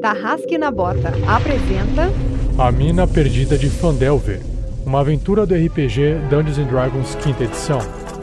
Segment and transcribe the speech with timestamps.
[0.00, 2.12] Tarrasque na Bota apresenta
[2.58, 4.40] A Mina Perdida de Fandelver,
[4.84, 7.78] uma aventura do RPG Dungeons and Dragons quinta edição.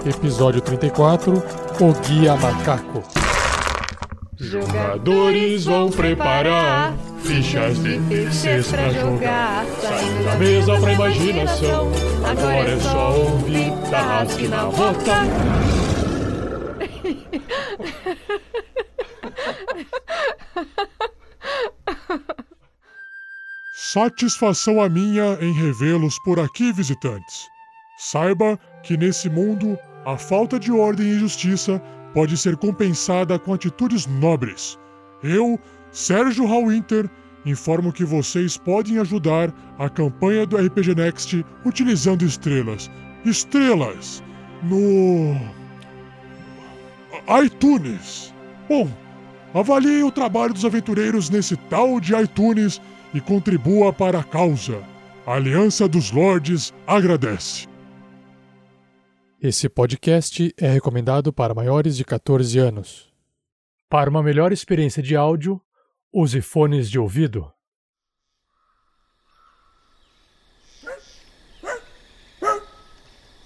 [0.05, 1.33] Episódio 34,
[1.79, 3.04] O Guia Macaco.
[4.38, 9.65] Jogadores vão preparar fichas de terceiros pra jogar.
[9.81, 11.92] Saindo da mesa pra imaginação.
[12.29, 15.24] Agora é só ouvir Tarrasque na Bota.
[23.94, 27.48] Satisfação a minha em revê-los por aqui, visitantes.
[27.96, 31.80] Saiba que nesse mundo, a falta de ordem e justiça
[32.12, 34.80] pode ser compensada com atitudes nobres.
[35.22, 35.60] Eu,
[35.92, 37.08] Sérgio Hallwinter,
[37.46, 42.90] informo que vocês podem ajudar a campanha do RPG Next utilizando estrelas.
[43.24, 44.24] Estrelas!
[44.64, 45.40] No.
[47.46, 48.34] iTunes!
[48.68, 48.91] Bom,
[49.54, 52.82] avalie o trabalho dos aventureiros nesse tal de iTunes
[53.13, 54.84] e contribua para a causa.
[55.26, 57.68] A Aliança dos Lordes agradece.
[59.41, 63.13] Esse podcast é recomendado para maiores de 14 anos.
[63.90, 65.61] Para uma melhor experiência de áudio,
[66.11, 67.51] use fones de ouvido.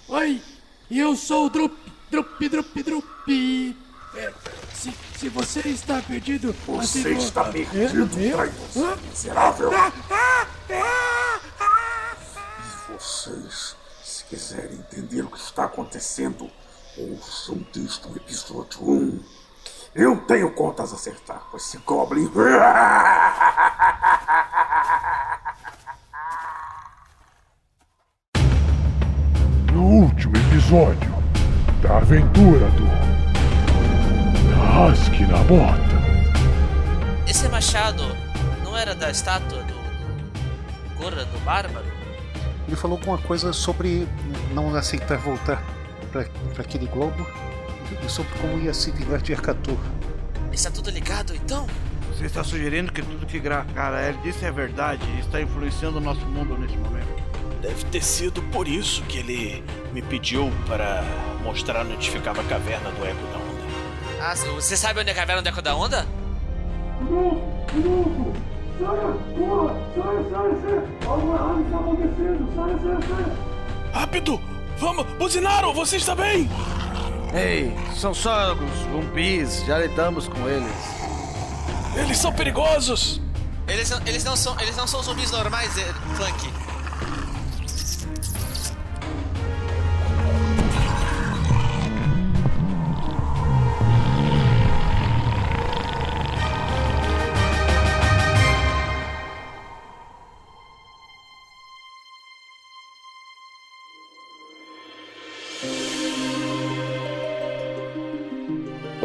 [0.07, 0.41] Oi,
[0.89, 1.75] eu sou o Drup,
[2.09, 3.86] Drup, Drup, Drup.
[4.15, 4.33] É,
[4.73, 6.53] se, se você está perdido...
[6.65, 8.95] Você assim, está perdido, eu- traidor, Hã?
[9.09, 9.71] miserável.
[9.73, 12.15] Ah, ah, ah, ah.
[12.97, 16.49] Vocês, se quiserem entender o que está acontecendo,
[16.97, 19.19] ouçam desde o episódio 1.
[19.93, 22.29] Eu tenho contas a acertar com esse Goblin.
[29.71, 31.11] No último episódio
[31.81, 33.06] da aventura do.
[34.77, 35.97] Rasque na Bota.
[37.27, 38.03] Esse machado
[38.63, 39.73] não era da estátua do,
[40.95, 41.87] Corra do Bárbaro?
[42.67, 44.07] Ele falou alguma coisa sobre
[44.53, 45.63] não aceitar voltar
[46.11, 46.21] para
[46.61, 47.25] aquele globo
[48.05, 49.79] e sobre como ia se vingar de Arcatur.
[50.53, 51.65] Está tudo ligado então?
[52.13, 56.23] Você está sugerindo que tudo que Gracarel disse é verdade e está influenciando o nosso
[56.27, 57.23] mundo nesse momento.
[57.63, 61.03] Deve ter sido por isso que ele me pediu para
[61.43, 63.46] mostrar onde ficava a caverna do Eco Onda.
[64.19, 66.07] Ah, você sabe onde é a caverna do Eco da Onda?
[73.93, 74.41] Rápido!
[74.77, 75.05] Vamos!
[75.17, 75.73] Buzinaram!
[75.73, 76.49] Você está bem?
[77.33, 80.71] Ei, são só os zumbis, já lidamos com eles.
[81.95, 83.21] Eles são perigosos!
[83.67, 86.66] Eles não, eles não, são, eles não são zumbis normais, é, Clank.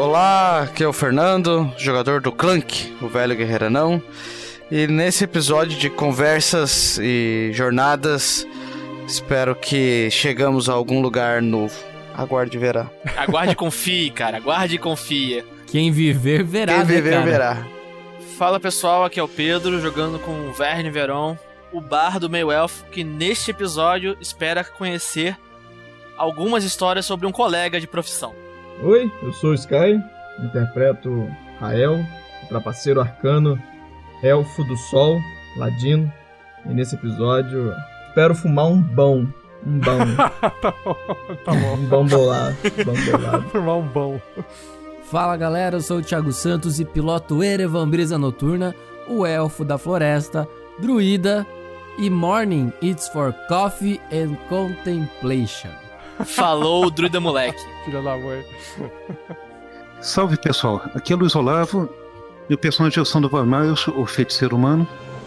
[0.03, 4.03] Olá, aqui é o Fernando, jogador do Clank, o velho guerreiro não.
[4.69, 8.45] E nesse episódio de conversas e jornadas,
[9.07, 11.73] espero que chegamos a algum lugar novo.
[12.17, 12.91] Aguarde e verá.
[13.17, 14.39] Aguarde e confie, cara.
[14.39, 15.45] Aguarde e confia.
[15.69, 17.25] Quem viver verá, Quem né, viver cara?
[17.25, 17.67] verá.
[18.37, 21.39] Fala pessoal, aqui é o Pedro, jogando com o Verne Veron,
[21.73, 25.39] o bar do meio elfo, que neste episódio espera conhecer
[26.19, 28.35] algumas histórias sobre um colega de profissão.
[28.81, 30.03] Oi, eu sou o Sky,
[30.41, 31.29] interpreto
[31.61, 32.05] Rael,
[32.49, 33.61] trapaceiro arcano,
[34.23, 35.21] elfo do sol,
[35.57, 36.13] ladino,
[36.67, 37.73] e nesse episódio
[38.09, 39.27] espero fumar um bom,
[39.65, 39.99] um bom,
[40.61, 40.97] tá bom,
[41.45, 41.75] tá bom.
[41.75, 42.57] um bom bolado.
[43.51, 44.21] Formar um bom.
[45.05, 48.75] Fala galera, eu sou o Thiago Santos e piloto Erevan Brisa Noturna,
[49.09, 50.49] o elfo da floresta,
[50.81, 51.47] druida
[51.99, 55.82] e Morning It's for Coffee and Contemplation.
[56.25, 57.61] Falou o druida moleque.
[57.85, 58.45] Filha da mãe.
[60.01, 61.89] Salve pessoal, aqui é Luiz Olavo
[62.55, 64.87] o personagem é o Sandro Miles, o feiticeiro humano.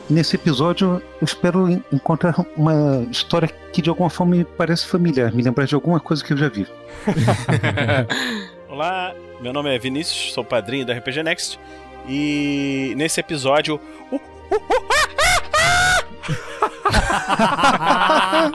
[0.09, 4.85] E nesse episódio eu espero en- encontrar uma história que de alguma forma me parece
[4.85, 6.67] familiar, me lembrar de alguma coisa que eu já vi.
[8.69, 11.59] Olá, meu nome é Vinícius, sou padrinho da RPG Next.
[12.07, 13.79] E nesse episódio.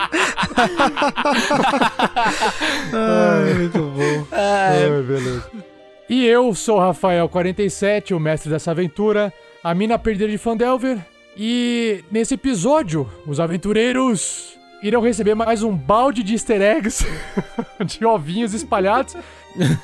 [2.92, 4.26] Ai, muito bom.
[4.32, 5.50] Ai, beleza.
[6.08, 10.98] E eu sou o Rafael47, o mestre dessa aventura, a mina perdida de Fandelver.
[11.36, 17.06] E nesse episódio, os aventureiros irão receber mais um balde de easter eggs
[17.86, 19.16] de ovinhos espalhados.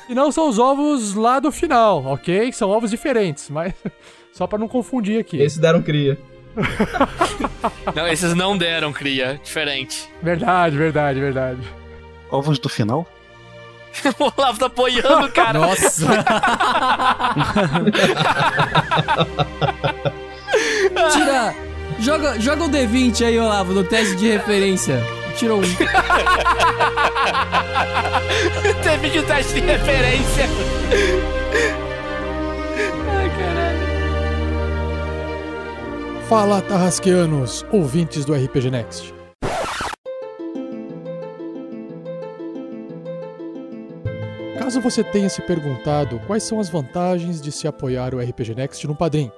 [0.09, 2.51] e não são os ovos lá do final, ok?
[2.51, 3.73] São ovos diferentes, mas
[4.37, 5.41] Só pra não confundir aqui.
[5.41, 6.15] Esses deram cria.
[7.95, 9.39] Não, esses não deram cria.
[9.43, 10.09] Diferente.
[10.21, 11.61] Verdade, verdade, verdade.
[12.29, 13.07] Ovos do final?
[14.19, 15.59] o Olavo tá apoiando, cara.
[15.59, 16.05] Nossa!
[21.11, 21.55] Tira.
[21.99, 25.01] Joga, joga o D20 aí, Olavo, no teste de referência.
[25.35, 25.63] Tirou um.
[28.83, 30.45] Teve de teste de referência.
[33.09, 33.86] Ai, caralho.
[36.29, 39.13] Fala, Tarrasqueanos, ouvintes do RPG Next.
[44.59, 48.85] Caso você tenha se perguntado quais são as vantagens de se apoiar o RPG Next
[48.85, 49.31] no Padrim,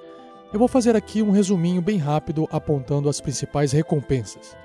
[0.52, 4.56] eu vou fazer aqui um resuminho bem rápido apontando as principais recompensas.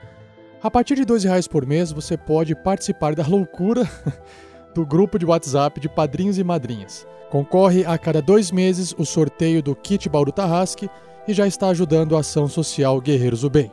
[0.63, 3.87] A partir de R$ 2,00 por mês, você pode participar da loucura
[4.73, 7.05] do grupo de WhatsApp de padrinhos e madrinhas.
[7.29, 10.89] Concorre a cada dois meses o sorteio do kit Bauru Tarrasque
[11.27, 13.71] e já está ajudando a ação social Guerreiros do Bem.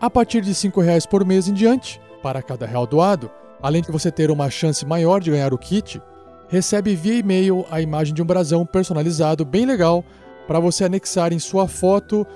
[0.00, 3.30] A partir de R$ 5,00 por mês em diante, para cada real doado,
[3.62, 6.00] além de você ter uma chance maior de ganhar o kit,
[6.48, 10.04] recebe via e-mail a imagem de um brasão personalizado bem legal
[10.46, 12.26] para você anexar em sua foto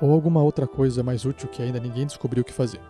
[0.00, 2.80] ou alguma outra coisa mais útil que ainda ninguém descobriu o que fazer.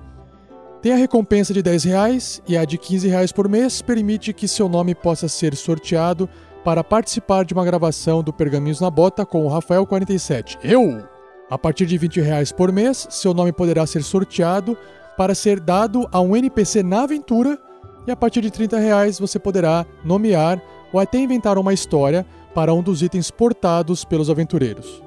[0.81, 4.49] Tem a recompensa de 10 reais e a de 15 reais por mês permite que
[4.49, 6.29] seu nome possa ser sorteado
[6.65, 10.59] para participar de uma gravação do Pergaminhos na Bota com o Rafael 47.
[10.63, 11.12] Eu!
[11.53, 14.75] A partir de 20 reais por mês, seu nome poderá ser sorteado
[15.19, 17.59] para ser dado a um NPC na aventura
[18.07, 20.59] e a partir de 30 reais você poderá nomear
[20.91, 25.03] ou até inventar uma história para um dos itens portados pelos aventureiros.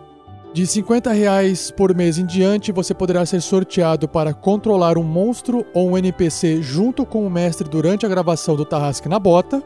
[0.53, 5.65] De 50 reais por mês em diante, você poderá ser sorteado para controlar um monstro
[5.73, 9.63] ou um NPC junto com o mestre durante a gravação do Tarrasque na Bota.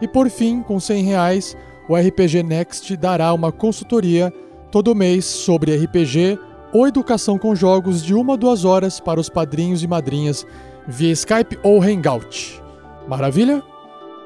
[0.00, 1.56] E por fim, com 100 reais,
[1.88, 4.34] o RPG Next dará uma consultoria
[4.72, 6.38] todo mês sobre RPG
[6.72, 10.46] ou educação com jogos de uma a duas horas para os padrinhos e madrinhas
[10.88, 12.62] via Skype ou Hangout.
[13.06, 13.62] Maravilha?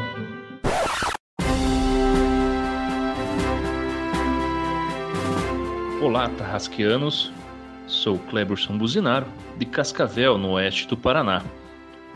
[6.01, 7.33] Olá, tarrasqueanos.
[7.89, 11.43] Sou Cleberson Buzinaro, de Cascavel, no oeste do Paraná.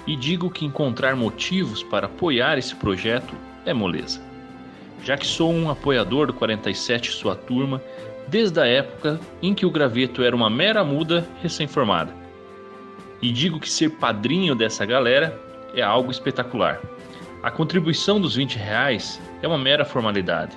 [0.06, 3.34] E digo que encontrar motivos para apoiar esse projeto
[3.66, 4.20] é moleza.
[5.02, 7.82] Já que sou um apoiador do 47 e sua turma
[8.28, 12.14] desde a época em que o graveto era uma mera muda recém-formada.
[13.20, 15.36] E digo que ser padrinho dessa galera
[15.74, 16.80] é algo espetacular.
[17.42, 20.56] A contribuição dos 20 reais é uma mera formalidade,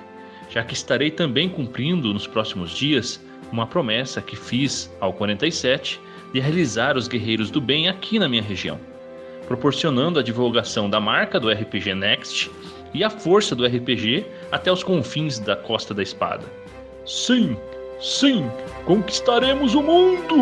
[0.56, 3.22] já que estarei também cumprindo nos próximos dias
[3.52, 6.00] uma promessa que fiz ao 47
[6.32, 8.80] de realizar os Guerreiros do Bem aqui na minha região,
[9.46, 12.50] proporcionando a divulgação da marca do RPG Next
[12.94, 16.46] e a força do RPG até os confins da Costa da Espada.
[17.04, 17.54] Sim,
[18.00, 18.50] sim,
[18.86, 20.36] conquistaremos o mundo!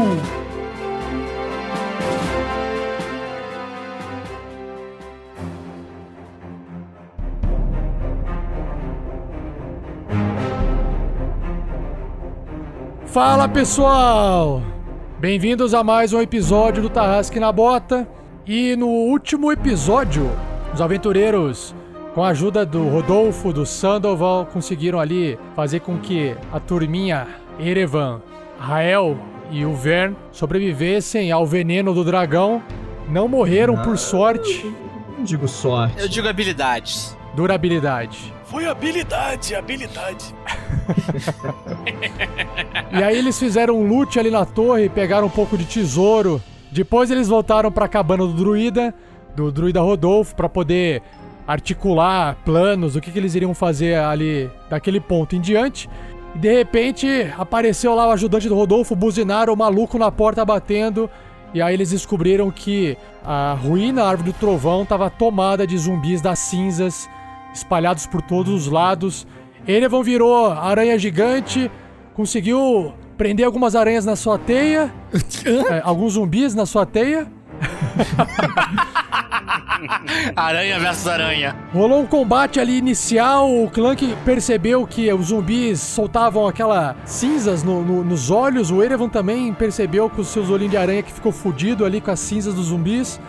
[13.14, 14.60] Fala pessoal!
[15.20, 18.08] Bem-vindos a mais um episódio do Tarrasque na Bota.
[18.44, 20.28] E no último episódio,
[20.74, 21.72] os aventureiros,
[22.12, 28.20] com a ajuda do Rodolfo, do Sandoval, conseguiram ali fazer com que a turminha Erevan,
[28.58, 29.16] Rael
[29.48, 32.60] e o Vern sobrevivessem ao veneno do dragão.
[33.08, 34.74] Não morreram por sorte.
[35.16, 36.00] Não digo sorte.
[36.00, 37.16] Eu digo habilidades.
[37.36, 38.33] Durabilidade.
[38.46, 40.34] Foi habilidade, habilidade.
[42.92, 46.40] E aí eles fizeram um loot ali na torre, pegaram um pouco de tesouro.
[46.70, 48.94] Depois eles voltaram pra cabana do druida,
[49.34, 51.02] do druida Rodolfo, pra poder
[51.46, 55.90] articular planos do que, que eles iriam fazer ali daquele ponto em diante.
[56.34, 61.10] E de repente apareceu lá o ajudante do Rodolfo, buzinaram o maluco na porta batendo.
[61.52, 66.20] E aí eles descobriram que a ruína, a árvore do trovão, estava tomada de zumbis
[66.20, 67.08] das cinzas,
[67.54, 69.26] espalhados por todos os lados.
[69.66, 71.70] Erevan virou aranha gigante,
[72.14, 74.92] conseguiu prender algumas aranhas na sua teia,
[75.70, 77.26] é, alguns zumbis na sua teia.
[80.36, 81.56] aranha versus aranha.
[81.72, 87.82] Rolou um combate ali inicial, o Clank percebeu que os zumbis soltavam aquela cinzas no-
[87.82, 91.32] no- nos olhos, o Erevan também percebeu com os seus olhinhos de aranha que ficou
[91.32, 93.20] fudido ali com as cinzas dos zumbis,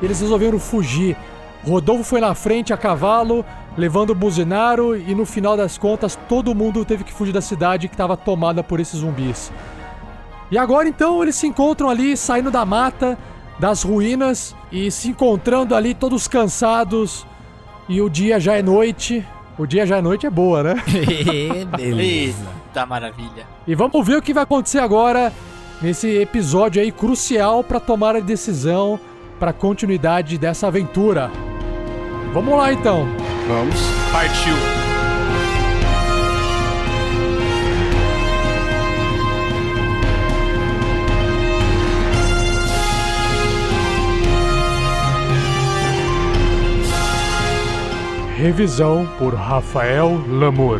[0.00, 1.16] e eles resolveram fugir.
[1.64, 3.44] Rodolfo foi na frente a cavalo,
[3.76, 7.88] levando o Buzinaro e no final das contas todo mundo teve que fugir da cidade
[7.88, 9.52] que estava tomada por esses zumbis.
[10.50, 13.16] E agora então eles se encontram ali saindo da mata,
[13.58, 17.26] das ruínas e se encontrando ali todos cansados.
[17.88, 19.24] E o dia já é noite.
[19.58, 20.74] O dia já é noite é boa, né?
[21.76, 22.46] Beleza.
[22.66, 23.46] Eita maravilha.
[23.66, 25.32] E vamos ver o que vai acontecer agora
[25.82, 28.98] nesse episódio aí crucial para tomar a decisão
[29.38, 31.30] para continuidade dessa aventura.
[32.32, 33.06] Vamos lá então.
[33.50, 33.80] Vamos.
[34.12, 34.54] Partiu.
[48.36, 50.78] Revisão por Rafael Lamour.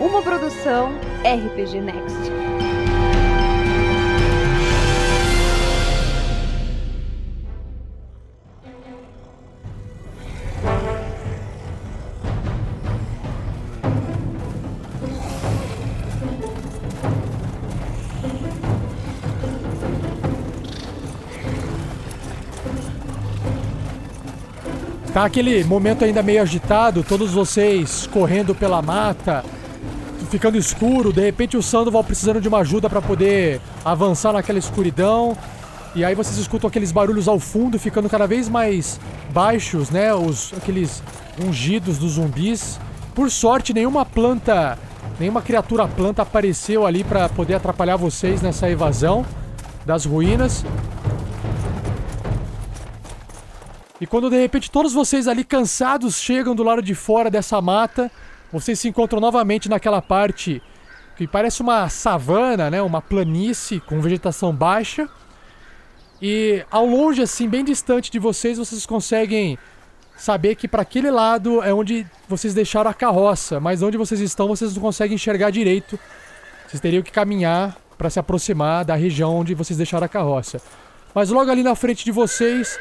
[0.00, 2.85] Uma produção RPG Next.
[25.16, 29.42] Tá aquele momento ainda meio agitado, todos vocês correndo pela mata,
[30.28, 35.34] ficando escuro, de repente o Sandoval precisando de uma ajuda para poder avançar naquela escuridão.
[35.94, 39.00] E aí vocês escutam aqueles barulhos ao fundo ficando cada vez mais
[39.32, 40.12] baixos, né?
[40.12, 41.02] Os aqueles
[41.42, 42.78] ungidos dos zumbis.
[43.14, 44.78] Por sorte, nenhuma planta,
[45.18, 49.24] nenhuma criatura planta apareceu ali para poder atrapalhar vocês nessa evasão
[49.86, 50.62] das ruínas.
[54.00, 58.10] E quando de repente todos vocês ali cansados chegam do lado de fora dessa mata,
[58.52, 60.62] vocês se encontram novamente naquela parte
[61.16, 62.82] que parece uma savana, né?
[62.82, 65.08] Uma planície com vegetação baixa.
[66.20, 69.58] E ao longe, assim, bem distante de vocês, vocês conseguem
[70.16, 74.48] saber que para aquele lado é onde vocês deixaram a carroça, mas onde vocês estão
[74.48, 75.98] vocês não conseguem enxergar direito.
[76.66, 80.60] Vocês teriam que caminhar para se aproximar da região onde vocês deixaram a carroça.
[81.14, 82.78] Mas logo ali na frente de vocês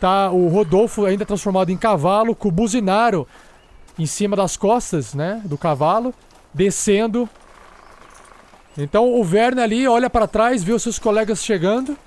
[0.00, 3.26] tá o Rodolfo ainda transformado em cavalo, com o buzinaro
[3.98, 6.14] em cima das costas, né, do cavalo,
[6.54, 7.28] descendo.
[8.76, 11.98] Então o Verne ali olha para trás, vê os seus colegas chegando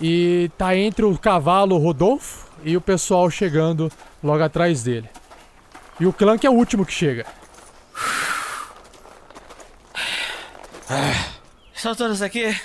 [0.00, 5.08] e tá entre o cavalo Rodolfo e o pessoal chegando logo atrás dele.
[6.00, 7.26] E o Clank é o último que chega.
[11.74, 12.58] Estão todos aqui?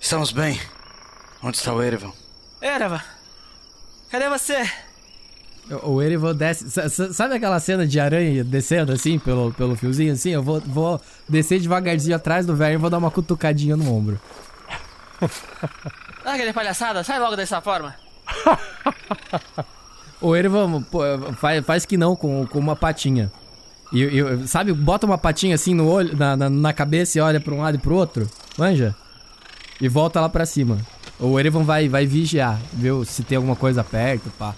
[0.00, 0.60] Estamos bem.
[1.42, 2.19] Onde está o Erevan?
[2.60, 3.02] Erava,
[4.10, 4.68] cadê você?
[5.82, 6.68] O Erevan desce.
[6.70, 10.30] sa- sa- Sabe aquela cena de aranha descendo assim pelo, pelo fiozinho assim?
[10.30, 14.20] Eu vou, vou descer devagarzinho atrás do velho e vou dar uma cutucadinha no ombro.
[16.24, 17.94] Ah, aquele palhaçada, sai logo dessa forma.
[20.22, 20.84] O Erevan
[21.38, 23.32] faz, faz que não com, com uma patinha.
[23.90, 27.40] E, e- sabe, bota uma patinha assim no olho, na, na, na cabeça e olha
[27.40, 28.28] pra um lado e pro outro.
[28.58, 28.94] Manja?
[29.80, 30.76] E volta lá pra cima.
[31.20, 33.04] O Erevan vai, vai vigiar, viu?
[33.04, 34.54] Se tem alguma coisa perto, pá.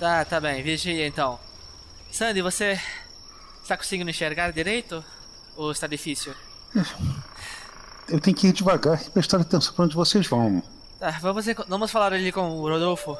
[0.00, 1.38] Tá, tá bem, vigia então.
[2.10, 2.80] Sandy, você
[3.62, 5.04] está conseguindo enxergar direito?
[5.56, 6.32] Ou está difícil?
[8.08, 10.62] Eu tenho que ir devagar e prestar atenção pra onde vocês vão.
[10.98, 13.16] Tá, vamos, vamos falar ali com o Rodolfo.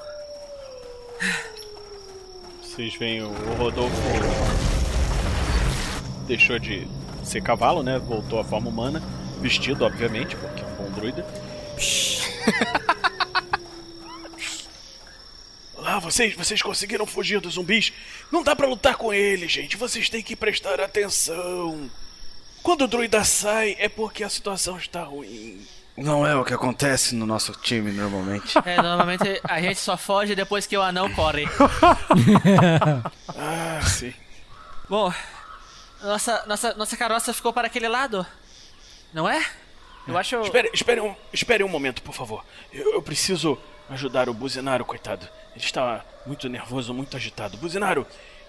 [2.62, 3.96] Vocês veem o o Rodolfo
[6.26, 6.86] deixou de
[7.24, 7.98] ser cavalo, né?
[7.98, 9.02] Voltou à forma humana,
[9.40, 11.26] vestido, obviamente, porque é um bom druida.
[15.74, 17.92] Olá, vocês, vocês conseguiram fugir dos zumbis?
[18.30, 19.76] Não dá pra lutar com eles, gente.
[19.76, 21.90] Vocês têm que prestar atenção.
[22.62, 25.64] Quando o druida sai, é porque a situação está ruim.
[25.96, 28.56] Não é o que acontece no nosso time normalmente.
[28.64, 31.44] É, normalmente a gente só foge depois que o anão corre.
[33.40, 34.12] Ah, sim.
[34.88, 35.12] Bom,
[36.02, 38.26] nossa, nossa, nossa carroça ficou para aquele lado,
[39.12, 39.44] não é?
[40.08, 40.40] Eu acho.
[40.40, 42.44] Espere, espere, um, espere um momento, por favor.
[42.72, 43.58] Eu, eu preciso
[43.90, 45.26] ajudar o Buzinaro, coitado.
[45.54, 47.56] Ele está muito nervoso, muito agitado.
[47.58, 48.06] Buzinaro,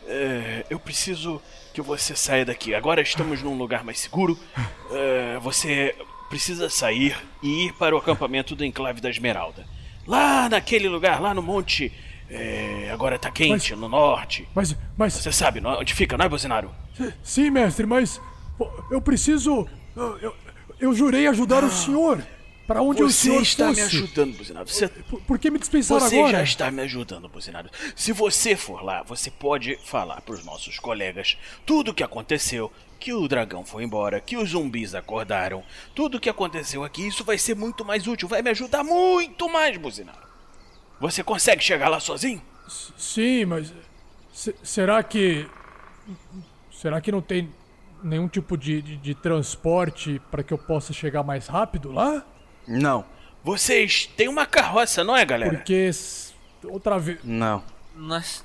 [0.08, 1.42] é, eu preciso
[1.74, 2.74] que você saia daqui.
[2.74, 4.38] Agora estamos num lugar mais seguro.
[4.92, 5.96] É, você
[6.30, 9.66] precisa sair e ir para o acampamento do Enclave da Esmeralda.
[10.08, 11.92] Lá naquele lugar, lá no monte.
[12.30, 14.48] é, agora tá quente, no norte.
[14.54, 15.14] Mas, mas.
[15.14, 16.72] Você sabe não- onde fica, não é, Buzinaro?
[17.24, 18.22] Sim, mestre, mas
[18.92, 19.68] eu preciso.
[19.96, 20.36] Eu,
[20.80, 22.24] eu, jurei ajudar o senhor.
[22.68, 23.82] Para onde o Ah, Você senhor está fosse.
[23.82, 24.68] me ajudando, Buzinaro.
[24.70, 26.38] Você Por, por que me dispensaram Você agora?
[26.38, 27.68] já está me ajudando, Buzinaro.
[27.96, 32.72] Se você for lá, você pode falar para os nossos colegas tudo o que aconteceu,
[33.00, 35.64] que o dragão foi embora, que os zumbis acordaram,
[35.96, 39.50] tudo o que aconteceu aqui, isso vai ser muito mais útil, vai me ajudar muito
[39.50, 40.28] mais, Buzinaro.
[41.00, 42.40] Você consegue chegar lá sozinho?
[42.96, 43.74] Sim, mas.
[44.32, 45.48] se- será que.
[46.72, 47.50] Será que não tem
[48.04, 52.24] nenhum tipo de, de, de transporte para que eu possa chegar mais rápido lá?
[52.68, 53.06] Não.
[53.44, 55.56] Vocês têm uma carroça, não é, galera?
[55.56, 55.90] Porque.
[56.66, 57.20] Outra vez.
[57.24, 57.64] Não.
[57.96, 58.44] Nós...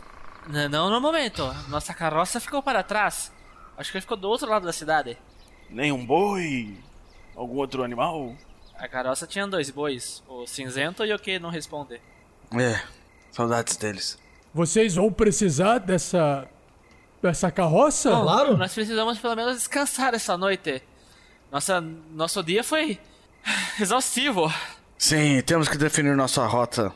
[0.49, 1.43] N- Não no momento.
[1.69, 3.33] Nossa carroça ficou para trás.
[3.77, 5.19] Acho que ele ficou do outro lado da cidade.
[5.69, 6.77] Nem um boi?
[7.35, 8.35] Algum outro animal?
[8.77, 12.01] A carroça tinha dois bois, o cinzento e o que não responde.
[12.53, 12.81] É,
[13.33, 14.19] saudades deles.
[14.53, 16.47] Vocês vão precisar dessa.
[17.29, 18.11] Dessa carroça?
[18.11, 20.83] Bom, Nós precisamos pelo menos descansar essa noite.
[21.51, 23.01] Nossa, nosso dia foi
[23.81, 24.53] exaustivo.
[24.99, 26.93] Sim, temos que definir nossa rota.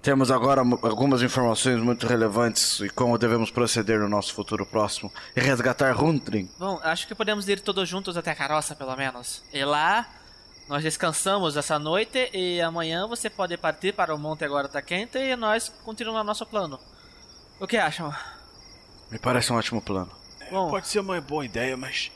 [0.00, 5.40] Temos agora algumas informações muito relevantes e como devemos proceder no nosso futuro próximo e
[5.40, 6.48] resgatar Hundring.
[6.58, 9.42] Bom, acho que podemos ir todos juntos até a carroça, pelo menos.
[9.50, 10.06] E lá,
[10.68, 15.18] nós descansamos essa noite e amanhã você pode partir para o Monte Agora Tá Quente
[15.18, 16.78] e nós continuamos nosso plano.
[17.58, 18.14] O que acham?
[19.10, 20.10] Me parece um ótimo plano.
[20.50, 20.70] Bom.
[20.70, 22.10] Pode ser uma boa ideia, mas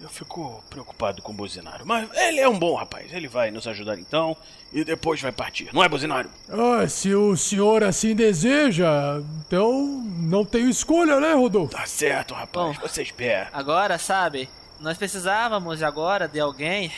[0.00, 1.86] eu fico preocupado com o Buzinário.
[1.86, 4.36] Mas ele é um bom rapaz, ele vai nos ajudar então
[4.72, 6.30] e depois vai partir, não é, Buzinário?
[6.48, 11.76] Ah, se o senhor assim deseja, então não tenho escolha, né, Rodolfo?
[11.76, 13.48] Tá certo, rapaz, você espera.
[13.52, 14.48] Agora, sabe,
[14.80, 16.92] nós precisávamos agora de alguém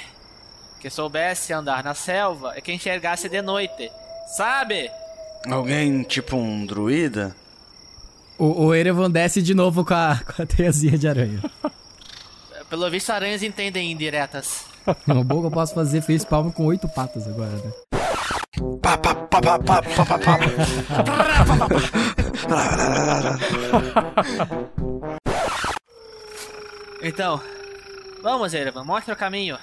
[0.81, 3.91] que soubesse andar na selva e que enxergasse de noite.
[4.37, 4.91] Sabe?
[5.51, 7.37] Alguém tipo um druida?
[8.39, 11.43] O, o Erevan desce de novo com a, com a teiazinha de aranha.
[12.69, 14.65] Pelo visto, aranhas entendem indiretas.
[15.07, 17.73] Não, bom que eu posso fazer face palm com oito patas agora, né?
[18.83, 20.39] Pá, pá, pá, pá, pá, pá, pá, pá.
[27.03, 27.41] Então,
[28.23, 29.59] vamos, Erevan, mostra o caminho.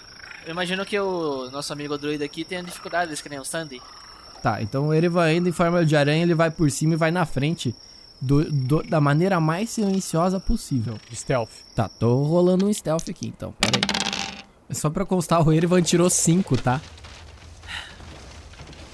[0.45, 3.81] Eu imagino que o nosso amigo druida aqui tenha dificuldades que nem o Sandy.
[4.41, 7.11] Tá, então o Erevan indo em forma de aranha, ele vai por cima e vai
[7.11, 7.75] na frente
[8.21, 10.97] do, do- da maneira mais silenciosa possível.
[11.13, 11.49] Stealth.
[11.75, 14.41] Tá, tô rolando um stealth aqui então, pera aí.
[14.69, 16.79] É Só pra constar, o Erevan tirou 5, tá?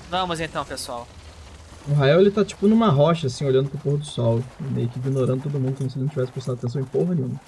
[0.10, 1.08] Vamos então, pessoal.
[1.88, 5.00] O Rael ele tá tipo numa rocha, assim, olhando pro pôr do sol, meio que
[5.00, 7.40] ignorando todo mundo como se ele não tivesse prestado atenção em porra nenhuma.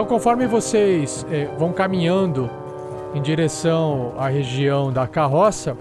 [0.00, 2.48] Então, conforme vocês eh, vão caminhando
[3.14, 5.76] em direção à região da carroça,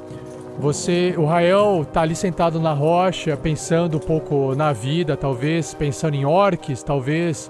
[0.60, 6.16] você, o Rael tá ali sentado na rocha, pensando um pouco na vida, talvez pensando
[6.16, 7.50] em orques, talvez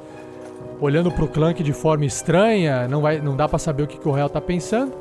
[0.80, 4.08] olhando pro Clank de forma estranha, não vai, não dá pra saber o que, que
[4.08, 4.94] o Rael tá pensando.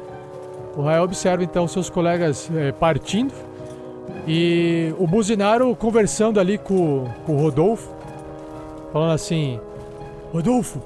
[0.74, 3.34] O Rael observa então seus colegas eh, partindo
[4.26, 7.94] e o Buzinaro conversando ali com, com o Rodolfo,
[8.90, 9.60] falando assim:
[10.32, 10.80] Rodolfo,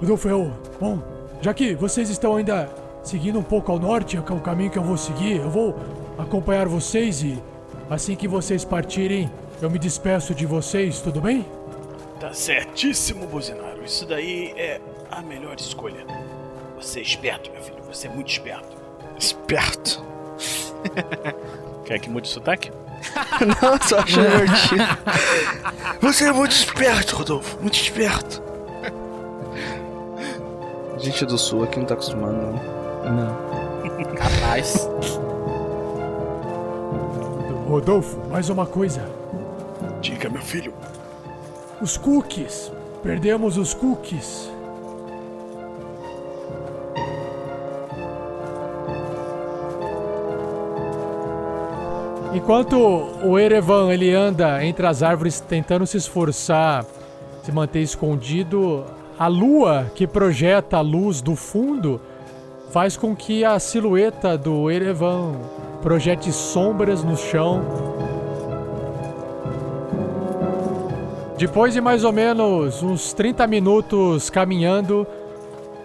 [0.00, 0.52] Rodolfo.
[0.80, 0.98] Bom,
[1.40, 2.68] já que vocês estão ainda
[3.02, 5.76] seguindo um pouco ao norte, que é o caminho que eu vou seguir, eu vou
[6.18, 7.42] acompanhar vocês e
[7.88, 9.30] assim que vocês partirem,
[9.60, 11.46] eu me despeço de vocês, tudo bem?
[12.20, 13.84] Tá certíssimo, Buzinário.
[13.84, 14.80] Isso daí é
[15.10, 16.04] a melhor escolha.
[16.76, 17.78] Você é esperto, meu filho.
[17.86, 18.76] Você é muito esperto.
[19.18, 20.04] Esperto.
[21.84, 22.70] Quer que mude o sotaque?
[23.62, 24.84] Não, só acho divertido.
[26.00, 27.58] Você é muito esperto, Rodolfo.
[27.60, 28.45] Muito esperto.
[30.98, 32.52] Gente do sul aqui não tá acostumado, não.
[33.12, 33.46] Não.
[34.14, 34.88] Capaz.
[37.68, 39.02] Rodolfo, mais uma coisa.
[40.00, 40.72] Diga, meu filho.
[41.80, 42.72] Os cookies.
[43.02, 44.50] Perdemos os cookies.
[52.32, 56.84] Enquanto o Erevan ele anda entre as árvores tentando se esforçar,
[57.42, 58.84] se manter escondido,
[59.18, 62.00] a lua que projeta a luz do fundo
[62.70, 65.32] faz com que a silhueta do Erevan
[65.80, 67.62] projete sombras no chão.
[71.38, 75.06] Depois de mais ou menos uns 30 minutos caminhando,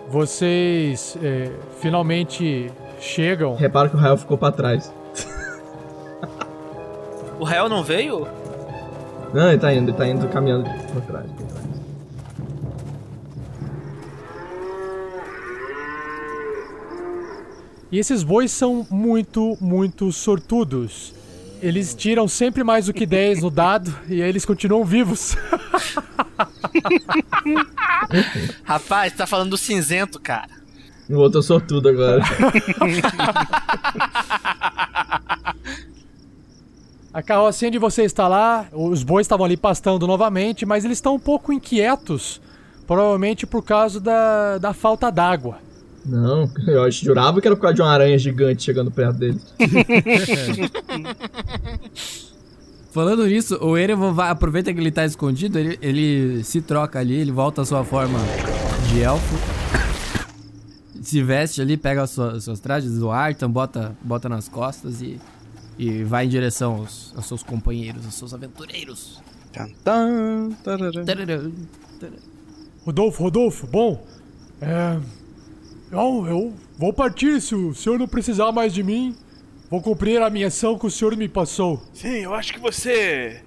[0.09, 3.55] vocês eh, finalmente chegam.
[3.55, 4.91] Repara que o Rael ficou pra trás.
[7.39, 8.27] O réu não veio?
[9.33, 11.31] Não, ele tá indo, ele tá indo caminhando pra trás.
[11.31, 11.61] Pra trás.
[17.91, 21.13] E esses bois são muito, muito sortudos.
[21.61, 25.35] Eles tiram sempre mais do que 10 no dado e aí eles continuam vivos.
[28.63, 30.49] Rapaz, tá falando do cinzento, cara.
[31.09, 32.23] O outro é sortudo agora.
[37.13, 41.15] A carrocinha de você está lá, os bois estavam ali pastando novamente, mas eles estão
[41.15, 42.39] um pouco inquietos,
[42.87, 45.57] provavelmente por causa da, da falta d'água.
[46.05, 49.41] Não, eu jurava que era por causa de uma aranha gigante chegando perto deles.
[52.91, 57.13] Falando nisso, o Erevan vai, aproveita que ele tá escondido, ele, ele se troca ali,
[57.13, 58.19] ele volta à sua forma
[58.89, 59.35] de elfo.
[61.01, 65.19] Se veste ali, pega os seus, seus trajes do Artan, bota, bota nas costas e,
[65.79, 69.19] e vai em direção aos, aos seus companheiros, aos seus aventureiros.
[71.05, 71.51] Tararã,
[72.85, 74.05] Rodolfo, Rodolfo, bom,
[74.61, 74.99] é,
[75.91, 79.15] eu, eu vou partir se o senhor não precisar mais de mim.
[79.69, 81.81] Vou cumprir a minha ação que o senhor me passou.
[81.93, 83.41] Sim, eu acho que você.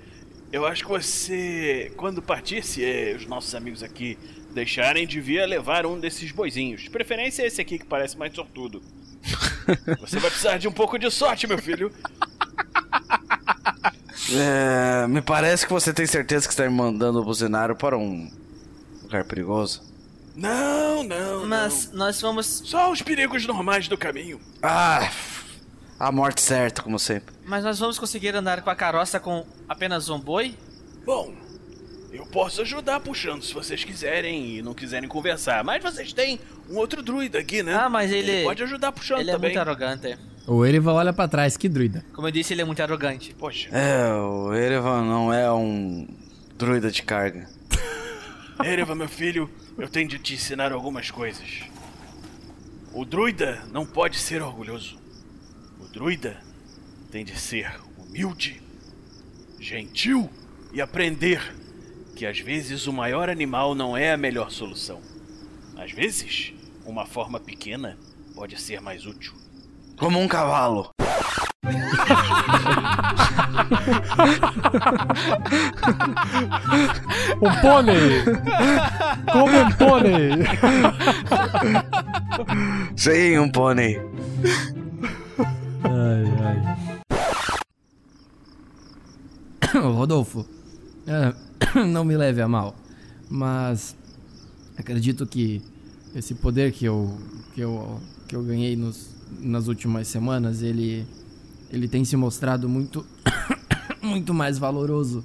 [0.52, 1.92] Eu acho que você.
[1.96, 4.16] Quando partisse, eh, os nossos amigos aqui
[4.54, 6.82] deixarem, devia levar um desses boizinhos.
[6.82, 8.80] De preferência esse aqui que parece mais sortudo.
[10.00, 11.90] Você vai precisar de um pouco de sorte, meu filho.
[14.32, 18.30] É, me parece que você tem certeza que está me mandando o buzinário para um
[19.02, 19.82] lugar perigoso.
[20.34, 21.46] Não, não.
[21.46, 21.98] Mas não.
[21.98, 22.46] nós vamos.
[22.64, 24.40] Só os perigos normais do caminho.
[24.62, 25.10] Ah,
[25.98, 27.34] a morte certa, como sempre.
[27.46, 30.54] Mas nós vamos conseguir andar com a carroça com apenas um boi?
[31.04, 31.32] Bom,
[32.12, 35.62] eu posso ajudar puxando se vocês quiserem e não quiserem conversar.
[35.62, 37.74] Mas vocês têm um outro druida aqui, né?
[37.74, 38.42] Ah, mas ele.
[38.42, 39.50] pode ajudar puxando Ele também.
[39.50, 40.18] é muito arrogante.
[40.46, 42.04] O Erevan olha pra trás, que druida.
[42.12, 43.34] Como eu disse, ele é muito arrogante.
[43.34, 43.68] Poxa.
[43.72, 46.06] É, o Erevan não é um
[46.56, 47.48] druida de carga.
[48.62, 51.62] Ereva, meu filho, eu tenho de te ensinar algumas coisas.
[52.92, 54.96] O druida não pode ser orgulhoso.
[55.80, 56.40] O druida
[57.10, 58.62] tem de ser humilde,
[59.58, 60.30] gentil
[60.72, 61.40] e aprender
[62.14, 65.00] que às vezes o maior animal não é a melhor solução.
[65.76, 66.52] Às vezes,
[66.86, 67.98] uma forma pequena
[68.34, 69.34] pode ser mais útil.
[69.96, 70.90] Como um cavalo.
[77.40, 78.24] Um pônei!
[79.32, 80.30] Como um pônei!
[82.96, 84.00] Sim, um pônei.
[85.84, 86.58] Ai, ai.
[89.80, 90.46] Rodolfo,
[91.06, 91.34] é,
[91.84, 92.74] não me leve a mal,
[93.28, 93.94] mas
[94.76, 95.62] acredito que
[96.14, 97.18] esse poder que eu
[97.54, 101.06] que eu, que eu ganhei nos, nas últimas semanas, ele
[101.74, 103.04] ele tem se mostrado muito
[104.00, 105.24] muito mais valoroso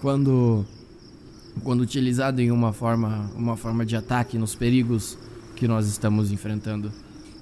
[0.00, 0.64] quando
[1.64, 5.18] quando utilizado em uma forma uma forma de ataque nos perigos
[5.56, 6.92] que nós estamos enfrentando.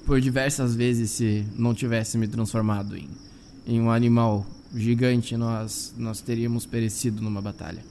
[0.06, 3.10] Por diversas vezes, se não tivesse me transformado em,
[3.66, 7.84] em um animal gigante, nós nós teríamos perecido numa batalha.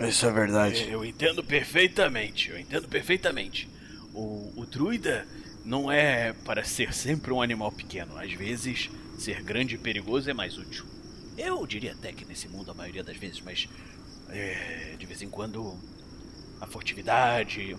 [0.00, 0.88] Isso é verdade.
[0.88, 3.68] Eu entendo perfeitamente, eu entendo perfeitamente.
[4.14, 5.26] O, o druida
[5.64, 8.16] não é para ser sempre um animal pequeno.
[8.16, 10.86] Às vezes, ser grande e perigoso é mais útil.
[11.36, 13.68] Eu diria até que nesse mundo a maioria das vezes, mas
[14.30, 15.76] é, de vez em quando
[16.60, 17.76] a furtividade,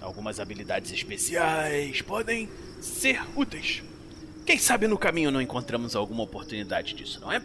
[0.00, 2.48] algumas habilidades especiais podem
[2.80, 3.82] ser úteis.
[4.44, 7.40] Quem sabe no caminho não encontramos alguma oportunidade disso, não é?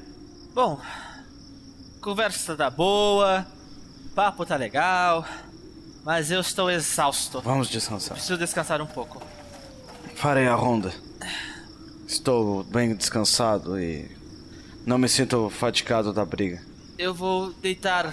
[0.54, 0.80] Bom,
[2.02, 3.48] conversa tá boa,
[4.14, 5.26] papo tá legal,
[6.04, 7.42] mas eu estou exausto.
[7.42, 8.16] Vamos descansar.
[8.16, 9.22] Preciso descansar um pouco.
[10.16, 10.94] Farei a ronda.
[12.10, 14.10] Estou bem descansado e
[14.84, 16.60] não me sinto fatigado da briga.
[16.98, 18.08] Eu vou deitar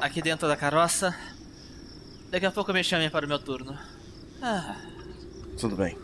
[0.00, 1.12] aqui dentro da carroça.
[2.30, 3.76] Daqui a pouco me chamem para o meu turno.
[4.40, 4.76] Ah,
[5.58, 5.98] Tudo bem.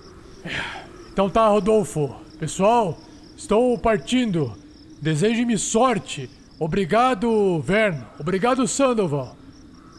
[1.13, 2.13] Então tá, Rodolfo.
[2.41, 2.99] Pessoal,
[3.37, 4.53] estou partindo.
[5.01, 6.29] Deseje-me sorte.
[6.59, 8.05] Obrigado, Vern.
[8.19, 9.37] Obrigado, Sandoval.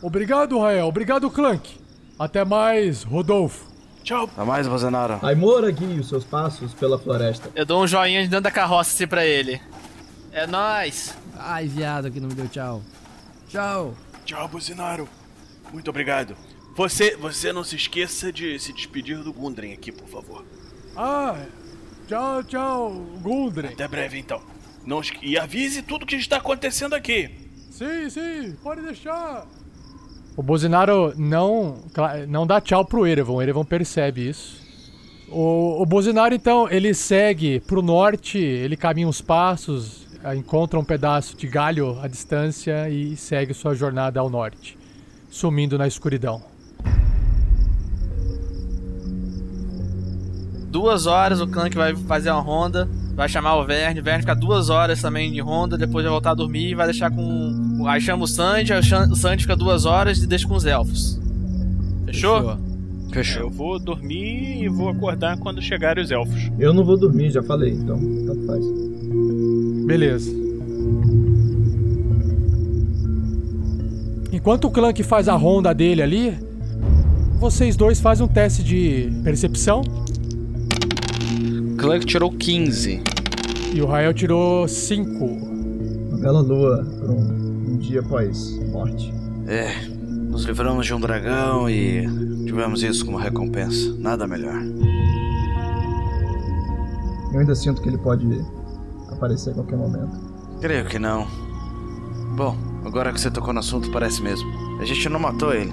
[0.02, 0.88] Obrigado, Rael.
[0.88, 1.80] Obrigado, Clank.
[2.20, 3.67] Até mais, Rodolfo.
[4.08, 4.24] Tchau.
[4.24, 5.20] Até mais, Bozenara.
[5.22, 7.52] Aimora guie os seus passos pela floresta.
[7.54, 9.62] eu dou um joinha de dentro da carroça assim pra ele.
[10.32, 11.14] É nóis.
[11.38, 12.82] Ai, viado que não me deu tchau.
[13.50, 13.94] Tchau.
[14.24, 15.10] Tchau, Buzinaro.
[15.74, 16.38] Muito obrigado.
[16.78, 20.46] Você, você não se esqueça de se despedir do Gundren aqui, por favor.
[20.96, 21.36] Ah,
[22.08, 22.92] tchau, tchau,
[23.22, 23.74] Gundren.
[23.74, 24.42] Até breve, então.
[24.86, 27.30] Não esque- e avise tudo que está acontecendo aqui.
[27.72, 29.46] Sim, sim, pode deixar.
[30.38, 31.78] O Bozinaro não,
[32.28, 33.34] não dá tchau pro Erevan.
[33.34, 34.62] O Erevan percebe isso.
[35.30, 40.84] O, o Bozinaro, então, ele segue pro norte, ele caminha uns passos, ah, encontra um
[40.84, 44.78] pedaço de galho à distância e segue sua jornada ao norte,
[45.28, 46.42] sumindo na escuridão.
[50.70, 54.36] Duas horas o Clank vai fazer uma ronda, vai chamar o Verne, o Verne fica
[54.36, 57.86] duas horas também de ronda, depois vai voltar a dormir e vai deixar com.
[57.88, 61.20] Aí chama o Sandy, o Sandy fica duas horas e deixa com os elfos.
[62.06, 62.58] Fechou?
[63.12, 63.44] Fechou.
[63.44, 66.52] Eu vou dormir e vou acordar quando chegarem os elfos.
[66.60, 68.64] Eu não vou dormir, já falei, então tanto faz.
[69.86, 70.30] Beleza.
[74.32, 76.38] Enquanto o Clank faz a ronda dele ali,
[77.40, 79.82] vocês dois fazem um teste de percepção.
[81.88, 83.02] Clank tirou 15.
[83.74, 85.24] E o Rael tirou 5.
[85.24, 89.14] Uma bela lua para um, um dia após morte.
[89.48, 92.06] É, nos livramos de um dragão e
[92.44, 93.96] tivemos isso como recompensa.
[94.00, 94.62] Nada melhor.
[97.32, 98.28] Eu ainda sinto que ele pode
[99.10, 100.12] aparecer a qualquer momento.
[100.60, 101.26] Creio que não.
[102.36, 104.46] Bom, agora que você tocou no assunto, parece mesmo.
[104.82, 105.72] A gente não matou ele.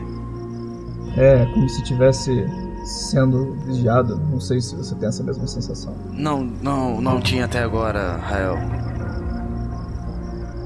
[1.16, 2.46] É, como se tivesse
[2.85, 4.16] sendo vigiado.
[4.16, 5.94] Não sei se você tem essa mesma sensação.
[6.12, 8.57] Não, não, não tinha até agora, Rael.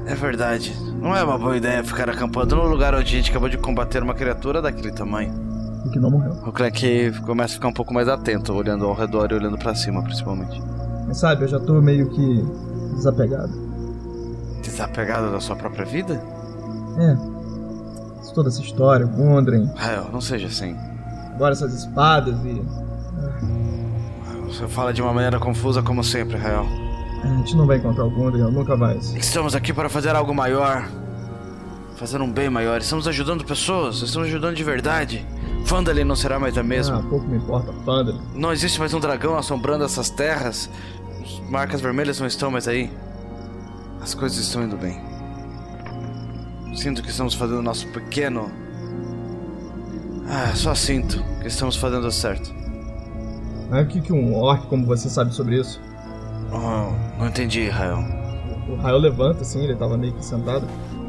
[0.05, 0.75] É verdade.
[1.01, 4.03] Não é uma boa ideia ficar acampando no lugar onde a gente acabou de combater
[4.03, 5.33] uma criatura daquele tamanho.
[5.85, 6.33] E que não morreu.
[6.45, 9.73] O Clank começa a ficar um pouco mais atento, olhando ao redor e olhando para
[9.75, 10.61] cima, principalmente.
[11.07, 12.45] Mas sabe, eu já tô meio que
[12.95, 13.51] desapegado.
[14.61, 16.21] Desapegado da sua própria vida?
[16.97, 17.15] É.
[18.33, 19.69] Toda essa história, Gondren.
[19.75, 20.75] Rael, não seja assim.
[21.39, 22.61] Agora essas espadas e.
[24.47, 26.67] Você fala de uma maneira confusa como sempre, Rael.
[27.23, 29.13] A gente não vai encontrar o Gondren nunca mais.
[29.13, 30.85] Estamos aqui para fazer algo maior.
[31.95, 32.81] Fazer um bem maior.
[32.81, 34.01] Estamos ajudando pessoas.
[34.01, 35.25] Estamos ajudando de verdade.
[35.63, 36.99] Fandalin não será mais a mesma.
[36.99, 38.19] Ah, pouco me importa, Fandalin.
[38.35, 40.69] Não existe mais um dragão assombrando essas terras.
[41.21, 42.91] As marcas vermelhas não estão mais aí.
[44.01, 45.01] As coisas estão indo bem.
[46.75, 48.51] Sinto que estamos fazendo o nosso pequeno.
[50.31, 52.53] Ah, só sinto que estamos fazendo certo.
[53.71, 55.81] Ah, o que, que um orc como você sabe sobre isso?
[56.51, 57.97] Oh, não entendi, Rael.
[58.67, 60.67] O Rael levanta assim, ele tava meio que sentado.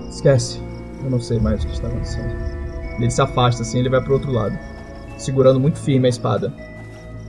[0.08, 0.58] Esquece,
[1.04, 2.34] eu não sei mais o que está acontecendo.
[2.98, 4.58] Ele se afasta assim, ele vai pro outro lado,
[5.18, 6.52] segurando muito firme a espada.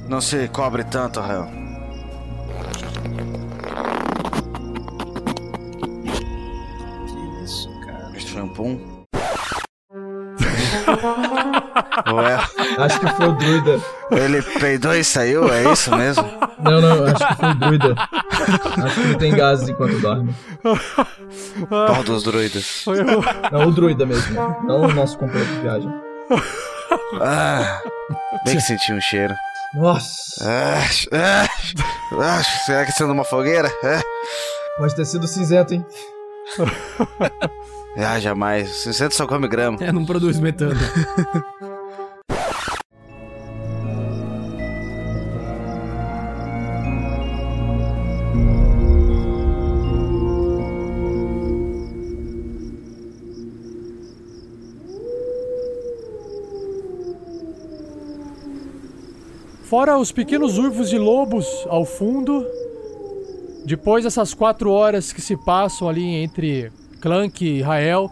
[0.08, 1.48] Não se cobre tanto, Rael.
[7.06, 8.12] Que isso, cara?
[8.16, 8.38] Este
[12.08, 12.40] Ué,
[12.78, 13.80] Acho que foi o druida.
[14.12, 16.24] ele peidou e saiu, é isso mesmo?
[16.60, 17.96] Não, não, acho que foi o druida.
[18.84, 20.36] Acho que ele tem gases enquanto dorme.
[21.68, 22.84] Qual dos druidas?
[22.84, 23.06] Foi o...
[23.52, 24.34] Não, o druida mesmo.
[24.64, 25.94] Não o nosso companheiro de viagem.
[27.22, 27.82] Ah,
[28.46, 29.34] bem que senti um cheiro.
[29.74, 30.84] Nossa, Ah,
[31.14, 31.48] ah,
[32.22, 33.72] ah, será que sendo uma fogueira?
[33.84, 34.02] Ah,
[34.78, 35.86] pode ter sido cinzento, hein?
[37.98, 38.70] ah jamais.
[38.84, 39.78] Cinzento só come grama.
[39.82, 40.76] É, não produz metano.
[59.72, 62.46] Fora os pequenos uivos de lobos ao fundo.
[63.66, 68.12] Depois dessas quatro horas que se passam ali entre Clank e Rael,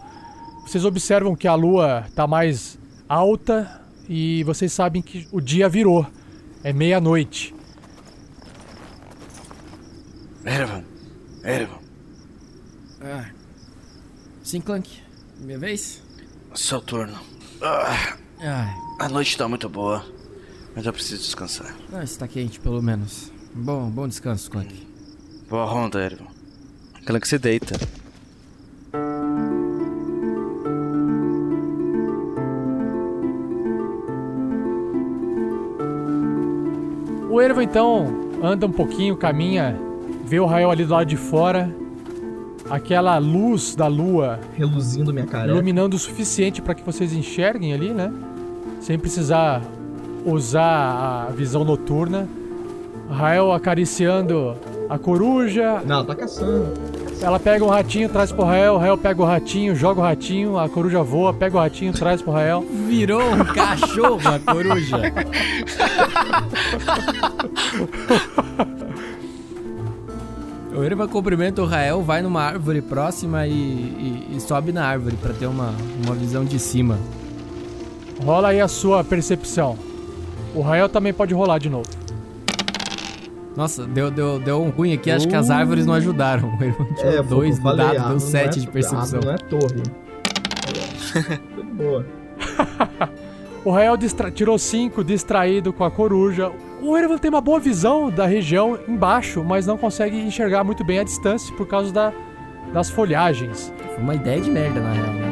[0.66, 6.06] vocês observam que a lua tá mais alta e vocês sabem que o dia virou.
[6.64, 7.54] É meia-noite.
[10.42, 10.82] Erevan,
[11.44, 11.78] Erevan,
[13.02, 13.26] Ah.
[14.42, 14.98] Sim, Clank.
[15.38, 16.02] Minha vez?
[16.54, 17.18] seu turno.
[17.60, 20.02] Ah, Ai, a noite tá muito boa,
[20.88, 21.74] eu preciso descansar.
[21.92, 23.30] ah, está quente pelo menos.
[23.54, 24.86] Bom, bom descanso, Clank.
[25.48, 26.26] Boa ronda, Erevan.
[27.04, 27.78] Clank se deita.
[37.28, 38.06] O Ervo então
[38.42, 39.76] anda um pouquinho, caminha,
[40.24, 41.72] vê o Rael ali do lado de fora.
[42.68, 45.50] Aquela luz da lua Reluzindo minha cara.
[45.50, 48.12] iluminando o suficiente para que vocês enxerguem ali, né?
[48.80, 49.60] Sem precisar
[50.24, 52.28] usar a visão noturna.
[53.10, 54.54] Rael acariciando
[54.88, 55.82] a coruja.
[55.84, 56.68] Não, tá caçando.
[57.20, 58.74] Ela pega um ratinho, traz pro Rael.
[58.74, 60.56] O Rael pega o ratinho, joga o ratinho.
[60.58, 62.64] A coruja voa, pega o ratinho, traz pro Rael.
[62.88, 64.96] Virou um cachorro a coruja.
[70.74, 75.16] O Erva cumprimenta o Rael, vai numa árvore próxima e, e- e sobe na árvore
[75.20, 75.74] pra ter uma,
[76.06, 76.98] uma visão de cima.
[78.24, 79.76] Rola aí a sua percepção.
[80.54, 81.88] O Rael também pode rolar de novo.
[83.56, 86.48] Nossa, deu, deu, deu um ruim aqui, acho que as árvores não ajudaram.
[86.58, 89.20] O Erva tirou É, dois do falei, dado, deu não sete é- de percepção.
[89.24, 89.82] Não é torre.
[91.54, 92.06] Tudo boa.
[93.62, 96.50] O Rael distra- tirou 5, distraído com a coruja.
[96.80, 100.98] O Erevan tem uma boa visão da região embaixo, mas não consegue enxergar muito bem
[100.98, 102.10] a distância por causa da-
[102.72, 103.70] das folhagens.
[103.94, 105.29] Foi uma ideia de merda, na real, né?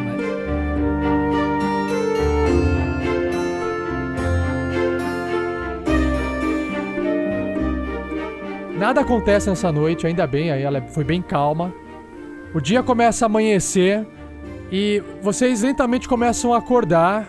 [8.78, 11.74] Nada acontece nessa noite, ainda bem, aí ela foi bem calma.
[12.54, 14.06] O dia começa a amanhecer
[14.70, 17.28] e vocês lentamente começam a acordar.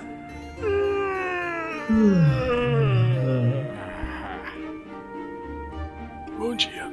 [6.37, 6.87] Bom dia.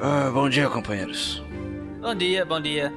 [0.00, 1.42] Ah, bom dia, companheiros.
[2.00, 2.92] Bom dia, bom dia.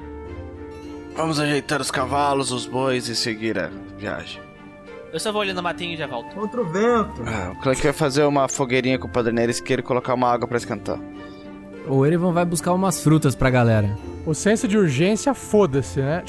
[1.16, 4.47] Vamos ajeitar os cavalos, os bois e seguir a viagem.
[5.12, 6.34] Eu só vou ali no matinho e já volto.
[6.34, 7.22] Contra o vento.
[7.26, 10.46] Ah, o Clank vai fazer uma fogueirinha com o padroneiro isqueiro e colocar uma água
[10.46, 10.98] pra esquentar.
[11.86, 13.96] O Erevan vai buscar umas frutas pra galera.
[14.26, 16.22] O senso de urgência, foda-se, né?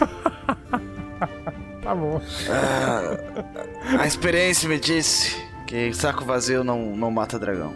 [1.82, 2.20] tá bom.
[2.48, 7.74] Ah, a experiência me disse que saco vazio não, não mata dragão.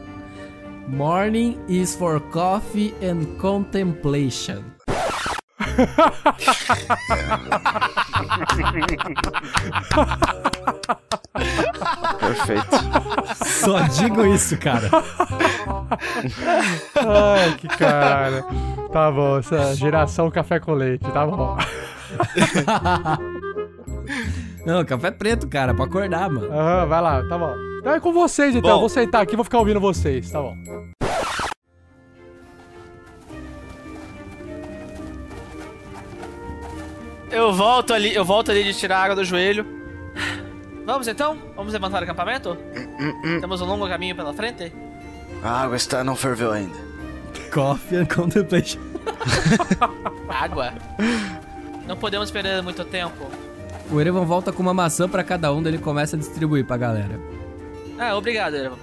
[0.89, 4.63] Morning is for coffee and contemplation.
[12.19, 12.77] Perfeito.
[13.45, 14.89] Só digo isso, cara.
[16.97, 18.45] Ai, que cara.
[18.93, 21.57] Tá bom, essa geração café com leite, tá bom.
[24.65, 26.53] Não, café preto, cara, pra acordar, mano.
[26.53, 27.55] Aham, vai lá, tá bom.
[27.81, 28.77] Então é com vocês então, Bom.
[28.77, 30.57] eu vou sentar aqui e vou ficar ouvindo vocês, tá bom.
[37.31, 39.67] Eu volto ali, eu volto ali de tirar a água do joelho.
[40.85, 41.37] Vamos então?
[41.57, 42.57] Vamos levantar o acampamento?
[43.41, 44.73] Temos um longo caminho pela frente?
[45.43, 46.77] A água está não ferveu ainda.
[47.53, 48.81] Coffee and contemplation.
[50.29, 50.73] Água?
[51.87, 53.31] Não podemos perder muito tempo.
[53.91, 56.77] O Erevan volta com uma maçã pra cada um, daí ele começa a distribuir pra
[56.77, 57.21] galera.
[57.99, 58.77] Ah, obrigado, Erevan.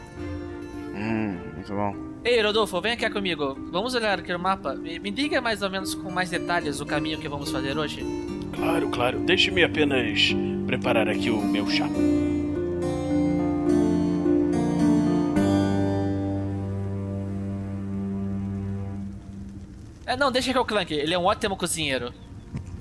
[0.96, 1.96] Hum, muito bom.
[2.24, 3.58] Ei, Rodolfo, vem aqui comigo.
[3.70, 4.74] Vamos olhar aqui o mapa.
[4.76, 8.02] Me, me diga mais ou menos com mais detalhes o caminho que vamos fazer hoje.
[8.56, 9.20] Claro, claro.
[9.20, 10.34] Deixe-me apenas
[10.66, 11.88] preparar aqui o meu chá.
[20.06, 20.94] É, não, deixa que eu Clank.
[20.94, 22.14] Ele é um ótimo cozinheiro.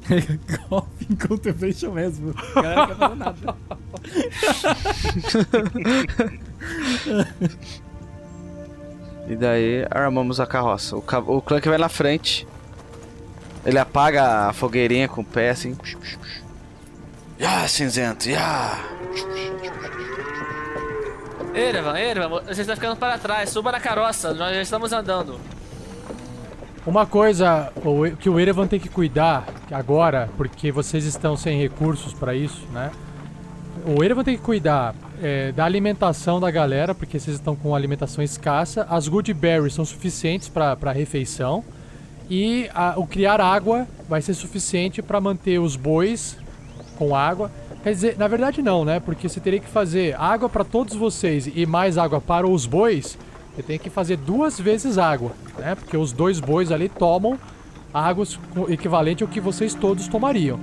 [0.11, 2.31] And contemplation mesmo.
[2.31, 3.57] O cara não quer fazer nada.
[9.29, 10.97] E daí armamos a carroça.
[10.97, 11.19] O, ca...
[11.21, 12.47] o Clank vai na frente.
[13.65, 15.77] Ele apaga a fogueirinha com o pé assim.
[17.39, 18.79] Ya, cinzento, ya!
[21.55, 23.51] Erevan, Erevan, você está ficando para trás.
[23.51, 25.39] Suba na carroça, nós já estamos andando.
[26.85, 27.73] Uma coisa
[28.19, 32.91] que o Erevan tem que cuidar agora, porque vocês estão sem recursos pra isso, né?
[33.87, 38.23] O Erevan tem que cuidar é, da alimentação da galera, porque vocês estão com alimentação
[38.25, 38.87] escassa.
[38.91, 41.65] As good berries são suficientes pra pra refeição.
[42.31, 46.37] E a- o criar água vai ser suficiente pra manter os bois
[46.97, 47.51] com água.
[47.83, 49.01] Quer dizer, na verdade não, né?
[49.01, 53.19] Porque você teria que fazer água pra todos vocês e mais água para os bois.
[53.55, 55.75] Você tem que fazer duas vezes água, né?
[55.75, 57.39] Porque os dois bois ali tomam
[57.93, 58.25] água
[58.69, 60.59] equivalente ao que vocês todos tomariam.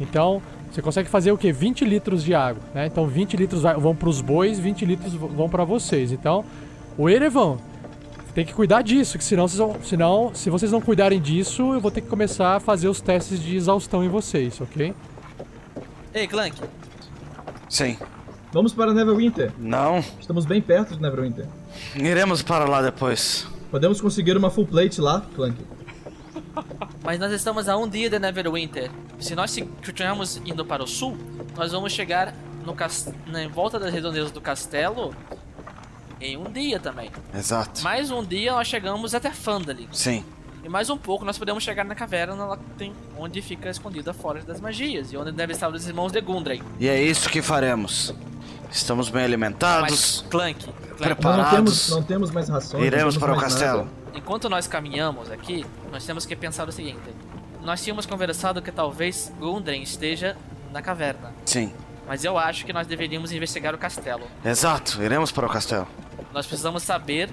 [0.00, 1.52] Então, você consegue fazer o quê?
[1.52, 2.86] 20 litros de água, né?
[2.86, 6.12] Então, 20 litros vão para os bois, 20 litros vão para vocês.
[6.12, 6.44] Então,
[6.96, 7.58] o Erevan
[8.34, 11.80] tem que cuidar disso, que senão, vocês vão, senão, se vocês não cuidarem disso, eu
[11.80, 14.94] vou ter que começar a fazer os testes de exaustão em vocês, ok?
[16.14, 16.56] Ei, Clank.
[17.68, 17.96] Sim.
[18.52, 19.52] Vamos para Neverwinter.
[19.58, 19.98] Não.
[20.20, 21.46] Estamos bem perto de Neverwinter.
[21.94, 23.46] Iremos para lá depois.
[23.70, 25.56] Podemos conseguir uma full plate lá, Clank.
[27.04, 28.90] Mas nós estamos a um dia de Neverwinter.
[29.20, 31.16] Se nós continuarmos indo para o sul,
[31.56, 32.34] nós vamos chegar
[32.66, 35.14] no cas- na em volta das redondezas do castelo
[36.20, 37.10] em um dia também.
[37.34, 37.82] Exato.
[37.82, 39.88] Mais um dia nós chegamos até Fandali.
[39.92, 40.24] Sim.
[40.62, 44.10] E mais um pouco nós podemos chegar na caverna lá que tem, onde fica escondida
[44.10, 46.62] a Forja das Magias e onde devem estar os irmãos de Gundren.
[46.78, 48.14] E é isso que faremos.
[48.70, 49.90] Estamos bem alimentados.
[49.90, 51.50] Mas, Clank, Clank, Não, não Preparados.
[51.52, 52.84] temos, não temos mais rações.
[52.84, 53.78] Iremos para o castelo.
[53.78, 53.90] nada.
[54.14, 57.00] enquanto nós caminhamos aqui, nós temos que pensar o seguinte:
[57.62, 60.36] nós tínhamos conversado que talvez Gundren esteja
[60.72, 61.32] na caverna.
[61.46, 61.72] Sim.
[62.06, 64.24] Mas eu acho que nós deveríamos investigar o castelo.
[64.44, 65.02] Exato.
[65.02, 65.86] Iremos para o castelo.
[66.32, 67.28] Nós precisamos saber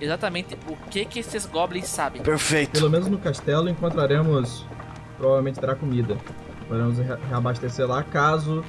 [0.00, 2.22] exatamente o que que esses goblins sabem.
[2.22, 2.72] Perfeito.
[2.72, 4.64] Pelo menos no castelo encontraremos.
[5.16, 6.16] Provavelmente terá comida.
[6.68, 8.64] Podemos re- reabastecer lá caso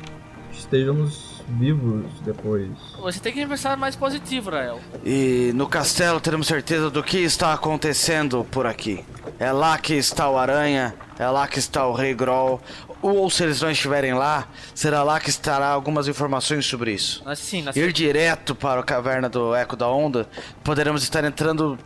[0.51, 2.69] estejamos vivos depois.
[2.99, 4.79] Você tem que pensar mais positivo, Rael.
[5.05, 9.03] E no castelo teremos certeza do que está acontecendo por aqui.
[9.39, 12.59] É lá que está o aranha, É lá que está o Rei Groll.
[13.02, 17.24] Ou se eles não estiverem lá, será lá que estará algumas informações sobre isso.
[17.26, 20.30] Nós sim, nós Ir direto para a caverna do Eco da Onda,
[20.64, 21.78] poderemos estar entrando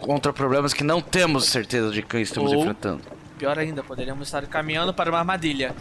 [0.00, 3.02] contra problemas que não temos certeza de que estamos Ou- enfrentando.
[3.38, 5.74] Pior ainda, poderíamos estar caminhando para uma armadilha.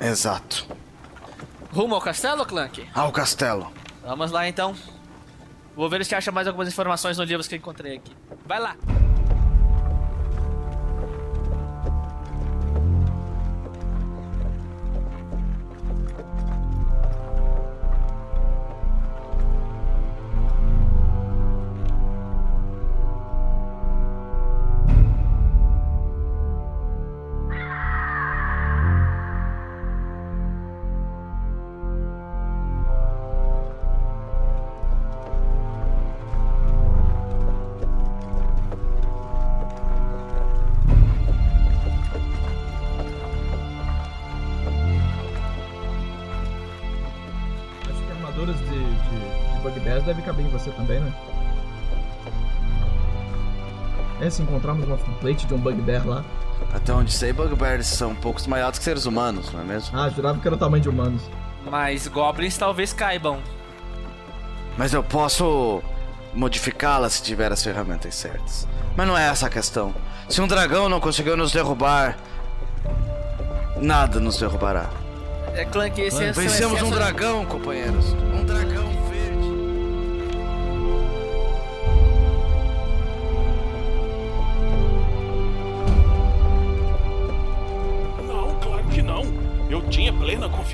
[0.00, 0.66] Exato.
[1.72, 2.84] Rumo ao castelo, Clank?
[2.92, 3.72] Ao castelo.
[4.04, 4.74] Vamos lá então.
[5.76, 8.12] Vou ver se acha mais algumas informações nos livros que eu encontrei aqui.
[8.44, 8.76] Vai lá.
[54.34, 56.24] Se encontrarmos uma plate de um Bugbear lá.
[56.72, 59.96] Até onde sei, Bugbears são um pouco mais altos que seres humanos, não é mesmo?
[59.98, 61.22] Ah, jurava que era o tamanho de humanos.
[61.70, 63.38] Mas goblins talvez caibam.
[64.76, 65.82] Mas eu posso
[66.34, 68.66] modificá-la se tiver as ferramentas certas.
[68.96, 69.94] Mas não é essa a questão.
[70.28, 72.16] Se um dragão não conseguiu nos derrubar,
[73.80, 74.90] nada nos derrubará.
[75.54, 78.14] É Clank, esse é Vencemos um dragão, companheiros.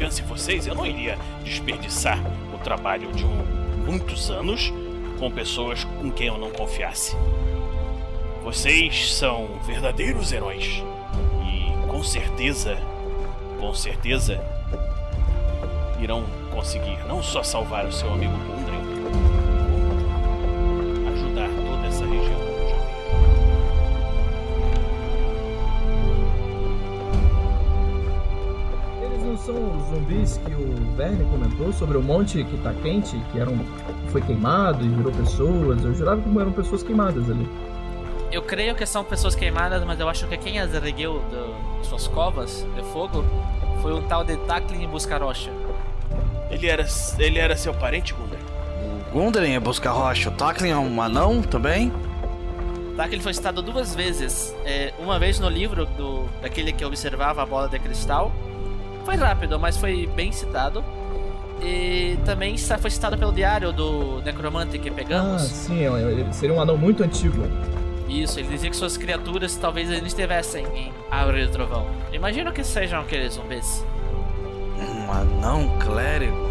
[0.01, 0.67] Confiança em vocês.
[0.67, 2.19] Eu não iria desperdiçar
[2.55, 4.73] o trabalho de muitos anos
[5.19, 7.15] com pessoas com quem eu não confiasse.
[8.43, 10.83] Vocês são verdadeiros heróis.
[11.45, 12.79] E com certeza,
[13.59, 14.43] com certeza,
[16.01, 18.33] irão conseguir não só salvar o seu amigo
[29.51, 33.59] são os zumbis que o Verne comentou sobre o monte que tá quente, que eram,
[34.11, 35.85] foi queimado e virou pessoas?
[35.85, 37.49] Eu jurava que eram pessoas queimadas ali.
[38.31, 41.21] Eu creio que são pessoas queimadas, mas eu acho que quem as ergueu
[41.81, 43.25] de suas covas de fogo
[43.83, 45.51] foi um tal de Taklin Buscarocha.
[46.49, 46.87] Ele era,
[47.19, 48.41] ele era seu parente, Gundren?
[49.13, 50.29] Gundren é buscar rocha.
[50.29, 51.93] O Taklin é um anão também?
[52.97, 54.55] Taklin foi citado duas vezes.
[54.65, 58.33] É, uma vez no livro do daquele que observava a bola de cristal.
[59.11, 60.85] Foi rápido, mas foi bem citado.
[61.61, 65.43] E também foi citado pelo diário do necromante que Ah, pegamos.
[65.43, 67.43] sim, ele seria um anão muito antigo.
[68.09, 71.89] Isso, ele dizia que suas criaturas talvez ainda estivessem em Árvore do Trovão.
[72.13, 73.85] Imagino que sejam aqueles zumbis.
[74.79, 76.49] Um anão clérigo?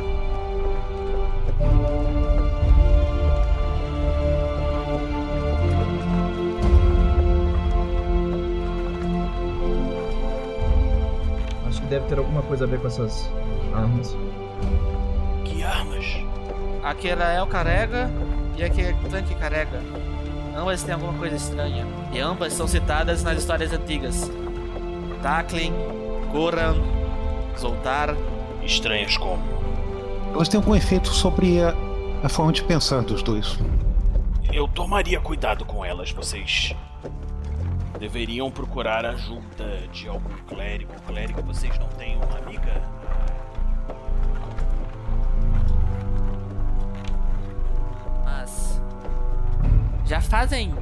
[11.89, 13.29] Deve ter alguma coisa a ver com essas
[13.73, 14.15] armas.
[15.43, 16.05] Que armas?
[16.83, 18.09] Aquela El carrega
[18.55, 19.81] e aquele tanque carrega.
[20.55, 21.85] Ambas têm alguma coisa estranha.
[22.11, 24.29] E ambas são citadas nas histórias antigas.
[25.21, 25.73] Taklin,
[26.31, 26.75] Goran,
[27.57, 28.15] Zoltar.
[28.63, 29.41] Estranhas como?
[30.33, 31.73] Elas têm algum efeito sobre a,
[32.23, 33.57] a forma de pensar dos dois.
[34.51, 36.11] Eu tomaria cuidado com elas.
[36.11, 36.75] Vocês
[37.99, 40.93] deveriam procurar ajuda de algum clérigo.
[41.05, 42.81] Clérigo, vocês não têm uma amiga?
[48.23, 48.81] Mas.
[50.05, 50.73] Já fazem.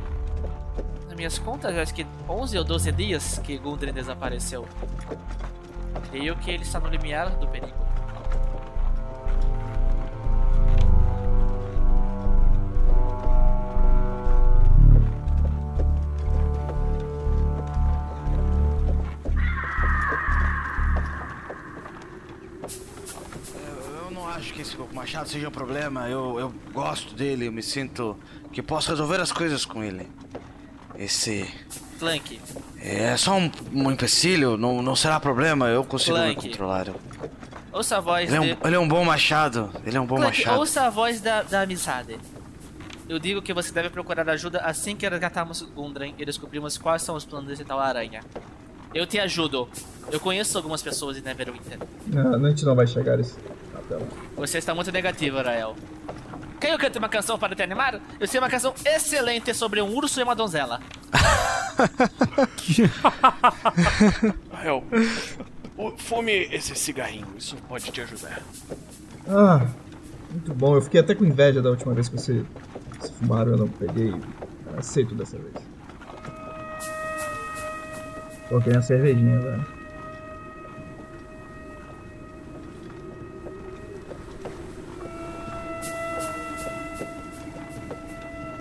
[1.07, 4.67] Nas minhas contas, acho que 11 ou 12 dias que Gundren desapareceu.
[6.11, 7.86] Creio que ele está no limiar do perigo.
[24.77, 26.09] Que esse machado seja um problema.
[26.09, 28.17] Eu, eu gosto dele, eu me sinto
[28.51, 30.07] que posso resolver as coisas com ele.
[30.97, 31.47] Esse.
[31.97, 32.39] Flank,
[32.79, 36.49] É só um, um empecilho, não, não será problema, eu consigo me Clank.
[36.49, 36.87] controlar.
[37.73, 38.61] Ouça a voz Ele é, de.
[38.61, 40.59] um, ele é um bom machado, ele é um bom Clank, machado.
[40.59, 42.17] ouça a voz da, da amizade.
[43.09, 47.15] Eu digo que você deve procurar ajuda assim que resgatarmos Gundren e descobrirmos quais são
[47.15, 48.21] os planos desse tal aranha.
[48.93, 49.67] Eu te ajudo.
[50.11, 51.79] Eu conheço algumas pessoas em Neverwinter.
[52.07, 53.35] Não, a gente não vai chegar a esse
[53.87, 54.05] papel.
[54.35, 55.73] Você está muito negativo, Rael.
[56.59, 58.01] Quer eu cante uma canção para te animar?
[58.19, 60.81] Eu sei uma canção excelente sobre um urso e uma donzela.
[64.51, 64.83] Rael,
[65.97, 68.41] fume esse cigarrinho, isso pode te ajudar.
[69.27, 69.67] Ah,
[70.31, 70.75] muito bom.
[70.75, 72.43] Eu fiquei até com inveja da última vez que você,
[72.99, 74.11] se fumaram, eu não peguei.
[74.75, 75.53] Aceito dessa vez.
[78.49, 79.76] Tô querendo cervejinha agora.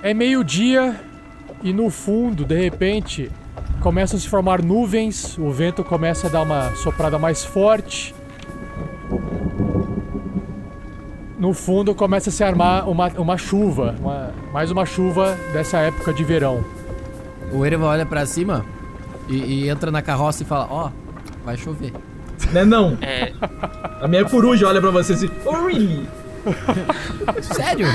[0.07, 1.00] É meio-dia
[1.64, 3.28] e no fundo, de repente,
[3.80, 8.14] começam a se formar nuvens, o vento começa a dar uma soprada mais forte.
[11.36, 16.12] No fundo começa a se armar uma, uma chuva, uma- mais uma chuva dessa época
[16.14, 16.64] de verão.
[17.52, 18.64] O Erevan olha pra cima
[19.28, 19.34] e,
[19.64, 20.90] e entra na carroça e fala: Ó,
[21.44, 21.92] vai chover.
[22.52, 22.96] Né não?
[23.00, 23.32] É.
[24.00, 25.28] A minha coruja olha pra você assim.
[25.44, 26.07] Oh, really?
[27.42, 27.86] Sério?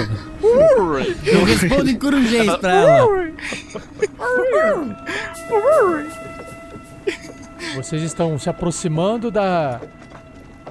[1.26, 3.32] Eu respondo em corujês pra ela.
[7.76, 9.80] Vocês estão se aproximando da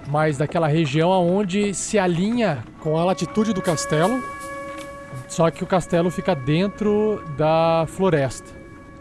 [0.06, 4.22] mais daquela região aonde se alinha com a latitude do castelo.
[5.28, 8.50] Só que o castelo fica dentro da floresta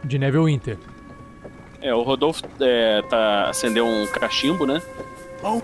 [0.04, 0.78] de Neverwinter.
[1.82, 4.82] É, o Rodolfo é, tá acendeu um cachimbo, né?
[5.42, 5.62] Bom,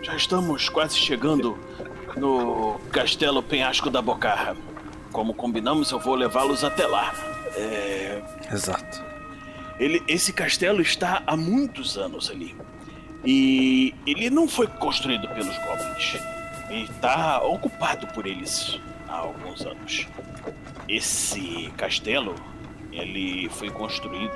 [0.00, 1.58] já estamos quase chegando
[2.16, 4.56] no Castelo Penhasco da Bocarra.
[5.12, 7.12] Como combinamos, eu vou levá-los até lá.
[7.56, 9.02] É, Exato.
[9.78, 12.54] Ele, esse castelo está há muitos anos ali.
[13.24, 16.16] E ele não foi construído pelos goblins.
[16.68, 20.06] Ele está ocupado por eles há alguns anos.
[20.88, 22.34] Esse castelo,
[22.92, 24.32] ele foi construído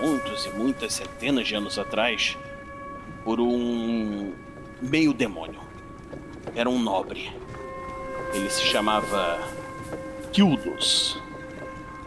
[0.00, 2.36] muitos e muitas centenas de anos atrás
[3.24, 4.32] por um
[4.80, 5.60] meio demônio.
[6.58, 7.30] Era um nobre.
[8.34, 9.38] Ele se chamava
[10.32, 11.16] Kildos.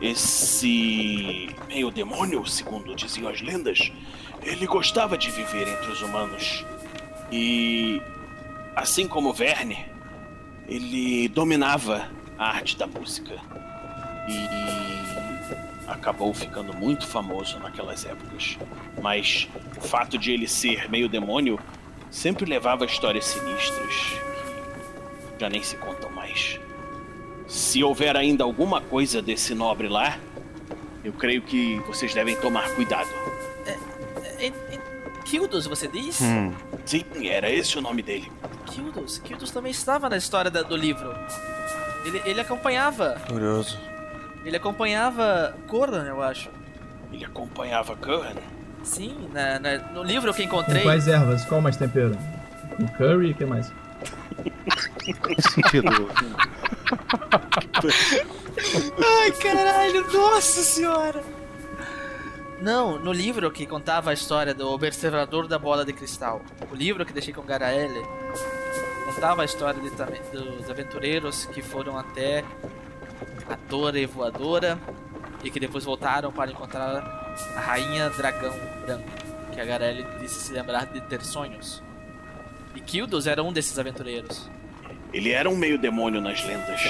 [0.01, 3.93] Esse meio demônio, segundo diziam as lendas,
[4.43, 6.65] ele gostava de viver entre os humanos.
[7.31, 8.01] E
[8.75, 9.85] assim como Verne,
[10.67, 13.35] ele dominava a arte da música.
[14.27, 18.57] E acabou ficando muito famoso naquelas épocas.
[19.01, 19.47] Mas
[19.77, 21.57] o fato de ele ser meio demônio
[22.09, 24.30] sempre levava a histórias sinistras
[25.41, 26.59] já nem se contam mais.
[27.47, 30.17] Se houver ainda alguma coisa desse nobre lá,
[31.03, 33.09] eu creio que vocês devem tomar cuidado.
[34.39, 34.81] Em- em-
[35.25, 36.19] Kildos, você diz?
[36.21, 36.51] Hum.
[36.85, 38.31] Sim, era esse o nome dele.
[38.67, 39.17] Kildos.
[39.19, 41.11] Kildos também estava na história da- do livro.
[42.05, 43.19] Ele, ele acompanhava.
[43.27, 43.79] Curioso.
[44.45, 46.49] Ele acompanhava Coran, eu acho.
[47.11, 48.35] Ele acompanhava Curran?
[48.83, 50.83] Sim, na- na- no livro que eu Com encontrei.
[50.83, 51.45] quais ervas?
[51.45, 52.17] Qual mais tempero?
[52.75, 53.71] Com curry e o que mais?
[55.39, 56.09] Sentido.
[59.21, 61.23] Ai, caralho, nossa senhora!
[62.61, 66.41] Não, no livro que contava a história do Observador da Bola de Cristal,
[66.71, 68.05] o livro que deixei com Garaele,
[69.05, 72.43] contava a história de dos aventureiros que foram até
[73.49, 74.77] a Torre Voadora
[75.43, 78.53] e que depois voltaram para encontrar a Rainha Dragão
[78.85, 79.09] Branco,
[79.51, 81.81] que a Garaele disse se lembrar de ter sonhos.
[82.75, 84.49] E Kildos era um desses aventureiros.
[85.13, 86.81] Ele era um meio demônio nas lendas.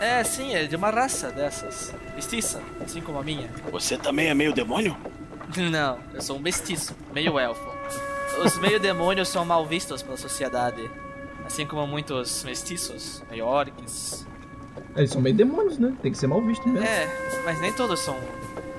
[0.00, 1.94] É, sim, é de uma raça dessas.
[2.14, 3.50] Mestiça, assim como a minha.
[3.70, 4.96] Você também é meio demônio?
[5.70, 7.68] Não, eu sou um mestiço, meio elfo.
[8.42, 10.90] Os meio demônios são mal vistos pela sociedade.
[11.44, 14.26] Assim como muitos mestiços, meio orcs.
[14.96, 15.94] Eles são meio demônios, né?
[16.00, 16.86] Tem que ser mal visto mesmo.
[16.86, 17.06] É,
[17.44, 18.16] mas nem todos são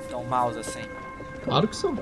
[0.09, 0.81] tão maus assim.
[1.43, 1.95] Claro que são.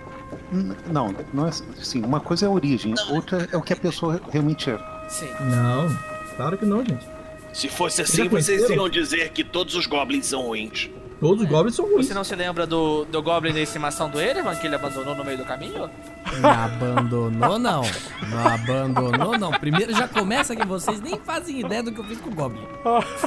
[0.87, 2.03] Não, não é assim.
[2.03, 4.79] Uma coisa é a origem, outra é o que a pessoa realmente é.
[5.07, 5.29] Sim.
[5.39, 5.97] Não,
[6.35, 7.07] claro que não, gente.
[7.53, 10.89] Se fosse assim, vocês iam dizer que todos os goblins são ruins.
[11.19, 12.07] Todos os goblins são ruins.
[12.07, 15.25] Você não se lembra do, do Goblin da estimação do Erevan que ele abandonou no
[15.25, 15.89] meio do caminho?
[16.39, 17.81] Não abandonou, não.
[18.29, 19.51] Não abandonou, não.
[19.51, 22.65] Primeiro já começa que vocês nem fazem ideia do que eu fiz com o Goblin.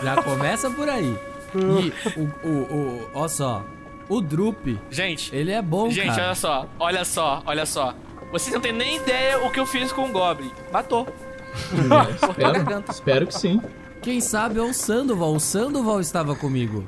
[0.02, 1.14] Já começa por aí.
[1.54, 3.62] E o, o, o ó só,
[4.08, 6.22] o Drup, Gente, ele é bom, gente, cara.
[6.26, 7.94] olha só, olha só, olha só.
[8.30, 10.50] Vocês não têm nem ideia o que eu fiz com o Goblin.
[10.72, 11.06] Matou.
[11.52, 13.60] É, espero, espero que sim.
[14.00, 15.34] Quem sabe é o Sandoval.
[15.34, 16.86] O Sandoval estava comigo.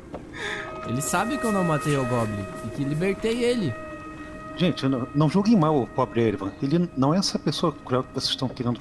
[0.88, 3.74] Ele sabe que eu não matei o Goblin e que libertei ele.
[4.56, 6.50] Gente, não, não julguem mal o pobre Erivan.
[6.62, 8.80] Ele não é essa pessoa cruel que vocês estão querendo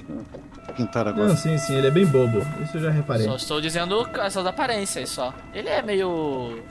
[0.76, 1.28] pintar agora.
[1.28, 2.38] Não, sim, sim, ele é bem bobo.
[2.62, 3.26] Isso eu já reparei.
[3.26, 5.34] Só estou dizendo essas aparências só.
[5.52, 6.62] Ele é meio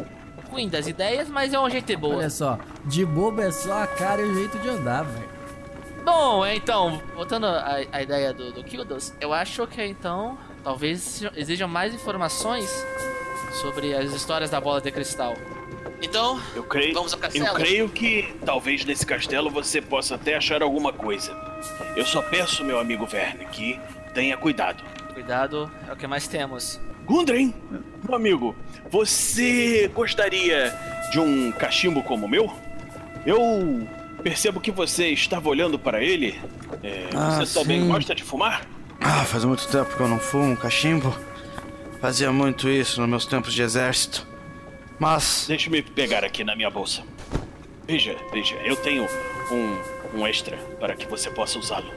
[0.54, 2.18] ruim das ideias, mas é um jeito boa.
[2.18, 5.30] Olha só, de bobo é só a cara e o jeito de andar, velho.
[6.06, 11.68] Bom, então, voltando à, à ideia do, do Kildos, eu acho que então talvez exijam
[11.68, 12.70] mais informações
[13.62, 15.34] sobre as histórias da bola de cristal.
[16.02, 17.46] Então, Eu creio, Vamos ao castelo?
[17.48, 21.34] eu creio que talvez nesse castelo você possa até achar alguma coisa.
[21.96, 23.80] Eu só peço, meu amigo Verne, que
[24.14, 24.84] tenha cuidado.
[25.14, 26.80] cuidado, é o que mais temos.
[27.06, 27.54] Gundren,
[28.08, 28.56] meu amigo,
[28.90, 30.74] você gostaria
[31.12, 32.52] de um cachimbo como o meu?
[33.26, 33.88] Eu
[34.24, 36.40] percebo que você estava olhando para ele.
[36.82, 37.88] É, Ah, você também sim.
[37.88, 38.66] gosta de fumar?
[39.02, 41.14] Ah, faz muito tempo que eu não fumo cachimbo.
[42.00, 44.26] Fazia muito isso nos meus tempos de exército.
[45.00, 45.46] Mas.
[45.48, 47.02] Deixe-me pegar aqui na minha bolsa.
[47.88, 49.06] Veja, veja, eu tenho
[49.52, 51.92] um, um extra para que você possa usá-lo.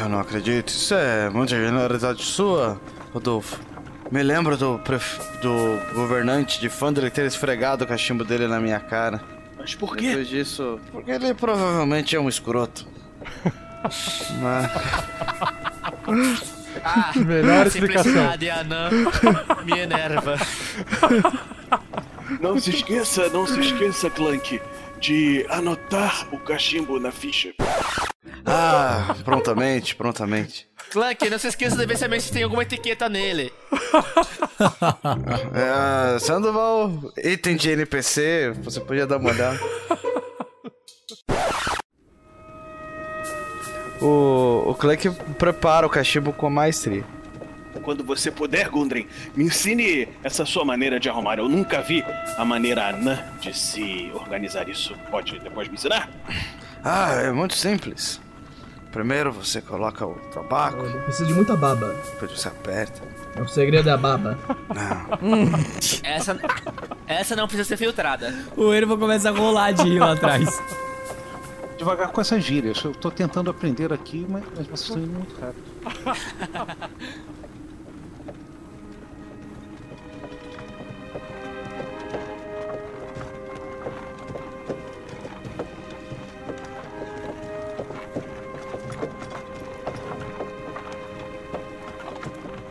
[0.00, 0.68] Eu não acredito.
[0.68, 2.80] Isso é muita generalidade sua,
[3.12, 3.60] Rodolfo.
[4.10, 5.18] Me lembro do, pref...
[5.40, 9.20] do governante de Fandre ter esfregado o cachimbo dele na minha cara.
[9.56, 10.08] Mas por quê?
[10.08, 12.86] Depois disso, porque ele provavelmente é um escroto.
[14.40, 14.70] Mas...
[16.84, 18.04] Ah, Melhor a explicação.
[18.12, 18.90] simplicidade anã
[19.64, 20.36] me enerva.
[22.40, 24.60] Não se esqueça, não se esqueça, Clank,
[25.00, 27.52] de anotar o cachimbo na ficha.
[28.46, 30.69] Ah, prontamente, prontamente.
[30.90, 33.52] Clank, não se esqueça de ver se a mente tem alguma etiqueta nele.
[35.54, 39.58] É, Sandoval, item de NPC, você podia dar uma olhada.
[44.00, 47.04] O, o Clank prepara o cachimbo com maestria.
[47.82, 51.38] Quando você puder, Gundren, me ensine essa sua maneira de arrumar.
[51.38, 52.04] Eu nunca vi
[52.36, 54.94] a maneira anã de se organizar isso.
[55.10, 56.10] Pode depois me ensinar?
[56.84, 58.20] Ah, é muito simples.
[58.92, 61.94] Primeiro você coloca o tabaco, Eu preciso de muita baba.
[62.12, 63.00] depois você aperta.
[63.40, 64.36] O segredo é a baba.
[66.02, 66.36] Essa,
[67.06, 68.34] essa não precisa ser filtrada.
[68.56, 70.60] O Ervo começa a rolar de rir lá atrás.
[71.78, 72.82] Devagar com essas gírias.
[72.84, 75.64] Eu tô tentando aprender aqui, mas, mas vocês estão indo muito rápido.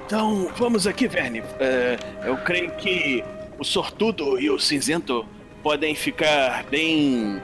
[0.09, 1.43] Então, vamos aqui, Verne.
[1.59, 1.95] É,
[2.27, 3.23] eu creio que
[3.59, 5.23] o sortudo e o cinzento
[5.61, 7.39] podem ficar bem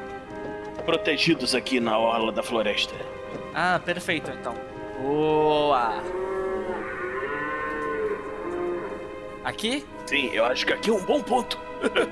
[0.84, 2.95] protegidos aqui na orla da floresta.
[3.53, 4.55] Ah, perfeito então.
[4.99, 6.01] Boa!
[9.43, 9.86] Aqui?
[10.07, 11.59] Sim, eu acho que aqui é um bom ponto.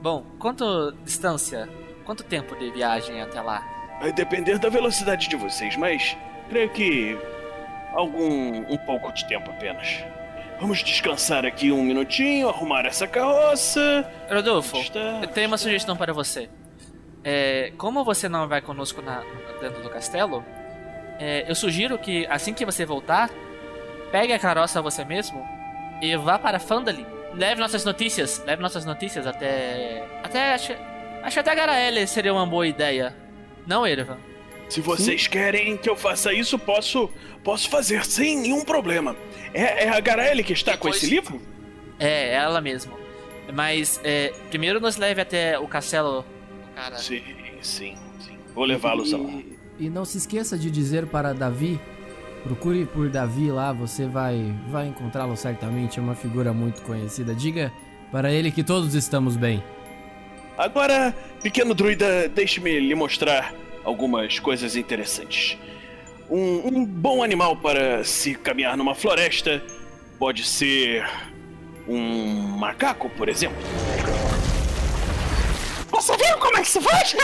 [0.00, 1.68] Bom, quanto distância?
[2.04, 3.66] Quanto tempo de viagem até lá?
[4.00, 6.16] Vai depender da velocidade de vocês, mas
[6.48, 7.18] creio que
[7.94, 10.04] algum um pouco de tempo apenas.
[10.60, 14.08] Vamos descansar aqui um minutinho, arrumar essa carroça.
[14.30, 16.48] Rodolfo, Está- eu tenho uma sugestão para você.
[17.24, 19.22] É, como você não vai conosco na,
[19.60, 20.44] dentro do castelo,
[21.18, 23.30] é, eu sugiro que assim que você voltar,
[24.10, 25.44] pegue a carroça você mesmo
[26.00, 27.06] e vá para Fandalin.
[27.34, 30.04] Leve nossas notícias, leve nossas notícias até.
[30.22, 30.52] Até.
[30.54, 30.74] Acho,
[31.22, 33.14] acho até Garaele seria uma boa ideia.
[33.66, 34.18] Não, Ervan?
[34.72, 37.10] Se vocês querem que eu faça isso, posso
[37.44, 39.14] posso fazer sem nenhum problema.
[39.52, 41.42] É, é a Garaele que está com esse livro?
[41.98, 42.98] É, ela mesmo.
[43.52, 46.96] Mas é, primeiro nos leve até o castelo do cara.
[46.96, 47.22] Sim,
[47.60, 48.38] sim, sim.
[48.54, 49.18] Vou levá-los lá.
[49.18, 51.78] E, e não se esqueça de dizer para Davi,
[52.42, 57.34] procure por Davi lá, você vai vai encontrá-lo certamente, é uma figura muito conhecida.
[57.34, 57.70] Diga
[58.10, 59.62] para ele que todos estamos bem.
[60.56, 63.52] Agora, pequeno druida, deixe-me lhe mostrar
[63.84, 65.58] algumas coisas interessantes.
[66.30, 69.62] Um, um bom animal para se caminhar numa floresta
[70.18, 71.04] pode ser
[71.86, 73.58] um macaco, por exemplo.
[75.90, 77.14] Você viu como é que se faz?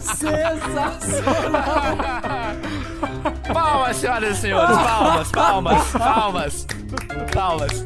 [0.00, 1.62] Sensacional!
[3.52, 6.66] Palmas, senhoras e senhores, palmas, palmas, palmas,
[7.32, 7.84] palmas.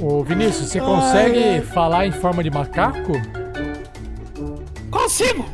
[0.00, 3.12] Ô Vinícius, você consegue falar em forma de macaco?
[4.90, 5.44] Consigo!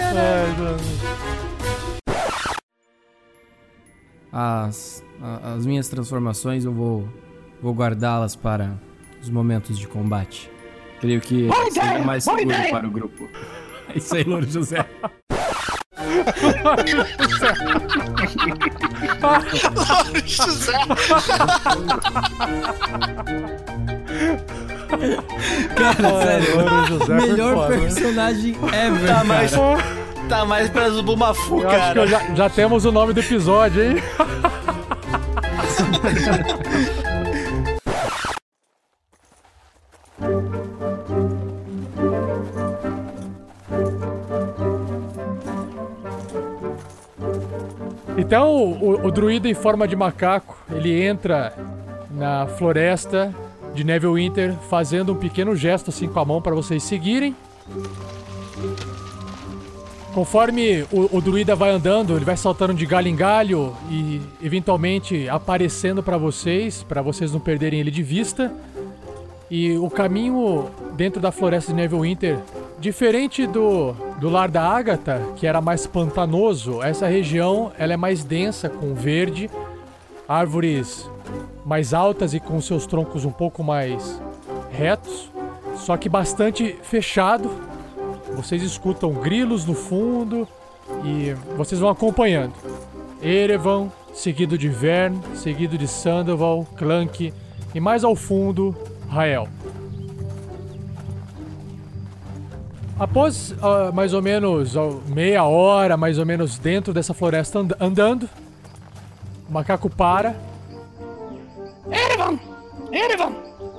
[0.00, 1.47] As, a-
[4.32, 7.08] as minhas transformações eu vou,
[7.62, 8.78] vou guardá-las para
[9.22, 10.50] os momentos de combate.
[11.00, 12.70] Creio que Boa seria ideia, mais seguro ideia.
[12.70, 13.28] para o grupo.
[13.88, 14.84] É isso aí, Louro José.
[25.76, 27.76] Cara, sério, Louro José foi melhor né?
[27.78, 30.07] personagem ever, Tá, mas- cara.
[30.28, 32.00] Tá mais pra Zubumafu, Eu acho que cara.
[32.00, 33.96] eu já, já temos o nome do episódio, hein?
[48.16, 51.54] Então, o, o druida em forma de macaco, ele entra
[52.10, 53.34] na floresta
[53.74, 57.34] de Neverwinter, fazendo um pequeno gesto assim com a mão para vocês seguirem.
[60.14, 65.28] Conforme o, o druida vai andando, ele vai saltando de galho em galho e eventualmente
[65.28, 68.52] aparecendo para vocês, para vocês não perderem ele de vista.
[69.50, 72.38] E o caminho dentro da floresta de Neverwinter,
[72.78, 78.24] diferente do, do lar da Ágata, que era mais pantanoso, essa região ela é mais
[78.24, 79.50] densa com verde,
[80.28, 81.08] árvores
[81.64, 84.20] mais altas e com seus troncos um pouco mais
[84.70, 85.30] retos,
[85.76, 87.50] só que bastante fechado.
[88.38, 90.46] Vocês escutam grilos no fundo
[91.04, 92.54] e vocês vão acompanhando.
[93.20, 97.34] Erevan, seguido de Vern, seguido de Sandoval, Clank
[97.74, 98.76] e mais ao fundo,
[99.08, 99.48] Rael.
[102.96, 107.74] Após ah, mais ou menos ah, meia hora, mais ou menos dentro dessa floresta and-
[107.80, 108.30] andando,
[109.48, 110.36] o macaco para.
[111.90, 112.38] Erevan!
[112.92, 113.32] Erevan!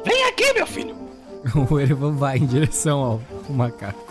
[0.04, 0.98] Vem aqui, meu filho!
[1.72, 4.09] o Erevan vai em direção ao, ao macaco.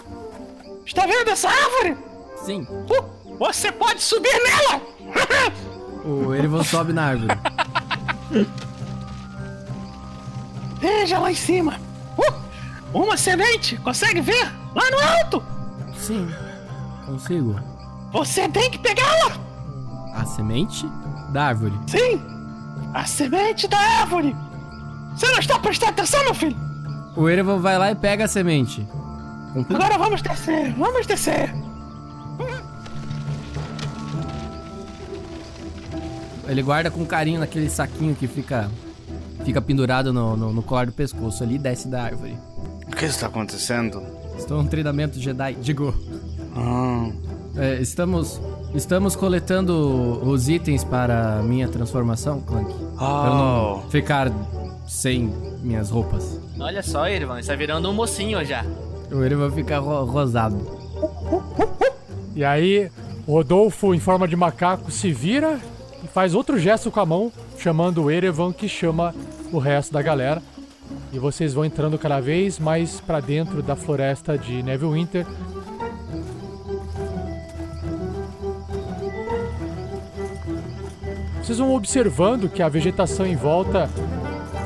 [0.88, 1.98] Está vendo essa árvore?
[2.46, 2.62] Sim.
[2.62, 4.80] Uh, você pode subir nela!
[6.02, 7.38] O Erevan sobe na árvore.
[10.80, 11.78] Veja lá em cima!
[12.16, 13.76] Uh, uma semente!
[13.76, 14.50] Consegue ver?
[14.74, 15.44] Lá no alto!
[15.94, 16.26] Sim.
[17.04, 17.60] Consigo.
[18.10, 19.36] Você tem que pegá-la!
[20.14, 20.86] A semente
[21.32, 21.78] da árvore.
[21.86, 22.18] Sim!
[22.94, 24.34] A semente da árvore!
[25.14, 26.56] Você não está prestando atenção, meu filho?
[27.14, 28.88] O Erevan vai lá e pega a semente.
[29.70, 31.52] Agora vamos descer, vamos descer!
[36.46, 38.70] Ele guarda com carinho naquele saquinho que fica
[39.44, 42.36] fica pendurado no, no, no colar do pescoço ali e desce da árvore.
[42.86, 44.02] O que está acontecendo?
[44.36, 45.54] Estou em treinamento Jedi.
[45.60, 45.94] Digo,
[46.56, 47.10] Ah,
[47.56, 48.40] é, estamos
[48.74, 52.72] estamos coletando os itens para minha transformação, Clank.
[52.96, 53.90] Pra eu não Oh.
[53.90, 54.30] ficar
[54.86, 55.32] sem
[55.62, 56.40] minhas roupas.
[56.58, 58.64] Olha só, Irmão, está virando um mocinho já.
[59.10, 60.58] O Erevan fica ro- rosado.
[62.34, 62.90] E aí,
[63.26, 65.58] Rodolfo, em forma de macaco, se vira
[66.02, 69.14] e faz outro gesto com a mão, chamando o Erevan, que chama
[69.52, 70.42] o resto da galera.
[71.12, 75.26] E vocês vão entrando cada vez mais pra dentro da floresta de Neverwinter.
[81.42, 83.88] Vocês vão observando que a vegetação em volta,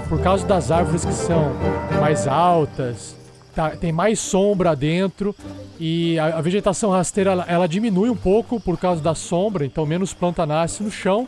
[0.08, 1.52] por causa das árvores que são
[2.00, 3.16] mais altas,
[3.54, 5.34] tá- tem mais sombra dentro
[5.78, 9.84] e a, a vegetação rasteira ela, ela diminui um pouco por causa da sombra, então
[9.86, 11.26] menos planta nasce no chão.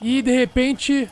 [0.00, 1.08] E de repente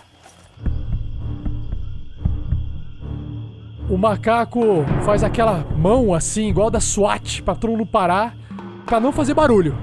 [3.88, 8.36] o macaco faz aquela mão assim, igual da SWAT, pra todo mundo parar,
[8.84, 9.76] pra não fazer barulho.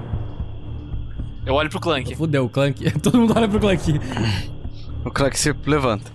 [1.46, 2.14] Eu olho pro Clank.
[2.14, 2.90] Fudeu, o Clank.
[3.00, 4.00] Todo mundo olha pro Clank.
[5.04, 6.10] O Clank se levanta.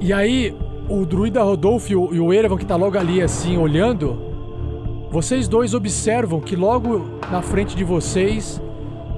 [0.00, 0.54] E aí,
[0.88, 4.18] o druida Rodolfo e o, e o Erevan, que tá logo ali assim, olhando,
[5.10, 8.60] vocês dois observam que logo na frente de vocês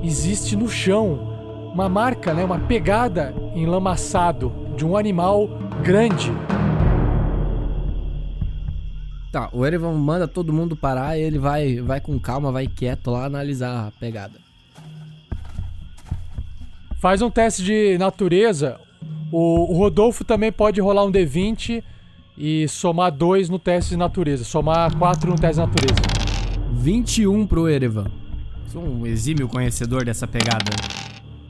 [0.03, 1.35] existe no chão
[1.73, 5.49] uma marca, né, uma pegada enlamaçado de um animal
[5.83, 6.33] grande.
[9.33, 13.11] Tá, o Erevan manda todo mundo parar e ele vai, vai com calma, vai quieto
[13.11, 14.39] lá analisar a pegada.
[17.01, 18.81] Faz um teste de natureza.
[19.37, 21.83] O, o Rodolfo também pode rolar um D20
[22.39, 24.45] e somar 2 no teste de natureza.
[24.45, 26.01] Somar 4 no teste de natureza.
[26.71, 28.07] 21 pro Erevan.
[28.69, 30.71] Sou um exímio conhecedor dessa pegada.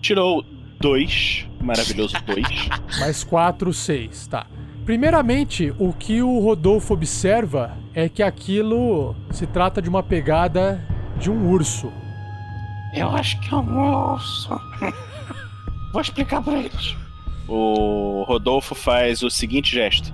[0.00, 0.42] Tirou
[0.80, 2.46] dois, maravilhoso dois.
[3.00, 4.46] Mais 4, 6, tá.
[4.86, 10.82] Primeiramente, o que o Rodolfo observa é que aquilo se trata de uma pegada
[11.18, 11.92] de um urso.
[12.94, 14.58] Eu acho que é um urso.
[15.92, 17.03] Vou explicar pra eles.
[17.48, 20.12] O Rodolfo faz o seguinte gesto: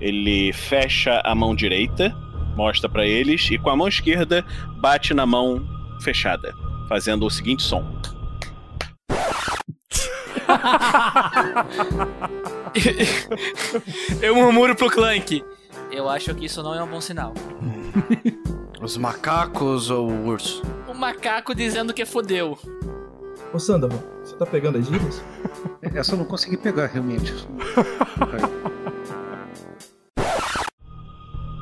[0.00, 2.14] ele fecha a mão direita,
[2.56, 4.44] mostra pra eles, e com a mão esquerda
[4.78, 5.66] bate na mão
[6.00, 6.54] fechada,
[6.88, 7.84] fazendo o seguinte som.
[14.20, 15.44] Eu murmuro pro Clank.
[15.90, 17.32] Eu acho que isso não é um bom sinal.
[18.80, 20.62] Os macacos ou o urso?
[20.88, 22.58] O macaco dizendo que fodeu.
[23.52, 25.22] Ô Sandoval, você tá pegando as gírias?
[25.82, 27.34] Essa eu não consegui pegar, realmente.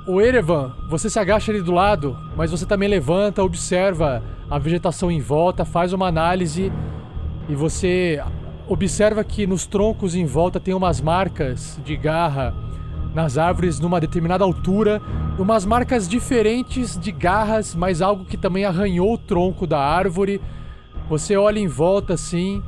[0.07, 5.11] O Erevan, você se agacha ali do lado, mas você também levanta, observa a vegetação
[5.11, 6.72] em volta, faz uma análise
[7.49, 8.22] e você
[8.68, 12.55] observa que nos troncos em volta tem umas marcas de garra
[13.12, 15.03] nas árvores numa determinada altura,
[15.36, 20.41] umas marcas diferentes de garras, mas algo que também arranhou o tronco da árvore.
[21.11, 22.63] Você olha em volta assim,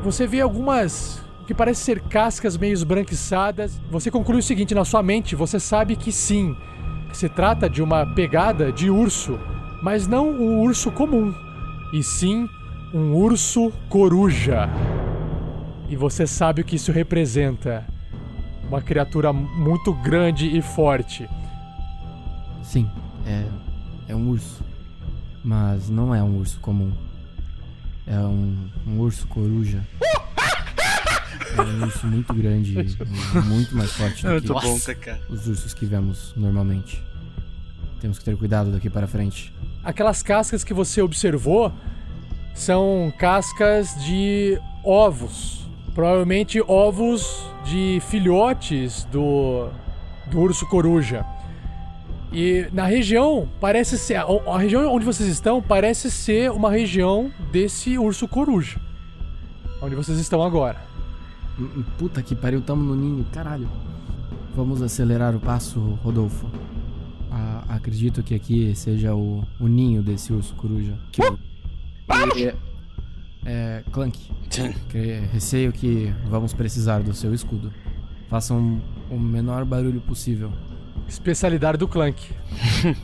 [0.00, 3.80] você vê algumas que parece ser cascas meio esbranquiçadas.
[3.90, 6.56] Você conclui o seguinte na sua mente: você sabe que sim,
[7.12, 9.40] se trata de uma pegada de urso,
[9.82, 11.34] mas não um urso comum,
[11.92, 12.48] e sim
[12.94, 14.68] um urso coruja.
[15.88, 17.84] E você sabe o que isso representa.
[18.68, 21.28] Uma criatura muito grande e forte.
[22.62, 22.88] Sim,
[23.26, 23.44] é,
[24.06, 24.62] é um urso.
[25.44, 26.92] Mas não é um urso comum.
[28.06, 29.82] É um, um urso coruja.
[31.56, 35.20] É um urso muito grande e muito mais forte do É que cara.
[35.28, 37.02] os ursos que vemos normalmente.
[38.00, 39.54] Temos que ter cuidado daqui para frente.
[39.84, 41.72] Aquelas cascas que você observou
[42.54, 45.68] são cascas de ovos.
[45.94, 49.68] Provavelmente ovos de filhotes do,
[50.30, 51.24] do urso coruja.
[52.32, 54.16] E na região parece ser.
[54.16, 58.80] A, a região onde vocês estão parece ser uma região desse urso coruja.
[59.82, 60.80] Onde vocês estão agora.
[61.58, 63.68] Hum, Puta que pariu, tamo no ninho, caralho.
[64.56, 66.46] Vamos acelerar o passo, Rodolfo.
[67.30, 70.98] Ah, acredito que aqui seja o, o ninho desse urso coruja.
[71.10, 71.38] Que o-
[72.38, 72.54] e-
[73.44, 74.30] é, Clank.
[74.88, 77.72] Que receio que vamos precisar do seu escudo.
[78.28, 78.80] Façam
[79.10, 80.50] o menor barulho possível.
[81.08, 82.22] Especialidade do Clank.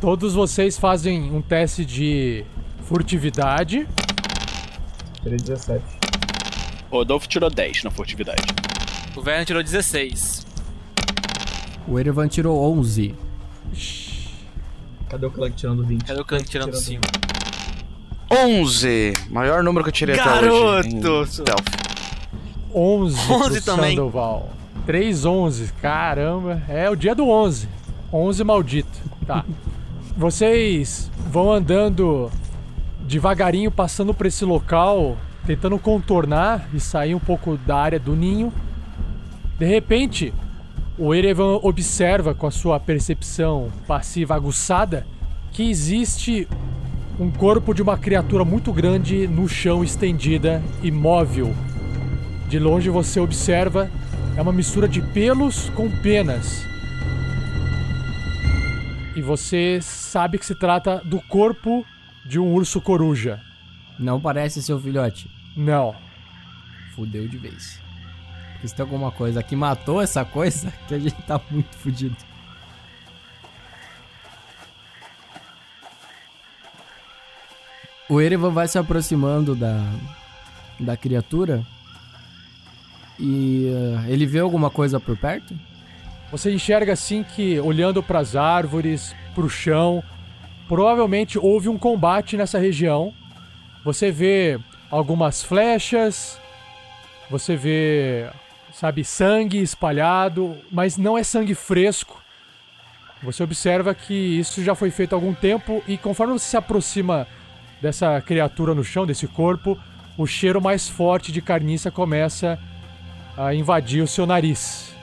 [0.00, 2.44] Todos vocês fazem um teste de
[2.82, 3.86] furtividade.
[5.22, 5.82] Tirei 17.
[6.90, 8.42] Rodolfo tirou 10 na furtividade.
[9.16, 10.46] O Verne tirou 16.
[11.88, 13.14] O Erevan tirou 11.
[15.08, 16.04] Cadê o Clank tirando 20?
[16.04, 17.02] Cadê o Clank tirando 5?
[18.30, 19.12] 11!
[19.30, 20.90] Maior número que eu tirei até hoje.
[21.00, 21.26] Garoto!
[21.32, 21.84] Stealth.
[22.74, 23.96] 11 pro 11 também.
[23.96, 24.50] Sandoval.
[24.86, 25.72] 3 11.
[25.80, 27.68] Caramba, é o dia do 11.
[28.12, 29.00] 11 maldito.
[29.26, 29.44] Tá.
[30.16, 32.30] Vocês vão andando
[33.00, 35.16] devagarinho, passando por esse local,
[35.46, 38.52] tentando contornar e sair um pouco da área do ninho.
[39.58, 40.32] De repente,
[40.98, 45.06] o Erevan observa com a sua percepção passiva aguçada
[45.50, 46.48] que existe
[47.18, 51.54] um corpo de uma criatura muito grande no chão estendida, imóvel.
[52.48, 53.90] De longe você observa,
[54.36, 56.66] é uma mistura de pelos com penas.
[59.14, 61.86] E você sabe que se trata do corpo
[62.26, 63.40] de um urso coruja.
[63.98, 65.30] Não parece seu filhote.
[65.56, 65.94] Não.
[66.96, 67.80] Fudeu de vez.
[68.54, 72.16] Porque se tem alguma coisa que matou essa coisa, que a gente tá muito fudido.
[78.08, 79.80] O Erevan vai se aproximando da,
[80.78, 81.64] da criatura
[83.18, 85.54] e eh, ele vê alguma coisa por perto?
[86.30, 90.02] Você enxerga assim que, olhando para as árvores, para o chão,
[90.68, 93.12] provavelmente houve um combate nessa região.
[93.84, 94.58] Você vê
[94.90, 96.40] algumas flechas,
[97.30, 98.26] você vê,
[98.72, 102.20] sabe, sangue espalhado, mas não é sangue fresco.
[103.22, 107.26] Você observa que isso já foi feito há algum tempo e conforme você se aproxima
[107.80, 109.78] dessa criatura no chão, desse corpo,
[110.16, 112.58] o cheiro mais forte de carniça começa a
[113.54, 114.94] invadir o seu nariz,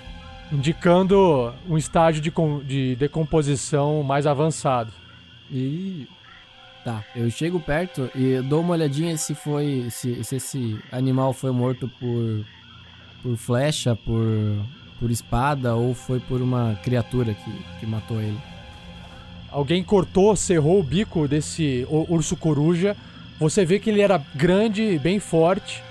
[0.52, 2.32] indicando um estágio de,
[2.66, 4.92] de decomposição mais avançado.
[5.50, 6.08] E
[6.84, 11.52] tá, eu chego perto e dou uma olhadinha se foi se, se esse animal foi
[11.52, 12.46] morto por
[13.22, 14.58] por flecha, por
[15.00, 18.38] por espada ou foi por uma criatura que, que matou ele.
[19.50, 22.96] Alguém cortou, serrou o bico desse urso coruja.
[23.38, 25.84] Você vê que ele era grande e bem forte.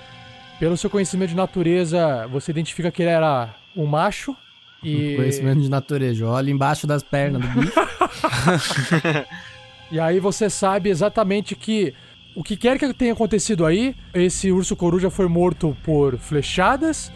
[0.60, 4.36] Pelo seu conhecimento de natureza, você identifica que ele era um macho.
[4.84, 6.26] E, Conhecimento de natureza.
[6.26, 7.72] Olha embaixo das pernas do bicho.
[9.90, 11.94] e aí você sabe exatamente que
[12.36, 17.10] o que quer que tenha acontecido aí, esse urso coruja foi morto por flechadas,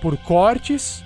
[0.00, 1.04] por cortes.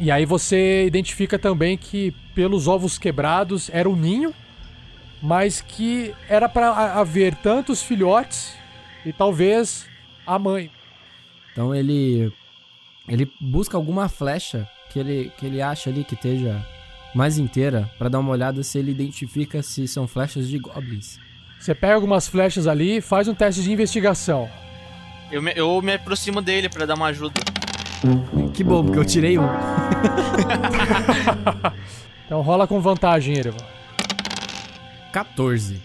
[0.00, 4.32] E aí você identifica também que pelos ovos quebrados era um ninho,
[5.22, 8.54] mas que era para haver tantos filhotes
[9.04, 9.86] e talvez
[10.26, 10.70] a mãe.
[11.54, 12.30] Então ele
[13.08, 16.60] ele busca alguma flecha que ele que ele acha ali que esteja
[17.14, 21.18] mais inteira pra dar uma olhada se ele identifica se são flechas de goblins.
[21.60, 24.50] Você pega algumas flechas ali, faz um teste de investigação.
[25.30, 27.40] Eu me, eu me aproximo dele pra dar uma ajuda.
[28.52, 29.46] Que bom, porque eu tirei um.
[32.26, 33.64] Então rola com vantagem, Erevan.
[35.12, 35.80] 14.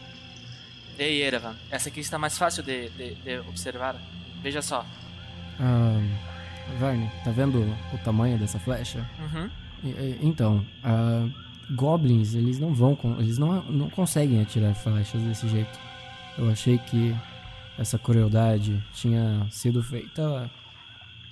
[0.97, 3.95] Ei, Erevan, essa aqui está mais fácil de, de, de observar.
[4.41, 4.86] Veja só.
[5.60, 6.01] Ah,
[6.80, 7.60] Varney, tá vendo
[7.93, 9.05] o tamanho dessa flecha?
[9.20, 9.49] Uhum.
[9.84, 11.28] E- e- Então, ah,
[11.72, 15.78] goblins, eles não vão, com- eles não, não conseguem atirar flechas desse jeito.
[16.38, 17.16] Eu achei que
[17.78, 20.49] essa crueldade tinha sido feita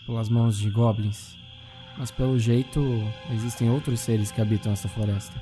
[0.05, 1.36] pelas mãos de goblins.
[1.97, 2.82] Mas pelo jeito,
[3.32, 5.34] existem outros seres que habitam essa floresta.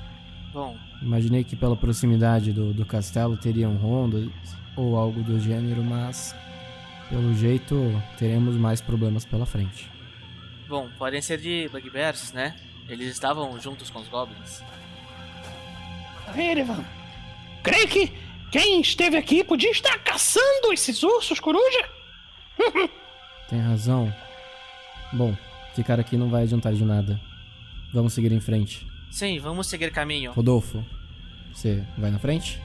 [0.52, 4.30] Bom, Imaginei que pela proximidade do, do castelo teriam rondas
[4.74, 6.34] ou algo do gênero, mas
[7.08, 7.76] pelo jeito
[8.18, 9.90] teremos mais problemas pela frente.
[10.68, 12.56] bom, podem ser de bugbears, né?
[12.88, 14.62] Eles estavam juntos com os goblins.
[16.36, 16.84] Erevan,
[17.62, 18.12] creio que
[18.50, 21.88] quem esteve aqui podia estar caçando esses ursos coruja.
[23.48, 24.12] Tem razão.
[25.12, 25.36] Bom,
[25.74, 27.20] ficar aqui não vai adiantar de nada.
[27.92, 28.86] Vamos seguir em frente.
[29.10, 30.32] Sim, vamos seguir caminho.
[30.32, 30.84] Rodolfo,
[31.52, 32.60] você vai na frente?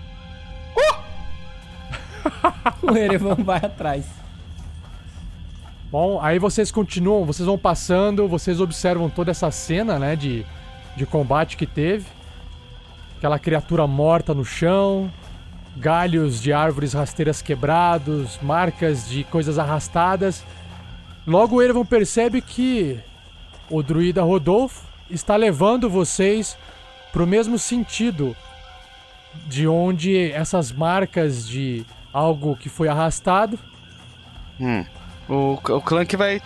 [2.81, 4.20] o Erevan vai atrás.
[5.91, 10.45] Bom, aí vocês continuam, vocês vão passando, vocês observam toda essa cena, né, de,
[10.95, 12.05] de combate que teve.
[13.17, 15.11] Aquela criatura morta no chão,
[15.75, 20.45] galhos de árvores rasteiras quebrados, marcas de coisas arrastadas.
[21.27, 22.97] Logo o Erevan percebe que
[23.69, 26.57] o druida Rodolfo está levando vocês
[27.11, 28.33] pro mesmo sentido
[29.45, 33.59] de onde essas marcas de algo que foi arrastado
[34.61, 34.85] Hum.
[35.31, 36.41] O, o Clank vai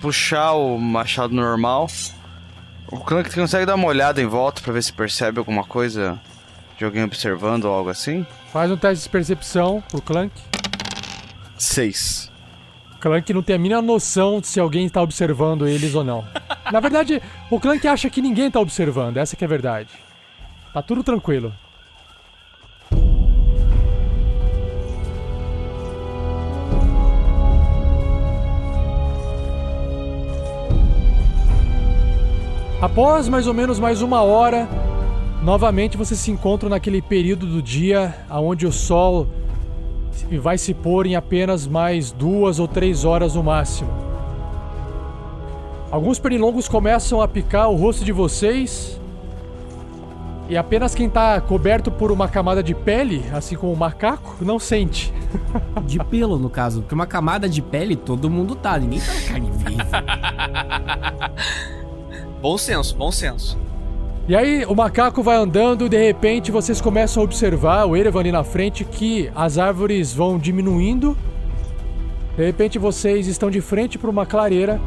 [0.00, 1.88] puxar o machado normal.
[2.90, 6.18] O Clank consegue dar uma olhada em volta pra ver se percebe alguma coisa
[6.78, 8.24] de alguém observando ou algo assim?
[8.50, 10.32] Faz um teste de percepção pro Clank.
[11.58, 12.32] Seis.
[12.98, 16.26] Clank não tem a mínima noção de se alguém está observando eles ou não.
[16.72, 17.20] Na verdade,
[17.50, 19.90] o Clank acha que ninguém tá observando, essa que é a verdade.
[20.72, 21.52] Tá tudo tranquilo.
[32.80, 34.66] Após mais ou menos mais uma hora,
[35.42, 39.26] novamente você se encontra naquele período do dia onde o sol
[40.40, 43.90] vai se pôr em apenas mais duas ou três horas no máximo.
[45.90, 48.98] Alguns pernilongos começam a picar o rosto de vocês.
[50.48, 54.58] E apenas quem tá coberto por uma camada de pele, assim como o macaco, não
[54.58, 55.12] sente.
[55.86, 59.20] De pelo, no caso, porque uma camada de pele todo mundo tá, ninguém tá na
[59.28, 59.84] carne viva.
[62.40, 63.58] Bom senso, bom senso.
[64.28, 68.20] E aí o macaco vai andando e de repente vocês começam a observar, o Erevan
[68.20, 71.16] ali na frente, que as árvores vão diminuindo.
[72.36, 74.80] De repente vocês estão de frente para uma clareira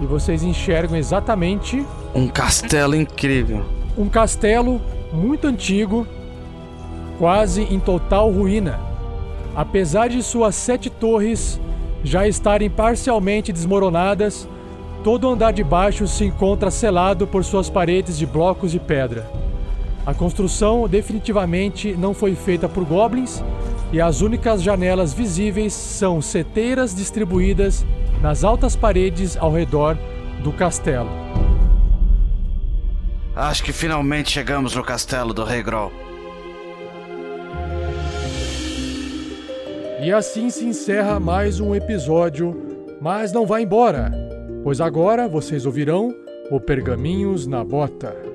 [0.00, 1.84] e vocês enxergam exatamente
[2.14, 3.64] Um castelo incrível.
[3.98, 4.80] um castelo
[5.12, 6.06] muito antigo,
[7.18, 8.80] quase em total ruína.
[9.54, 11.60] Apesar de suas sete torres
[12.02, 14.48] já estarem parcialmente desmoronadas,
[15.04, 19.30] todo o andar de baixo se encontra selado por suas paredes de blocos de pedra.
[20.06, 23.44] A construção definitivamente não foi feita por goblins
[23.92, 27.84] e as únicas janelas visíveis são seteiras distribuídas
[28.22, 29.98] nas altas paredes ao redor
[30.42, 31.10] do castelo.
[33.36, 35.92] Acho que finalmente chegamos no castelo do Rei Grol.
[40.02, 42.56] E assim se encerra mais um episódio,
[43.02, 44.23] mas não vá embora,
[44.64, 46.16] pois agora vocês ouvirão
[46.50, 48.33] o Pergaminhos na Bota.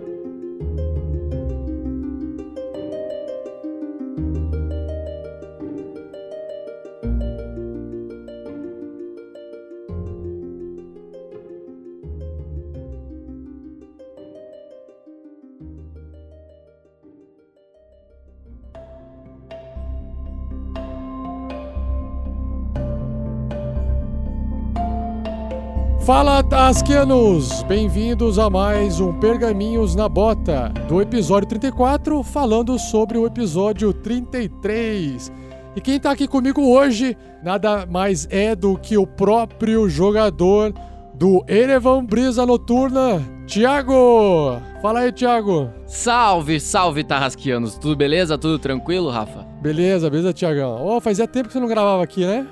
[26.10, 27.62] Fala, Tasquianos!
[27.68, 35.32] Bem-vindos a mais um Pergaminhos na Bota, do episódio 34, falando sobre o episódio 33.
[35.76, 40.74] E quem tá aqui comigo hoje, nada mais é do que o próprio jogador
[41.14, 44.60] do Erevan Brisa Noturna, Thiago!
[44.82, 45.70] Fala aí, Thiago!
[45.86, 47.78] Salve, salve, Tarrasquianos.
[47.78, 48.36] Tudo beleza?
[48.36, 49.46] Tudo tranquilo, Rafa?
[49.62, 50.84] Beleza, beleza, Thiagão?
[50.84, 52.48] Ô, fazia tempo que você não gravava aqui, né?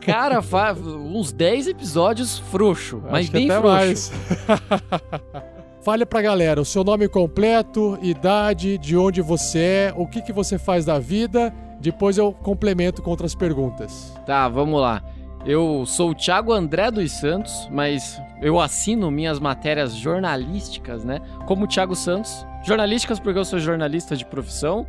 [0.00, 4.12] Cara, faz uns 10 episódios frouxo, mas Acho que bem até frouxo.
[4.12, 4.12] mais.
[5.82, 10.32] Fale pra galera o seu nome completo, idade, de onde você é, o que, que
[10.32, 11.52] você faz da vida.
[11.78, 14.14] Depois eu complemento com outras perguntas.
[14.24, 15.02] Tá, vamos lá.
[15.44, 21.20] Eu sou o Thiago André dos Santos, mas eu assino minhas matérias jornalísticas, né?
[21.44, 22.46] Como o Thiago Santos.
[22.64, 24.86] Jornalísticas porque eu sou jornalista de profissão.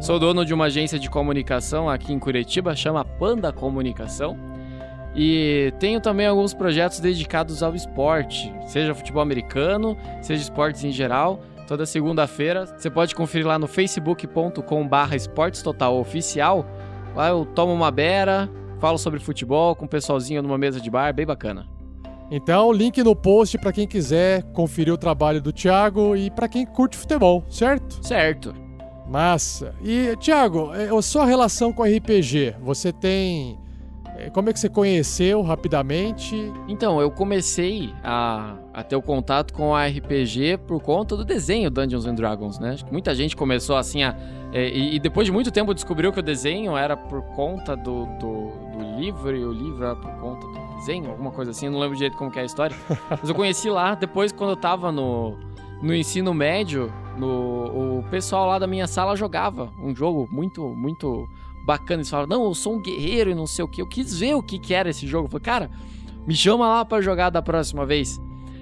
[0.00, 4.38] Sou dono de uma agência de comunicação aqui em Curitiba, chama Panda Comunicação.
[5.14, 11.40] E tenho também alguns projetos dedicados ao esporte, seja futebol americano, seja esportes em geral.
[11.66, 16.64] Toda segunda-feira você pode conferir lá no facebook.com/barra esportes total oficial.
[17.14, 18.48] Lá eu tomo uma beira,
[18.80, 21.77] falo sobre futebol com o pessoalzinho numa mesa de bar, bem bacana.
[22.30, 26.66] Então, link no post pra quem quiser conferir o trabalho do Thiago e pra quem
[26.66, 28.06] curte futebol, certo?
[28.06, 28.54] Certo.
[29.08, 29.74] Massa.
[29.82, 33.58] E, Thiago, é, a sua relação com RPG, você tem.
[34.18, 36.36] é, Como é que você conheceu rapidamente?
[36.68, 41.70] Então, eu comecei a, a ter o contato com a RPG por conta do desenho
[41.70, 42.72] Dungeons and Dragons, né?
[42.72, 44.14] Acho que muita gente começou assim a.
[44.52, 48.04] é, e, e depois de muito tempo descobriu que o desenho era por conta do,
[48.20, 51.72] do, do livro e o livro era por conta do desenho, alguma coisa assim, eu
[51.72, 52.76] não lembro direito como que é a história.
[53.10, 55.36] Mas eu conheci lá, depois quando eu tava no,
[55.82, 61.28] no ensino médio, no, o pessoal lá da minha sala jogava um jogo muito, muito
[61.66, 62.00] bacana.
[62.00, 63.82] Eles falavam, não, eu sou um guerreiro e não sei o que.
[63.82, 65.26] Eu quis ver o que, que era esse jogo.
[65.26, 65.70] Eu falei, cara,
[66.26, 68.20] me chama lá pra jogar da próxima vez.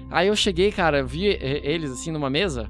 [0.09, 2.69] Aí eu cheguei, cara, vi eles assim numa mesa,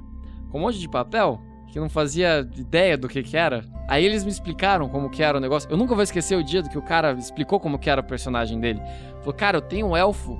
[0.50, 1.40] com um monte de papel,
[1.70, 3.64] que eu não fazia ideia do que que era.
[3.86, 5.70] Aí eles me explicaram como que era o negócio.
[5.70, 8.04] Eu nunca vou esquecer o dia do que o cara explicou como que era o
[8.04, 8.80] personagem dele.
[9.20, 10.38] Falou, cara, eu tenho um elfo.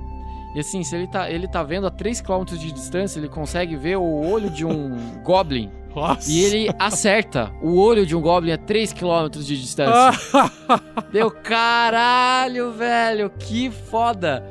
[0.55, 3.97] E assim, se ele tá, ele tá vendo a 3km de distância, ele consegue ver
[3.97, 5.71] o olho de um goblin.
[5.95, 6.31] Nossa.
[6.31, 10.19] E ele acerta o olho de um goblin a 3km de distância.
[11.11, 14.43] Deu caralho, velho, que foda.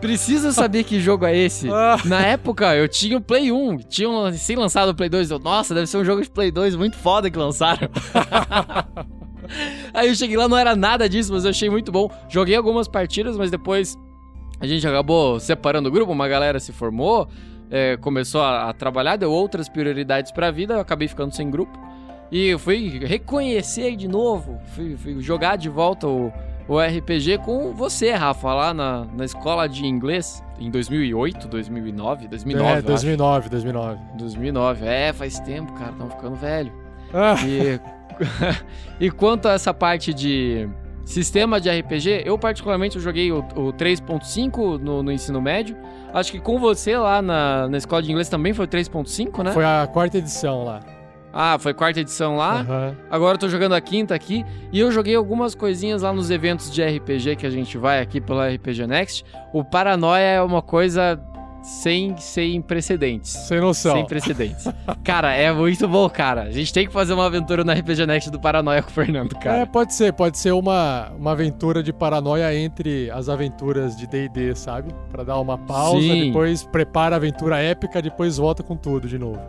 [0.00, 1.66] Precisa saber que jogo é esse.
[2.04, 5.30] Na época, eu tinha o Play 1, tinha sem lançado o Play 2.
[5.30, 7.88] Eu, Nossa, deve ser um jogo de Play 2 muito foda que lançaram.
[9.94, 12.10] Aí eu cheguei lá, não era nada disso, mas eu achei muito bom.
[12.28, 13.96] Joguei algumas partidas, mas depois
[14.60, 17.28] a gente acabou separando o grupo, uma galera se formou,
[17.70, 21.78] é, começou a, a trabalhar, deu outras prioridades pra vida, eu acabei ficando sem grupo.
[22.30, 26.30] E eu fui reconhecer de novo, fui, fui jogar de volta o,
[26.68, 32.68] o RPG com você, Rafa, lá na, na escola de inglês, em 2008, 2009, 2009,
[32.68, 32.86] é, eu acho.
[32.86, 34.00] 2009, 2009.
[34.18, 36.72] 2009, é, faz tempo, cara, estamos ficando velho.
[37.12, 37.36] Ah.
[37.46, 37.80] E,
[39.06, 40.68] e quanto a essa parte de
[41.06, 45.74] sistema de RPG, eu particularmente eu joguei o, o 3.5 no, no ensino médio.
[46.12, 49.52] Acho que com você lá na, na escola de inglês também foi o 3.5, né?
[49.52, 50.80] Foi a quarta edição lá.
[51.32, 52.60] Ah, foi quarta edição lá.
[52.60, 52.96] Aham.
[53.10, 54.44] Agora eu tô jogando a quinta aqui.
[54.72, 58.20] E eu joguei algumas coisinhas lá nos eventos de RPG que a gente vai aqui
[58.20, 59.24] pela RPG Next.
[59.52, 61.20] O Paranoia é uma coisa
[61.62, 63.30] sem, sem precedentes.
[63.30, 63.96] Sem noção.
[63.96, 64.66] Sem precedentes.
[65.04, 66.42] cara, é muito bom, cara.
[66.42, 69.34] A gente tem que fazer uma aventura no RPG Next do Paranoia com o Fernando,
[69.36, 69.58] cara.
[69.58, 74.54] É, pode ser, pode ser uma, uma aventura de paranoia entre as aventuras de D&D,
[74.54, 74.94] sabe?
[75.10, 76.26] Pra dar uma pausa, Sim.
[76.28, 79.40] depois prepara a aventura épica, depois volta com tudo de novo.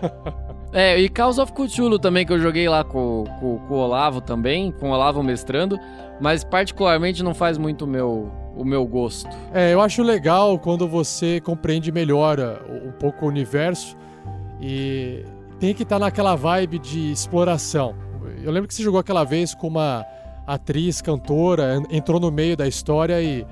[0.72, 4.20] É, e Chaos of Cthulhu também, que eu joguei lá com, com, com o Olavo
[4.20, 5.78] também, com o Olavo mestrando,
[6.20, 9.28] mas particularmente não faz muito o meu, o meu gosto.
[9.54, 13.96] É, eu acho legal quando você compreende melhor ah, um pouco o universo
[14.60, 15.24] e
[15.58, 17.94] tem que estar naquela vibe de exploração.
[18.42, 20.04] Eu lembro que você jogou aquela vez com uma
[20.46, 23.46] atriz, cantora, en- entrou no meio da história e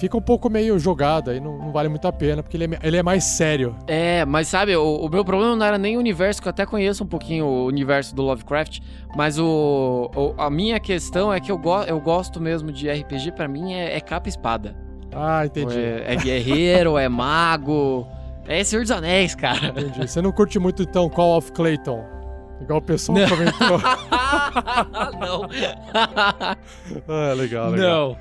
[0.00, 2.78] fica um pouco meio jogada e não, não vale muito a pena, porque ele é,
[2.82, 3.74] ele é mais sério.
[3.86, 6.64] É, mas sabe, o, o meu problema não era nem o universo, que eu até
[6.66, 8.80] conheço um pouquinho o universo do Lovecraft,
[9.16, 13.32] mas o, o- a minha questão é que eu, go, eu gosto mesmo de RPG,
[13.32, 14.76] pra mim é, é capa e espada.
[15.14, 15.78] Ah, entendi.
[15.78, 18.06] É, é guerreiro, é mago,
[18.46, 19.68] é Senhor dos Anéis, cara.
[19.68, 20.06] Entendi.
[20.08, 22.04] Você não curte muito então Call of Clayton?
[22.60, 23.28] Igual o pessoal Não.
[23.28, 23.78] comentou.
[25.20, 25.48] não.
[27.08, 28.08] ah, legal, legal.
[28.10, 28.16] Não.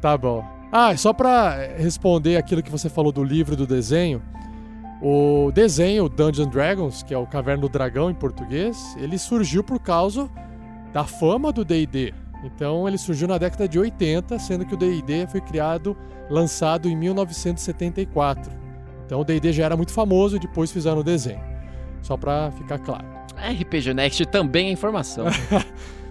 [0.00, 0.44] Tá bom.
[0.72, 4.22] Ah, só pra responder aquilo que você falou do livro e do desenho,
[5.02, 9.64] o desenho Dungeons and Dragons, que é o Caverna do Dragão em português, ele surgiu
[9.64, 10.30] por causa
[10.92, 12.14] da fama do D&D.
[12.44, 15.96] Então ele surgiu na década de 80, sendo que o D&D foi criado,
[16.28, 18.52] lançado em 1974.
[19.06, 21.40] Então o D&D já era muito famoso e depois fizeram o desenho.
[22.00, 23.06] Só pra ficar claro.
[23.36, 25.26] RPG Next também é informação.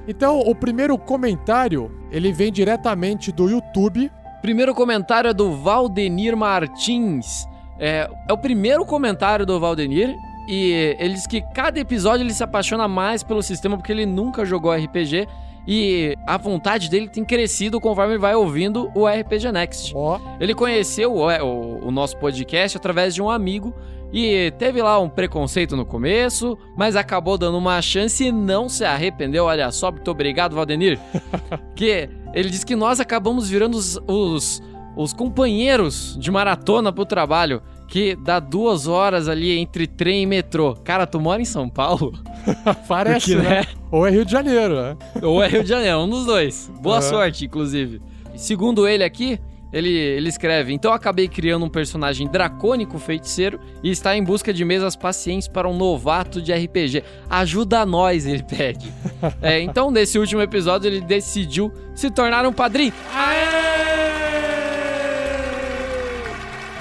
[0.07, 4.11] Então, o primeiro comentário, ele vem diretamente do YouTube.
[4.41, 7.45] Primeiro comentário é do Valdenir Martins.
[7.79, 10.15] É, é o primeiro comentário do Valdenir.
[10.47, 14.43] E ele diz que cada episódio ele se apaixona mais pelo sistema porque ele nunca
[14.45, 15.27] jogou RPG.
[15.67, 19.93] E a vontade dele tem crescido conforme ele vai ouvindo o RPG Next.
[20.39, 23.75] Ele conheceu o, o- o nosso podcast através de um amigo
[24.11, 28.83] e teve lá um preconceito no começo, mas acabou dando uma chance e não se
[28.83, 29.45] arrependeu.
[29.45, 30.97] Olha só, muito obrigado, Valdenir.
[31.75, 34.61] que ele diz que nós acabamos virando os, os,
[34.95, 40.75] os companheiros de maratona pro trabalho, que dá duas horas ali entre trem e metrô.
[40.83, 42.13] Cara, tu mora em São Paulo?
[42.87, 43.65] Parece, Porque, né?
[43.91, 44.97] Ou é Rio de Janeiro, né?
[45.23, 46.71] Ou é Rio de Janeiro, um dos dois.
[46.81, 47.09] Boa Aham.
[47.09, 48.01] sorte, inclusive.
[48.35, 49.39] Segundo ele aqui,
[49.71, 54.65] ele, ele escreve: Então acabei criando um personagem dracônico feiticeiro e está em busca de
[54.65, 57.03] mesas pacientes para um novato de RPG.
[57.29, 58.91] Ajuda nós, ele pede.
[59.41, 62.93] É, então, nesse último episódio, ele decidiu se tornar um padrinho.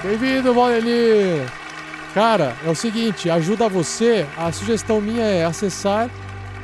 [0.01, 1.45] Bem-vindo, Valeli!
[2.13, 4.25] Cara, é o seguinte, ajuda você.
[4.37, 6.09] A sugestão minha é acessar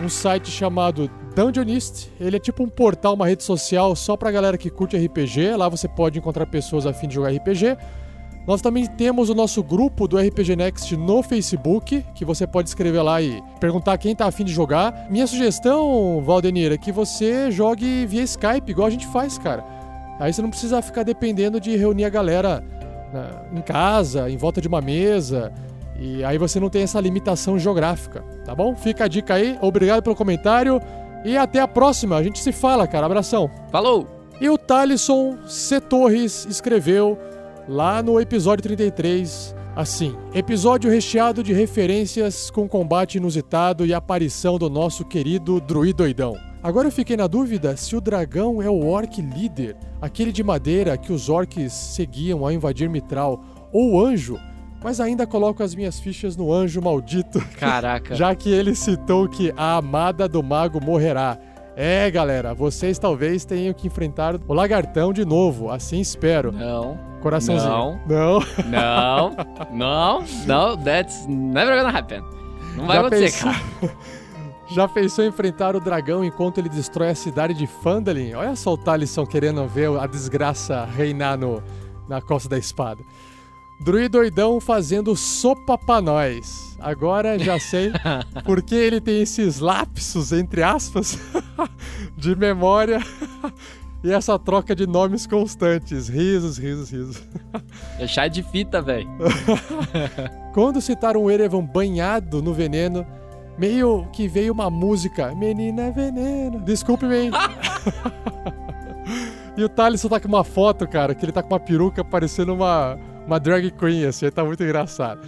[0.01, 2.09] um site chamado Dungeonist.
[2.19, 5.55] Ele é tipo um portal, uma rede social só pra galera que curte RPG.
[5.57, 7.77] Lá você pode encontrar pessoas a fim de jogar RPG.
[8.47, 13.01] Nós também temos o nosso grupo do RPG Next no Facebook, que você pode escrever
[13.01, 15.07] lá e perguntar quem tá afim de jogar.
[15.09, 19.65] Minha sugestão, Valdenir, é que você jogue via Skype, igual a gente faz, cara.
[20.19, 22.63] Aí você não precisa ficar dependendo de reunir a galera
[23.11, 25.51] na- em casa, em volta de uma mesa.
[25.99, 28.75] E aí você não tem essa limitação geográfica, tá bom?
[28.75, 30.79] Fica a dica aí, obrigado pelo comentário
[31.25, 32.15] e até a próxima.
[32.15, 33.07] A gente se fala, cara.
[33.07, 33.49] Abração.
[33.71, 34.07] Falou!
[34.39, 35.81] E o Thalisson C.
[35.81, 37.17] Torres escreveu
[37.67, 44.69] lá no episódio 33 assim: episódio recheado de referências com combate inusitado e aparição do
[44.69, 46.35] nosso querido druidoidão.
[46.63, 50.97] Agora eu fiquei na dúvida se o dragão é o orc líder, aquele de madeira
[50.97, 54.39] que os orcs seguiam ao invadir Mitral, ou o anjo,
[54.85, 57.43] mas ainda coloco as minhas fichas no anjo maldito.
[57.59, 58.13] Caraca.
[58.13, 61.39] Já que ele citou que a amada do mago morrerá.
[61.75, 66.51] É, galera, vocês talvez tenham que enfrentar o lagartão de novo, assim espero.
[66.51, 66.99] Não.
[67.19, 67.99] Coraçãozinho.
[68.07, 68.39] Não.
[68.69, 69.35] Não,
[69.71, 72.21] não, não, that's never gonna happen.
[72.77, 73.51] Não vai Já acontecer, pensou-
[73.81, 73.95] cara.
[74.69, 78.35] Já pensou em enfrentar o dragão enquanto ele destrói a cidade de Phandalin?
[78.35, 81.63] Olha só o Talisson querendo ver a desgraça reinar no,
[82.07, 83.01] na costa da espada.
[83.79, 86.75] Druidoidão fazendo sopa pra nós.
[86.79, 87.91] Agora já sei
[88.45, 91.19] por que ele tem esses lapsos, entre aspas,
[92.15, 92.99] de memória
[94.03, 96.07] e essa troca de nomes constantes.
[96.07, 97.23] Risos, risos, risos.
[97.99, 99.09] É chá de fita, velho.
[100.53, 103.05] Quando citaram o Erevan banhado no veneno,
[103.57, 106.61] meio que veio uma música, Menina Veneno.
[106.61, 107.31] Desculpe-me.
[109.57, 112.53] e o Thalisson tá com uma foto, cara, que ele tá com uma peruca parecendo
[112.53, 115.21] uma, uma drag queen, assim, tá muito engraçado.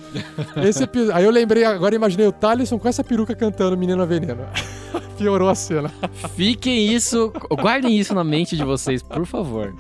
[0.63, 4.45] Esse Aí eu lembrei, agora imaginei o Thalisson com essa peruca cantando Menina Veneno.
[5.17, 5.91] Piorou a cena.
[6.35, 9.73] Fiquem isso, guardem isso na mente de vocês, por favor.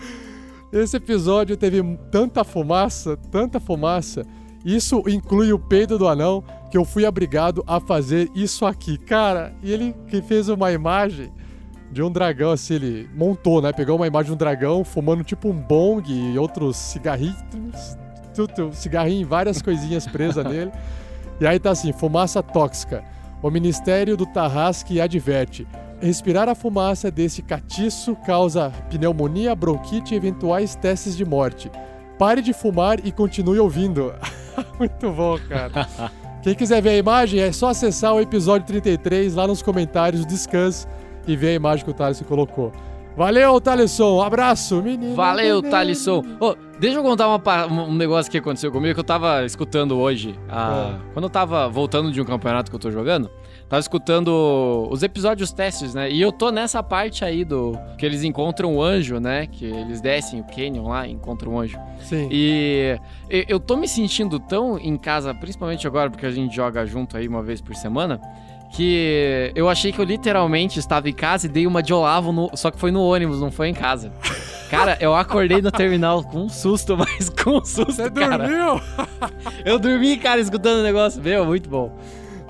[0.71, 1.81] Esse episódio teve
[2.11, 4.25] tanta fumaça, tanta fumaça.
[4.65, 8.97] Isso inclui o peido do anão, que eu fui obrigado a fazer isso aqui.
[8.97, 11.31] Cara, e ele que fez uma imagem
[11.91, 13.71] de um dragão, assim, ele montou, né?
[13.71, 17.97] Pegou uma imagem de um dragão fumando tipo um bong e outros cigarrinhos.
[18.45, 20.71] Tudo, cigarrinho e várias coisinhas presas nele.
[21.39, 23.03] E aí tá assim, fumaça tóxica.
[23.41, 25.67] O Ministério do Tarrasque adverte.
[25.99, 31.71] Respirar a fumaça desse catiço causa pneumonia, bronquite e eventuais testes de morte.
[32.19, 34.13] Pare de fumar e continue ouvindo.
[34.77, 35.87] Muito bom, cara.
[36.43, 40.27] Quem quiser ver a imagem, é só acessar o episódio 33 lá nos comentários do
[40.27, 40.87] Descanse
[41.27, 42.71] e ver a imagem que o Thales colocou.
[43.17, 44.21] Valeu, Thaleson.
[44.21, 45.15] Abraço, menino.
[45.15, 46.23] Valeu, Thalisson.
[46.39, 50.35] Ô, deixa eu contar uma um negócio que aconteceu comigo que eu tava escutando hoje.
[50.47, 53.31] ah, Quando eu tava voltando de um campeonato que eu tô jogando,
[53.67, 56.11] tava escutando os episódios testes, né?
[56.11, 57.75] E eu tô nessa parte aí do.
[57.97, 59.47] Que eles encontram o anjo, né?
[59.47, 61.79] Que eles descem o canyon lá e encontram o anjo.
[62.01, 62.29] Sim.
[62.31, 62.99] E-
[63.49, 67.27] eu tô me sentindo tão em casa, principalmente agora, porque a gente joga junto aí
[67.27, 68.21] uma vez por semana.
[68.69, 72.51] Que eu achei que eu literalmente estava em casa e dei uma de Olavo, no-
[72.55, 74.11] só que foi no ônibus, não foi em casa.
[74.69, 78.45] Cara, eu acordei no terminal com um susto, mas com um susto, Você cara.
[78.47, 78.81] dormiu?
[79.65, 81.21] Eu dormi, cara, escutando o negócio.
[81.23, 81.97] Meu, muito bom.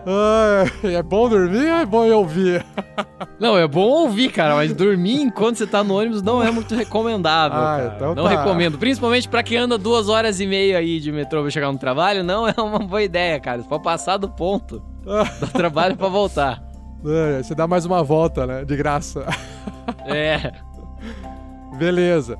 [0.09, 2.65] Ai, é bom dormir ou é bom ouvir?
[3.39, 6.73] Não, é bom ouvir, cara, mas dormir enquanto você tá no ônibus não é muito
[6.73, 8.29] recomendável, Ah, então não tá.
[8.29, 8.77] recomendo.
[8.77, 12.23] Principalmente pra quem anda duas horas e meia aí de metrô pra chegar no trabalho,
[12.23, 13.61] não é uma boa ideia, cara.
[13.63, 14.81] For passar do ponto,
[15.39, 16.63] dá trabalho pra voltar.
[17.05, 18.65] É, Você dá mais uma volta, né?
[18.65, 19.25] De graça.
[20.05, 20.51] É.
[21.77, 22.37] Beleza.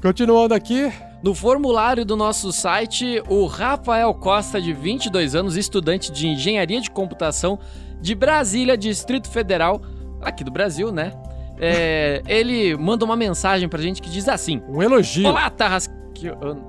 [0.00, 0.90] Continuando aqui.
[1.22, 6.90] No formulário do nosso site, o Rafael Costa, de 22 anos, estudante de engenharia de
[6.90, 7.58] computação
[8.00, 9.82] de Brasília, Distrito Federal,
[10.22, 11.12] aqui do Brasil, né?
[11.60, 15.28] É, ele manda uma mensagem pra gente que diz assim: Um elogio.
[15.28, 15.92] Olá, Tarrasque.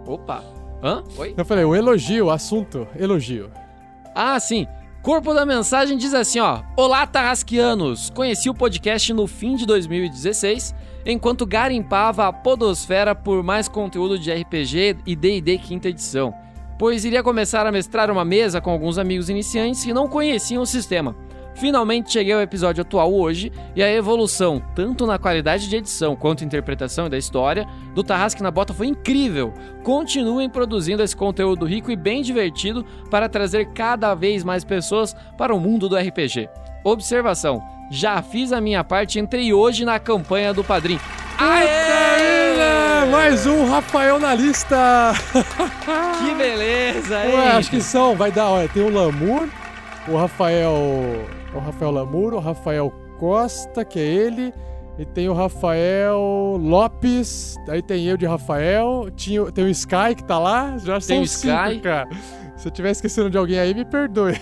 [0.07, 0.43] Opa!
[0.83, 1.03] Hã?
[1.17, 1.33] Oi?
[1.37, 3.51] Eu falei, um elogio, assunto, elogio.
[4.15, 4.65] Ah, sim.
[5.01, 8.09] Corpo da mensagem diz assim, ó: Olá, Tarrasquianos!
[8.09, 14.29] Conheci o podcast no fim de 2016 enquanto garimpava a podosfera por mais conteúdo de
[14.29, 16.33] RPG e D&D quinta edição,
[16.77, 20.67] pois iria começar a mestrar uma mesa com alguns amigos iniciantes que não conheciam o
[20.67, 21.15] sistema.
[21.59, 26.45] Finalmente cheguei ao episódio atual hoje e a evolução, tanto na qualidade de edição quanto
[26.45, 29.53] interpretação e da história, do Tarrasque na Bota foi incrível.
[29.83, 35.53] Continuem produzindo esse conteúdo rico e bem divertido para trazer cada vez mais pessoas para
[35.53, 36.47] o mundo do RPG.
[36.81, 37.61] Observação:
[37.91, 40.97] já fiz a minha parte, entrei hoje na campanha do Padrim.
[41.37, 43.05] Aê!
[43.11, 45.13] Mais um Rafael na lista!
[46.19, 47.35] Que beleza, hein?
[47.35, 49.47] Ué, acho que são, vai dar, olha, tem o Lamur,
[50.07, 51.38] o Rafael.
[51.53, 54.53] O Rafael Lamur, o Rafael Costa, que é ele.
[54.97, 60.23] E tem o Rafael Lopes, aí tem eu de Rafael, tinha, tem o Sky que
[60.25, 61.79] tá lá, já Tem são o cinco, Sky.
[61.79, 62.09] cara.
[62.57, 64.33] Se eu tiver esquecendo de alguém aí, me perdoe.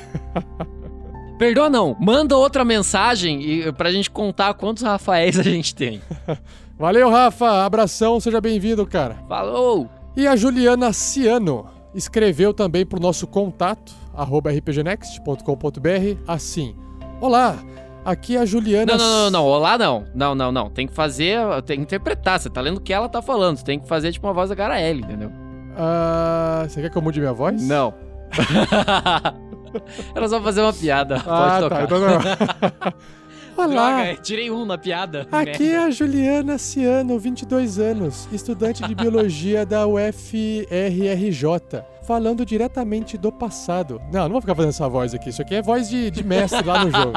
[1.38, 6.02] Perdoa não, manda outra mensagem e, pra gente contar quantos Rafaéis a gente tem.
[6.76, 9.18] Valeu, Rafa, abração, seja bem-vindo, cara.
[9.30, 9.88] Falou!
[10.16, 16.76] E a Juliana Ciano escreveu também pro nosso contato, arroba rpgnext.com.br, assim.
[17.20, 17.58] Olá,
[18.06, 18.96] aqui é a Juliana...
[18.96, 20.06] Não, não, não, não, olá não.
[20.14, 20.70] Não, não, não.
[20.70, 22.40] Tem que fazer, tem que interpretar.
[22.40, 23.58] Você tá lendo o que ela tá falando.
[23.58, 25.32] Você tem que fazer tipo uma voz da Garaele, entendeu?
[25.76, 27.62] Ah, você quer que eu mude minha voz?
[27.68, 27.94] Não.
[30.16, 31.18] Era só fazer uma piada.
[31.18, 31.84] Ah, Pode tá, tocar.
[31.84, 32.94] então não.
[33.58, 35.28] Olá, Droga, tirei um na piada.
[35.32, 35.64] aqui Merda.
[35.64, 44.00] é a Juliana Ciano, 22 anos, estudante de biologia da UFRRJ, falando diretamente do passado.
[44.14, 46.64] Não, não vou ficar fazendo essa voz aqui, isso aqui é voz de, de mestre
[46.64, 47.14] lá no jogo.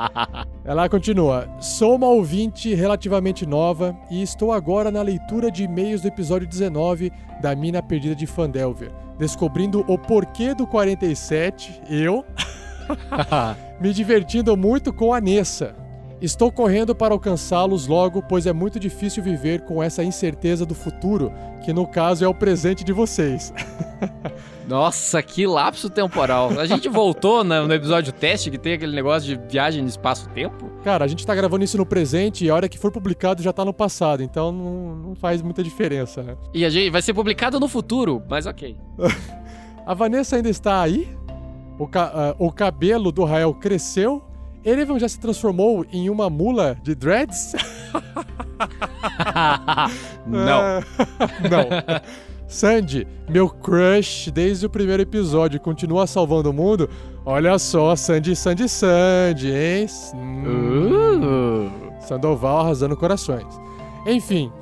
[0.64, 1.46] Ela continua.
[1.60, 7.12] Sou uma ouvinte relativamente nova e estou agora na leitura de e-mails do episódio 19
[7.42, 12.24] da Mina Perdida de Fandelver, descobrindo o porquê do 47, eu,
[13.80, 15.74] me divertindo muito com a Nessa.
[16.22, 21.30] Estou correndo para alcançá-los logo, pois é muito difícil viver com essa incerteza do futuro,
[21.62, 23.52] que no caso é o presente de vocês.
[24.66, 26.58] Nossa, que lapso temporal.
[26.58, 30.70] A gente voltou na- no episódio teste que tem aquele negócio de viagem no espaço-tempo?
[30.82, 33.52] Cara, a gente tá gravando isso no presente e a hora que for publicado já
[33.52, 36.36] tá no passado, então não, não faz muita diferença, né?
[36.54, 38.74] E a gente vai ser publicado no futuro, mas ok.
[39.86, 41.06] A Vanessa ainda está aí?
[41.78, 44.22] O, ca- ah, o cabelo do Rael cresceu?
[44.64, 47.52] Erevan já se transformou em uma mula de dreads?
[50.26, 50.60] Não.
[50.60, 50.80] Ah,
[51.50, 51.66] não.
[52.48, 56.88] Sandy, meu crush desde o primeiro episódio, continua salvando o mundo?
[57.26, 59.86] Olha só, Sandy, Sandy, Sandy, hein?
[60.14, 61.70] Hum.
[62.00, 63.46] Sandoval arrasando corações.
[64.06, 64.52] Enfim,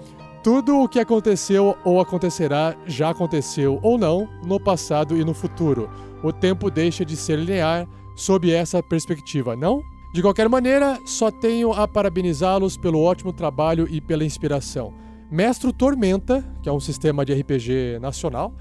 [0.42, 5.90] tudo o que aconteceu ou acontecerá já aconteceu ou não no passado e no futuro.
[6.22, 9.82] O tempo deixa de ser linear sob essa perspectiva, não?
[10.14, 14.92] De qualquer maneira, só tenho a parabenizá-los pelo ótimo trabalho e pela inspiração.
[15.30, 18.52] Mestro Tormenta, que é um sistema de RPG nacional,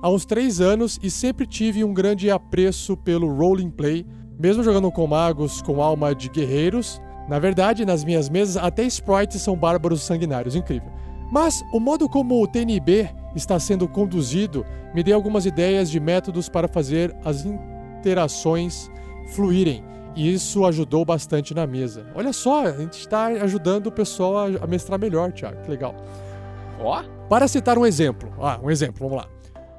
[0.00, 4.06] há uns três anos e sempre tive um grande apreço pelo roling play,
[4.38, 7.02] mesmo jogando com magos com alma de guerreiros.
[7.28, 10.92] Na verdade, nas minhas mesas, até sprites são bárbaros sanguinários, incrível.
[11.32, 16.46] Mas o modo como o TNB está sendo conduzido me deu algumas ideias de métodos
[16.46, 18.90] para fazer as interações
[19.34, 19.82] fluírem.
[20.14, 22.06] E isso ajudou bastante na mesa.
[22.14, 25.62] Olha só, a gente está ajudando o pessoal a, mestrar melhor, Thiago.
[25.62, 25.96] Que legal.
[26.78, 27.02] Ó.
[27.30, 28.30] Para citar um exemplo.
[28.38, 29.30] Ah, um exemplo, vamos lá.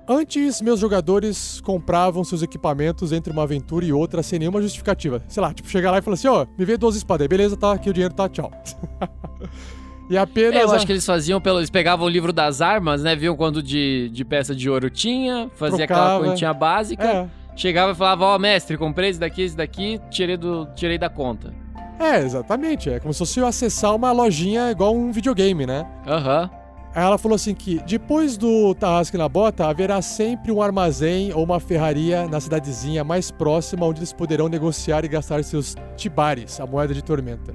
[0.09, 5.21] Antes, meus jogadores compravam seus equipamentos entre uma aventura e outra sem nenhuma justificativa.
[5.27, 7.73] Sei lá, tipo, chegar lá e falar assim, ó, me vê 12 espadas beleza, tá,
[7.73, 8.51] aqui o dinheiro tá, tchau.
[10.09, 10.61] e apenas...
[10.61, 11.59] Eu acho que eles faziam pelo.
[11.59, 13.15] Eles pegavam o livro das armas, né?
[13.15, 16.25] Viam quando de, de peça de ouro tinha, fazia aquela Trocava.
[16.29, 17.03] continha básica.
[17.03, 17.27] É.
[17.55, 21.53] Chegava e falava, ó, mestre, comprei esse daqui, esse daqui, tirei, do, tirei da conta.
[21.99, 22.89] É, exatamente.
[22.89, 25.85] É como se fosse eu acessar uma lojinha igual um videogame, né?
[26.07, 26.49] Aham.
[26.95, 31.43] Aí ela falou assim que depois do Tarrasque na Bota, haverá sempre um armazém ou
[31.43, 36.67] uma ferraria na cidadezinha mais próxima onde eles poderão negociar e gastar seus tibares, a
[36.67, 37.53] moeda de tormenta.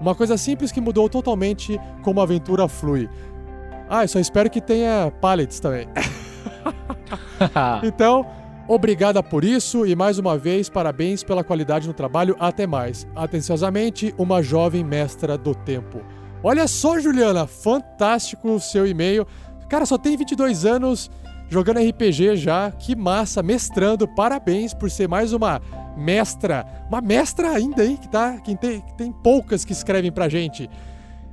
[0.00, 3.08] Uma coisa simples que mudou totalmente como a aventura flui.
[3.88, 5.88] Ah, eu só espero que tenha pallets também.
[7.82, 8.26] então,
[8.68, 12.36] obrigada por isso e mais uma vez parabéns pela qualidade no trabalho.
[12.38, 13.06] Até mais.
[13.16, 16.00] Atenciosamente, uma jovem mestra do tempo.
[16.42, 19.26] Olha só, Juliana, fantástico o seu e-mail.
[19.68, 21.10] Cara, só tem 22 anos
[21.48, 22.70] jogando RPG já.
[22.70, 24.06] Que massa, mestrando.
[24.06, 25.60] Parabéns por ser mais uma
[25.96, 26.66] mestra.
[26.88, 27.96] Uma mestra ainda, hein?
[27.96, 30.68] Que, tá, que, tem, que tem poucas que escrevem pra gente.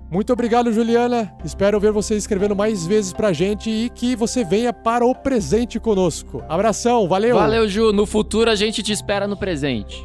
[0.09, 1.33] Muito obrigado, Juliana.
[1.43, 5.79] Espero ver você escrevendo mais vezes pra gente e que você venha para o presente
[5.79, 6.43] conosco.
[6.47, 7.35] Abração, valeu!
[7.35, 7.91] Valeu, Ju.
[7.91, 10.03] No futuro a gente te espera no presente.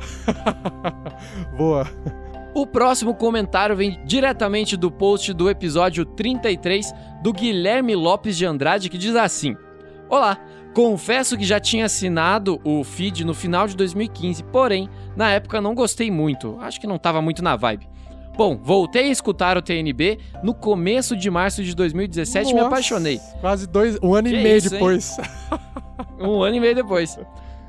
[1.57, 1.87] Boa.
[2.55, 6.93] O próximo comentário vem diretamente do post do episódio 33
[7.23, 9.55] do Guilherme Lopes de Andrade, que diz assim:
[10.11, 10.37] Olá,
[10.75, 15.73] confesso que já tinha assinado o feed no final de 2015, porém, na época não
[15.73, 17.89] gostei muito, acho que não tava muito na vibe.
[18.37, 22.67] Bom, voltei a escutar o TNB no começo de março de 2017 e me Nossa,
[22.67, 23.21] apaixonei.
[23.41, 25.17] Quase dois, um ano Que e meio isso, depois.
[26.19, 27.19] Um ano e meio depois.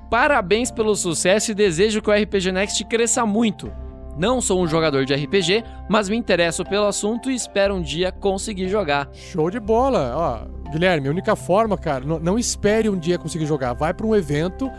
[0.09, 3.71] Parabéns pelo sucesso e desejo que o RPG Next cresça muito.
[4.17, 8.11] Não sou um jogador de RPG, mas me interesso pelo assunto e espero um dia
[8.11, 9.09] conseguir jogar.
[9.13, 10.13] Show de bola.
[10.15, 13.73] Ó, Guilherme, a única forma, cara, não, não espere um dia conseguir jogar.
[13.73, 14.69] Vai pra um evento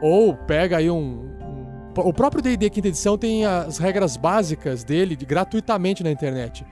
[0.00, 1.28] ou pega aí um.
[1.96, 6.64] o próprio D&D quinta edição tem as regras básicas dele de- gratuitamente na internet.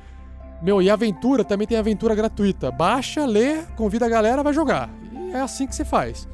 [0.63, 2.71] Meu, e aventura também tem aventura gratuita.
[2.71, 4.89] Baixa, lê, convida a galera, vai jogar.
[5.13, 6.29] E é assim que você faz.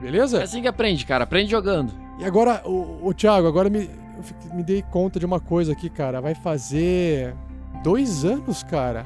[0.00, 0.38] Beleza?
[0.40, 1.24] É assim que aprende, cara.
[1.24, 1.92] Aprende jogando.
[2.18, 3.88] E agora, o, o Thiago, agora me,
[4.20, 6.20] eu fiquei- me dei conta de uma coisa aqui, cara.
[6.20, 7.34] Vai fazer
[7.82, 9.04] dois anos, cara,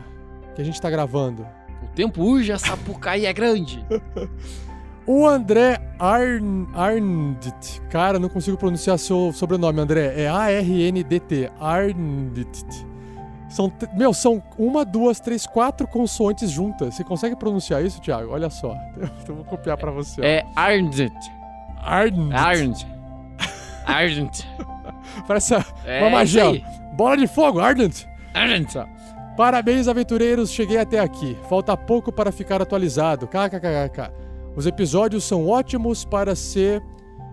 [0.54, 1.46] que a gente tá gravando.
[1.82, 3.84] O tempo urge, a Sapucaí é grande.
[5.06, 7.78] O André Arn, Arndt.
[7.90, 10.14] Cara, não consigo pronunciar seu sobrenome, André.
[10.22, 11.50] É A-R-N-D-T.
[11.60, 12.64] Arndt.
[13.50, 16.94] São, meu, são uma, duas, três, quatro consoantes juntas.
[16.94, 18.32] Você consegue pronunciar isso, Thiago?
[18.32, 18.74] Olha só.
[19.28, 20.22] Eu vou copiar pra você.
[20.24, 21.12] É Arndt.
[21.82, 22.32] Arndt.
[22.34, 22.86] Arndt.
[23.86, 24.48] Arndt.
[25.26, 25.54] Parece
[25.84, 26.62] É uma magia.
[26.96, 28.04] Bola de fogo, Ardent.
[28.32, 28.78] Arndt.
[29.36, 30.50] Parabéns, aventureiros.
[30.50, 31.36] Cheguei até aqui.
[31.48, 33.26] Falta pouco para ficar atualizado.
[33.26, 34.12] KKKK.
[34.56, 36.80] Os episódios são ótimos para se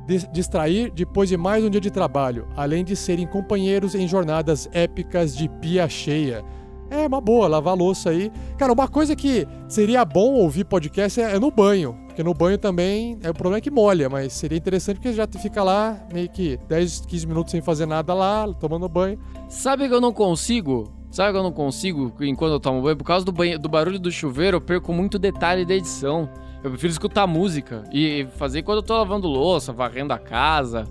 [0.07, 4.67] dis- distrair depois de mais um dia de trabalho, além de serem companheiros em jornadas
[4.73, 6.43] épicas de pia cheia.
[6.89, 8.31] É uma boa, lavar louça aí.
[8.57, 11.95] Cara, uma coisa que seria bom ouvir podcast é, é no banho.
[12.11, 15.25] Porque no banho também, é, o problema é que molha, mas seria interessante porque já
[15.25, 19.17] fica lá meio que 10, 15 minutos sem fazer nada lá, tomando banho.
[19.47, 20.91] Sabe que eu não consigo?
[21.09, 22.97] Sabe que eu não consigo enquanto eu tomo banho?
[22.97, 26.29] Por causa do, banho, do barulho do chuveiro, eu perco muito detalhe da edição.
[26.61, 30.83] Eu prefiro escutar música e fazer quando eu tô lavando louça, varrendo a casa,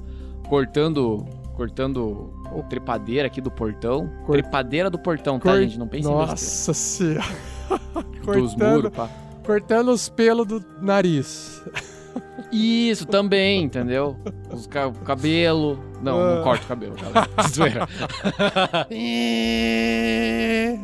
[0.48, 1.26] cortando.
[1.54, 4.10] cortando a trepadeira aqui do portão.
[4.26, 5.78] Trepadeira do portão, tá, Cor- gente?
[5.78, 6.30] Não pense em besteira.
[6.32, 7.24] Nossa senhora.
[8.24, 9.08] Dos muros, pá.
[9.50, 11.60] Cortando os pelos do nariz.
[12.52, 14.16] Isso, também, entendeu?
[14.52, 15.76] Os ca- o cabelo.
[16.00, 16.36] Não, Ah.
[16.36, 17.28] não corta o cabelo, galera.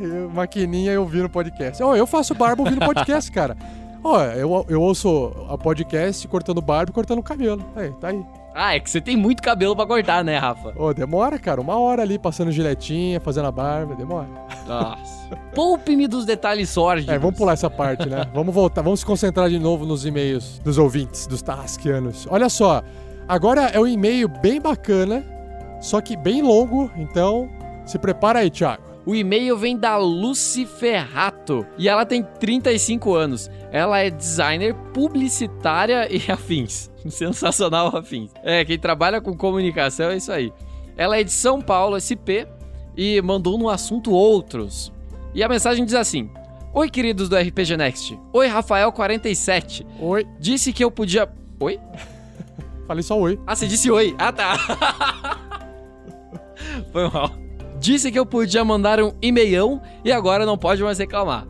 [0.03, 1.81] Eu- Maquininha eu ouvindo podcast.
[1.81, 3.57] Ó, eu faço barba ouvindo podcast, cara.
[4.03, 7.65] Ó, eu, eu ouço a podcast cortando barba e cortando cabelo.
[7.77, 8.21] Aí, tá aí.
[8.59, 10.73] Ah, é que você tem muito cabelo pra cortar, né, Rafa?
[10.77, 11.61] Ô, demora, cara.
[11.61, 14.27] Uma hora ali passando giletinha, fazendo a barba, demora.
[14.67, 15.37] Nossa.
[15.55, 17.15] Poupe-me dos detalhes sórdidos.
[17.15, 18.27] É, vamos pular essa parte, né?
[18.33, 22.27] vamos voltar, vamos se concentrar de novo nos e-mails dos ouvintes, dos tarrasquianos.
[22.31, 22.83] Olha só,
[23.29, 25.23] agora é um e-mail bem bacana,
[25.79, 27.51] só que bem longo, então
[27.85, 28.96] se prepara aí, Thiago.
[29.07, 33.49] O e-mail vem da Lucy Ferrato e ela tem 35 anos.
[33.71, 36.91] Ela é designer, publicitária e afins.
[37.09, 38.33] Sensacional afins.
[38.43, 40.53] É, quem trabalha com comunicação é isso aí.
[40.97, 42.51] Ela é de São Paulo, SP,
[42.97, 44.93] e mandou no assunto outros.
[45.33, 46.29] E a mensagem diz assim:
[46.75, 48.19] Oi, queridos do RPG Next.
[48.33, 49.87] Oi, Rafael47.
[50.01, 50.27] Oi.
[50.41, 51.31] Disse que eu podia.
[51.61, 51.79] Oi?
[52.89, 53.39] Falei só oi.
[53.47, 54.17] Ah, você disse oi.
[54.19, 54.59] Ah, tá.
[56.93, 57.46] Foi mal.
[57.79, 61.47] Disse que eu podia mandar um e-mailão e agora não pode mais reclamar.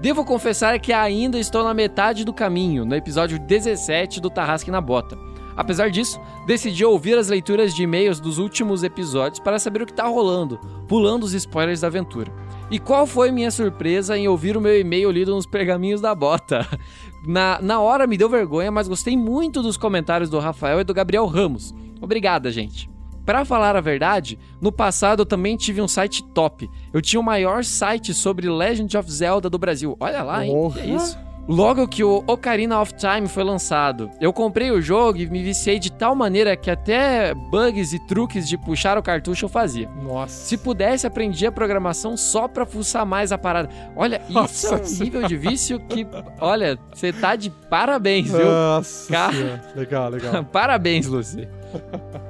[0.00, 4.80] Devo confessar que ainda estou na metade do caminho, no episódio 17 do Tarrasque na
[4.80, 5.18] Bota.
[5.56, 9.92] Apesar disso, decidi ouvir as leituras de e-mails dos últimos episódios para saber o que
[9.92, 10.56] tá rolando,
[10.86, 12.32] pulando os spoilers da aventura.
[12.70, 16.64] E qual foi minha surpresa em ouvir o meu e-mail lido nos pergaminhos da bota?
[17.26, 20.94] Na, na hora me deu vergonha, mas gostei muito dos comentários do Rafael e do
[20.94, 21.74] Gabriel Ramos.
[22.00, 22.88] Obrigada, gente.
[23.28, 26.66] Pra falar a verdade, no passado eu também tive um site top.
[26.94, 29.94] Eu tinha o maior site sobre Legend of Zelda do Brasil.
[30.00, 30.70] Olha lá, hein?
[30.72, 31.18] Que isso?
[31.46, 35.78] Logo que o Ocarina of Time foi lançado, eu comprei o jogo e me viciei
[35.78, 39.90] de tal maneira que até bugs e truques de puxar o cartucho eu fazia.
[40.02, 40.46] Nossa.
[40.46, 43.68] Se pudesse, aprendia programação só pra fuçar mais a parada.
[43.94, 46.06] Olha, isso Nossa é um nível de vício que,
[46.40, 48.46] olha, você tá de parabéns, viu?
[48.46, 49.72] Nossa Cara-.
[49.76, 50.44] Legal, legal.
[50.50, 51.46] Parabéns, Lucy.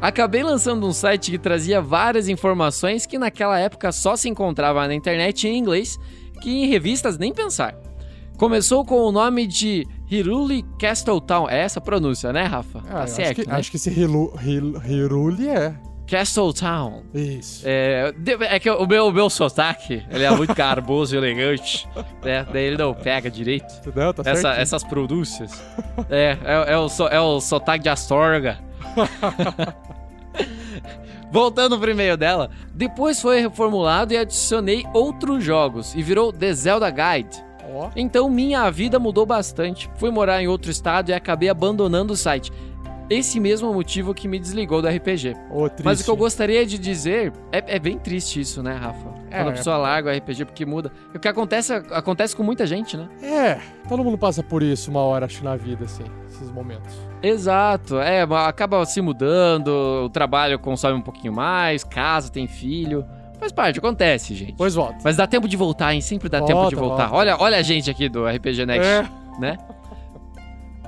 [0.00, 4.94] Acabei lançando um site que trazia várias informações que naquela época só se encontrava na
[4.94, 5.98] internet em inglês,
[6.40, 7.74] que em revistas nem pensar.
[8.38, 11.46] Começou com o nome de Hiruli Castletown.
[11.50, 12.78] É essa a pronúncia, né, Rafa?
[12.88, 13.56] Ah, tá certo, acho, que, né?
[13.56, 15.74] acho que esse Hilu, Hil, Hiruli é.
[16.06, 17.02] Castletown.
[17.14, 17.62] Isso.
[17.66, 18.12] É,
[18.48, 21.86] é que o meu, o meu sotaque, ele é muito garboso e elegante,
[22.24, 22.46] né?
[22.50, 23.66] Daí ele não pega direito.
[23.94, 25.62] Não, tá Essa- essas pronúncias.
[26.08, 28.58] É, é, é o, é o sotaque de Astorga.
[31.30, 36.90] Voltando pro e-mail dela, depois foi reformulado e adicionei outros jogos e virou The Zelda
[36.90, 37.50] Guide.
[37.94, 39.90] Então minha vida mudou bastante.
[39.96, 42.52] Fui morar em outro estado e acabei abandonando o site.
[43.08, 45.34] Esse mesmo motivo que me desligou do RPG.
[45.82, 49.08] Mas o que eu gostaria de dizer é, é bem triste isso, né, Rafa?
[49.30, 49.38] É.
[49.38, 50.92] Quando a pessoa larga o RPG porque muda.
[51.12, 53.08] O que acontece, acontece com muita gente, né?
[53.20, 53.58] É,
[53.88, 56.04] todo mundo passa por isso uma hora, acho, na vida, assim,
[56.40, 56.94] esses momentos.
[57.22, 59.68] Exato, é, acaba se mudando,
[60.04, 63.04] o trabalho consome um pouquinho mais, casa, tem filho.
[63.38, 64.54] Faz parte, acontece, gente.
[64.56, 64.98] Pois volta.
[65.02, 66.00] Mas dá tempo de voltar, hein?
[66.02, 67.06] Sempre dá tempo Volta, de voltar.
[67.06, 67.14] volta.
[67.16, 69.08] Olha, olha a gente aqui do RPG Next, É.
[69.38, 69.56] né?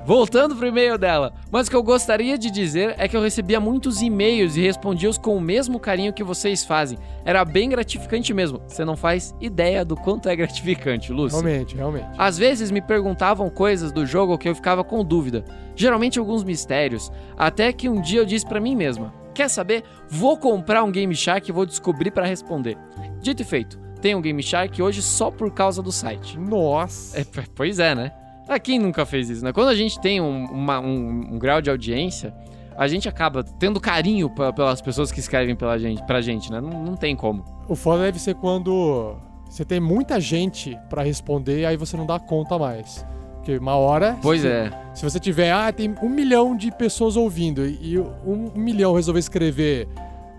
[0.05, 1.33] Voltando pro e-mail dela.
[1.51, 5.16] Mas o que eu gostaria de dizer é que eu recebia muitos e-mails e respondia-os
[5.16, 6.99] com o mesmo carinho que vocês fazem.
[7.24, 8.61] Era bem gratificante mesmo.
[8.66, 11.41] Você não faz ideia do quanto é gratificante, Lúcio.
[11.41, 12.09] Realmente, realmente.
[12.19, 15.45] Às vezes me perguntavam coisas do jogo que eu ficava com dúvida,
[15.77, 19.85] geralmente alguns mistérios, até que um dia eu disse pra mim mesma: "Quer saber?
[20.09, 22.77] Vou comprar um Game Shark e vou descobrir pra responder".
[23.20, 26.37] Dito e feito, tenho um Game Shark hoje só por causa do site.
[26.37, 27.20] Nossa.
[27.20, 27.24] É,
[27.55, 28.12] pois é, né?
[28.48, 29.52] Ah, quem nunca fez isso, né?
[29.52, 32.35] Quando a gente tem um, uma- um- um grau de audiência,
[32.77, 36.60] a gente acaba tendo carinho p- pelas pessoas que escrevem pela gente, pra gente, né?
[36.60, 37.44] Não, não tem como.
[37.69, 39.16] O foda deve ser quando
[39.48, 43.06] você tem muita gente pra responder e aí você não dá conta mais.
[43.36, 44.16] Porque uma hora.
[44.23, 44.70] Pois se, é.
[44.94, 49.89] Se você tiver, ah, tem um milhão de pessoas ouvindo e um milhão resolver escrever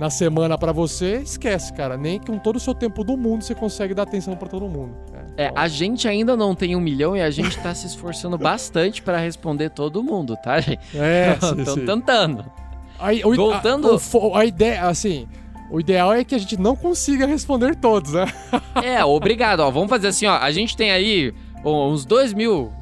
[0.03, 1.95] na semana pra você, esquece, cara.
[1.95, 4.93] Nem com todo o seu tempo do mundo você consegue dar atenção pra todo mundo.
[5.37, 9.01] É, a gente ainda não tem um milhão e a gente tá se esforçando bastante
[9.01, 10.81] pra responder todo mundo, tá, gente?
[10.93, 12.43] É, Estão tentando.
[12.99, 13.97] Aí, o- Voltando-
[14.33, 15.25] A, a ideia, assim.
[15.71, 18.25] O ideal é que a gente não consiga responder todos, né?
[18.83, 19.71] É, obrigado, ó.
[19.71, 20.35] Vamos fazer assim, ó.
[20.35, 22.73] A gente tem aí uns dois mil,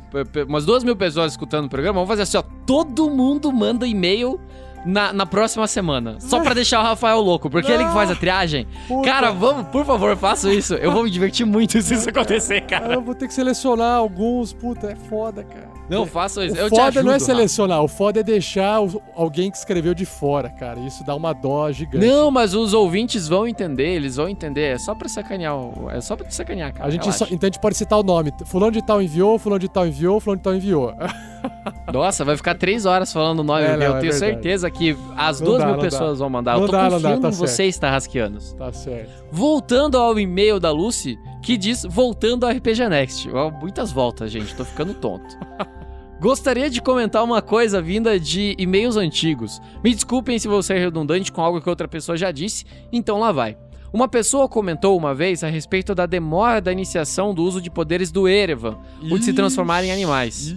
[0.47, 1.93] umas duas mil pessoas escutando o programa.
[1.99, 2.43] Vamos fazer assim, ó.
[2.65, 4.39] Todo mundo manda e-mail
[4.85, 6.17] na, na próxima semana.
[6.19, 8.67] Só pra deixar o Rafael louco, porque ele que faz a triagem.
[8.87, 9.07] Puta.
[9.07, 10.73] Cara, vamos, por favor, faça isso.
[10.75, 12.93] Eu vou me divertir muito se isso acontecer, cara.
[12.93, 14.53] Eu vou ter que selecionar alguns.
[14.53, 15.70] Puta, é foda, cara.
[15.91, 16.55] Não, faça isso.
[16.55, 17.25] O Eu foda ajudo, não é Rafa.
[17.25, 18.79] selecionar, o foda é deixar
[19.15, 20.79] alguém que escreveu de fora, cara.
[20.79, 22.05] Isso dá uma dó gigante.
[22.05, 24.73] Não, mas os ouvintes vão entender, eles vão entender.
[24.75, 25.55] É só pra sacanear,
[25.91, 26.87] é só pra sacanear, cara.
[26.87, 28.31] A gente só, então a gente pode citar o nome.
[28.45, 30.93] Fulano de tal enviou, fulano de tal enviou, fulano de tal enviou.
[31.91, 33.63] Nossa, vai ficar três horas falando o nome.
[33.63, 34.17] É, eu não, é tenho verdade.
[34.19, 35.89] certeza que as Não duas dá, mil não dá.
[35.89, 36.53] pessoas vão mandar.
[36.53, 38.53] Não eu tô dá, confiando dá, tá em vocês, Tarrasqueanos.
[38.53, 39.25] Tá certo.
[39.31, 43.29] Voltando ao e-mail da Lucy, que diz voltando ao RPG Next.
[43.59, 45.37] Muitas voltas, gente, tô ficando tonto.
[46.21, 49.59] Gostaria de comentar uma coisa vinda de e-mails antigos.
[49.83, 53.31] Me desculpem se vou ser redundante com algo que outra pessoa já disse, então lá
[53.31, 53.57] vai.
[53.91, 58.11] Uma pessoa comentou uma vez a respeito da demora da iniciação do uso de poderes
[58.11, 60.55] do Erevan, o de se transformar em animais.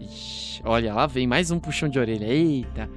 [0.00, 2.32] Ixi, Olha, lá vem mais um puxão de orelha.
[2.32, 2.88] Eita.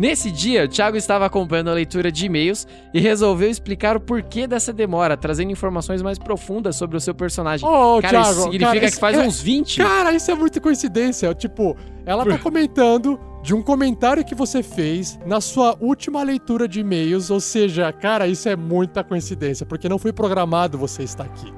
[0.00, 4.46] Nesse dia, o Thiago estava acompanhando a leitura de e-mails e resolveu explicar o porquê
[4.46, 7.68] dessa demora, trazendo informações mais profundas sobre o seu personagem.
[7.68, 9.76] Ô, cara, isso Thiago, significa cara, que isso faz é- uns 20.
[9.76, 11.34] Cara, isso é muita coincidência.
[11.34, 16.80] Tipo, ela tá comentando de um comentário que você fez na sua última leitura de
[16.80, 17.30] e-mails.
[17.30, 21.52] Ou seja, cara, isso é muita coincidência, porque não foi programado você estar aqui.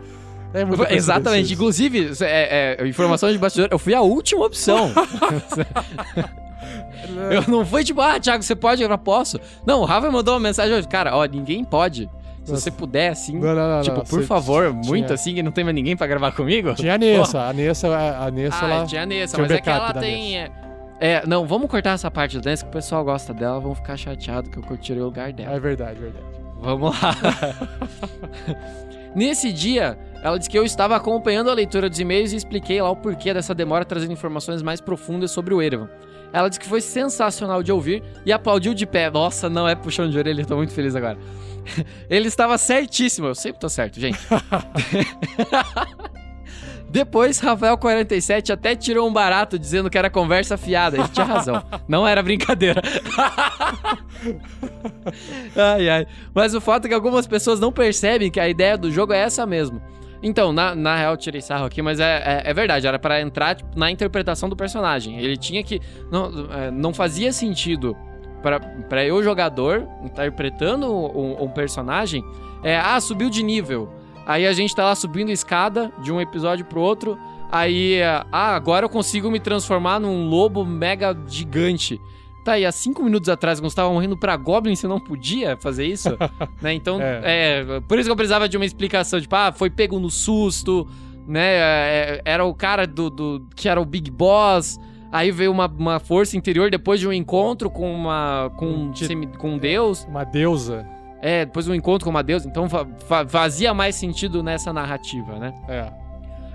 [0.53, 1.45] É Exatamente.
[1.45, 1.55] isso.
[1.55, 4.91] Inclusive, é, é, informação de bastidor, eu fui a última opção.
[7.31, 8.83] eu não fui tipo, ah, Thiago, você pode?
[8.83, 9.41] Eu não posso.
[9.67, 10.87] Não, o Rafa mandou uma mensagem hoje.
[10.89, 12.09] Cara, ó, ninguém pode.
[12.45, 12.63] Se Nossa.
[12.65, 15.53] você puder, assim, Não, não, não, tipo, por você favor, tinha- muito assim, que não
[15.53, 16.75] tem mais ninguém pra gravar comigo.
[16.75, 18.85] Tinha a Nessa, a Nessa, a Nessa Ah, lá.
[18.85, 20.39] tinha a Nessa, mas é que ela tem...
[20.39, 20.51] É,
[21.01, 23.97] é, não, vamos cortar essa parte da Nessa que o pessoal gosta dela, vão ficar
[23.97, 25.55] chateados que eu tirei o lugar dela.
[25.55, 26.25] É verdade, verdade.
[26.61, 27.15] Vamos lá.
[29.15, 32.91] Nesse dia, ela disse que eu estava acompanhando a leitura dos e-mails e expliquei lá
[32.91, 35.89] o porquê dessa demora trazendo informações mais profundas sobre o Erevan.
[36.33, 39.11] Ela disse que foi sensacional de ouvir e aplaudiu de pé.
[39.11, 41.19] Nossa, não é puxão de orelha, eu tô muito feliz agora.
[42.09, 44.19] Ele estava certíssimo, eu sempre tô certo, gente.
[46.93, 50.99] Depois, Rafael47 até tirou um barato dizendo que era conversa fiada.
[50.99, 51.65] Ele tinha razão.
[51.89, 52.83] Não era brincadeira.
[55.57, 56.07] ai, ai.
[56.35, 59.21] Mas o fato é que algumas pessoas não percebem que a ideia do jogo é
[59.21, 59.81] essa mesmo.
[60.23, 62.87] Então, na, na real, tirei sarro aqui, mas é, é, é verdade.
[62.87, 65.19] Era pra entrar tipo, na interpretação do personagem.
[65.19, 65.81] Ele tinha que.
[66.11, 67.97] Não, é, não fazia sentido
[68.89, 72.25] pra eu, jogador, interpretando um, um personagem.
[72.63, 73.93] É, ah, subiu de nível.
[74.27, 77.19] Aí a gente tá lá subindo escada de um episódio pro outro.
[77.51, 78.01] Aí,
[78.31, 82.01] ah, agora eu consigo me transformar num lobo mega gigante.
[82.45, 85.57] Tá, e há cinco minutos atrás, quando você tava morrendo pra Goblin, você não podia
[85.57, 86.09] fazer isso?
[86.61, 86.73] né?
[86.75, 87.81] Então, é.
[87.87, 89.21] Por isso que eu precisava de uma explicação.
[89.21, 90.89] Tipo, ah, foi pego no susto,
[91.27, 91.41] né?
[91.55, 93.47] é, era o cara do, do.
[93.55, 94.79] que era o Big Boss.
[95.13, 98.51] Aí veio uma, uma força interior depois de um encontro com uma.
[98.57, 100.05] com, um, semi- com um deus.
[100.09, 100.85] Uma deusa.
[101.21, 105.39] É, depois um encontro com uma deusa, então fa- fa- fazia mais sentido nessa narrativa,
[105.39, 105.55] né?
[105.69, 105.93] É.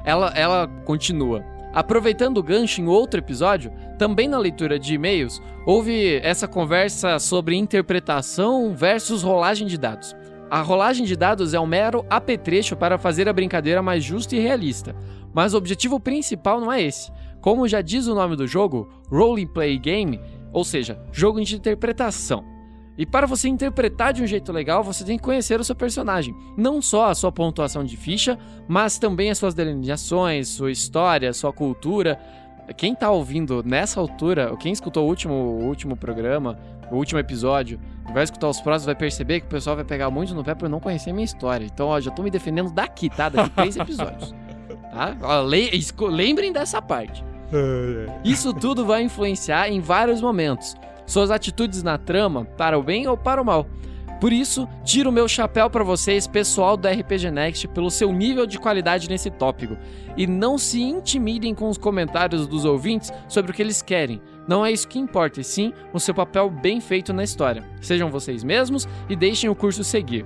[0.03, 1.41] Ela, ela continua.
[1.73, 7.55] Aproveitando o gancho em outro episódio, também na leitura de e-mails, houve essa conversa sobre
[7.55, 10.15] interpretação versus rolagem de dados.
[10.49, 14.39] A rolagem de dados é um mero apetrecho para fazer a brincadeira mais justa e
[14.39, 14.95] realista,
[15.33, 17.11] mas o objetivo principal não é esse.
[17.41, 20.21] Como já diz o nome do jogo, Role Play Game,
[20.53, 22.56] ou seja, jogo de interpretação.
[22.97, 26.35] E para você interpretar de um jeito legal, você tem que conhecer o seu personagem.
[26.57, 28.37] Não só a sua pontuação de ficha,
[28.67, 32.19] mas também as suas delineações, sua história, sua cultura.
[32.75, 36.57] Quem tá ouvindo nessa altura, ou quem escutou o último, o último programa,
[36.91, 37.79] o último episódio,
[38.13, 40.67] vai escutar os próximos, vai perceber que o pessoal vai pegar muito no pé por
[40.67, 41.65] não conhecer a minha história.
[41.65, 43.29] Então, ó, já tô me defendendo daqui, tá?
[43.29, 44.33] Daqui três episódios.
[44.91, 45.15] Tá?
[45.21, 45.69] Ó, le-
[46.09, 47.23] lembrem dessa parte.
[48.23, 50.75] Isso tudo vai influenciar em vários momentos.
[51.07, 53.65] Suas atitudes na trama, para o bem ou para o mal.
[54.19, 58.47] Por isso, tiro o meu chapéu para vocês, pessoal do RPG Next, pelo seu nível
[58.47, 59.77] de qualidade nesse tópico.
[60.17, 64.19] E não se intimidem com os comentários dos ouvintes sobre o que eles querem.
[64.47, 67.63] Não é isso que importa, e sim o seu papel bem feito na história.
[67.79, 70.25] Sejam vocês mesmos e deixem o curso seguir.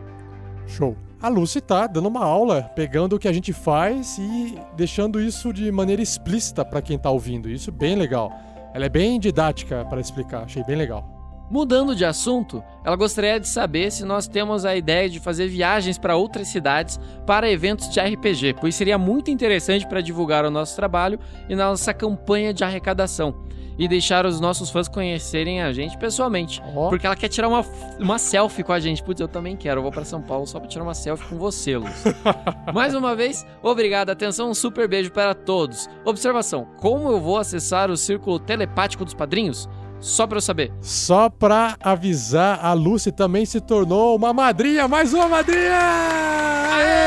[0.66, 0.95] Show.
[1.22, 5.53] A Lucy tá dando uma aula, pegando o que a gente faz e deixando isso
[5.53, 7.48] de maneira explícita pra quem tá ouvindo.
[7.48, 8.32] Isso é bem legal.
[8.73, 11.22] Ela é bem didática para explicar, achei bem legal.
[11.49, 15.98] Mudando de assunto, ela gostaria de saber se nós temos a ideia de fazer viagens
[15.98, 20.77] para outras cidades para eventos de RPG, pois seria muito interessante para divulgar o nosso
[20.77, 21.19] trabalho
[21.49, 23.35] e nossa campanha de arrecadação
[23.82, 26.62] e deixar os nossos fãs conhecerem a gente pessoalmente.
[26.88, 27.66] Porque ela quer tirar uma,
[27.99, 29.02] uma selfie com a gente.
[29.02, 29.80] Putz, eu também quero.
[29.80, 32.16] Eu vou para São Paulo só para tirar uma selfie com você, Lúcio.
[32.76, 34.12] Mais uma vez, obrigado.
[34.12, 35.90] Atenção, um super beijo para todos.
[36.06, 39.68] Observação: como eu vou acessar o círculo telepático dos padrinhos?
[39.99, 40.72] Só para eu saber.
[40.80, 45.80] Só pra avisar, a Lucy também se tornou uma madrinha, mais uma madrinha!
[46.72, 47.02] Aê!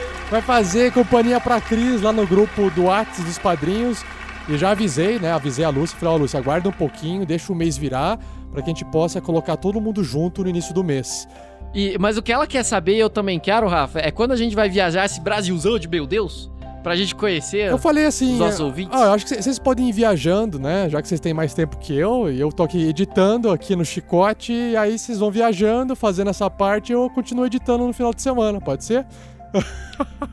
[0.30, 4.04] Vai fazer companhia pra Cris lá no grupo do Whats dos padrinhos.
[4.52, 5.32] E já avisei, né?
[5.32, 8.18] Avisei a Lucy, falei, ó, Lucy, aguarda um pouquinho, deixa o mês virar,
[8.52, 11.28] pra que a gente possa colocar todo mundo junto no início do mês.
[11.72, 14.36] E, mas o que ela quer saber, e eu também quero, Rafa, é quando a
[14.36, 16.50] gente vai viajar esse Brasilzão de meu Deus,
[16.82, 18.32] pra gente conhecer Eu falei assim.
[18.32, 18.98] os nossos é, ouvintes.
[19.00, 20.88] ah, eu acho que cê- vocês podem ir viajando, né?
[20.88, 23.84] Já que vocês têm mais tempo que eu, e eu tô aqui editando aqui no
[23.84, 28.12] chicote, e aí vocês vão viajando, fazendo essa parte, e eu continuo editando no final
[28.12, 29.06] de semana, pode ser?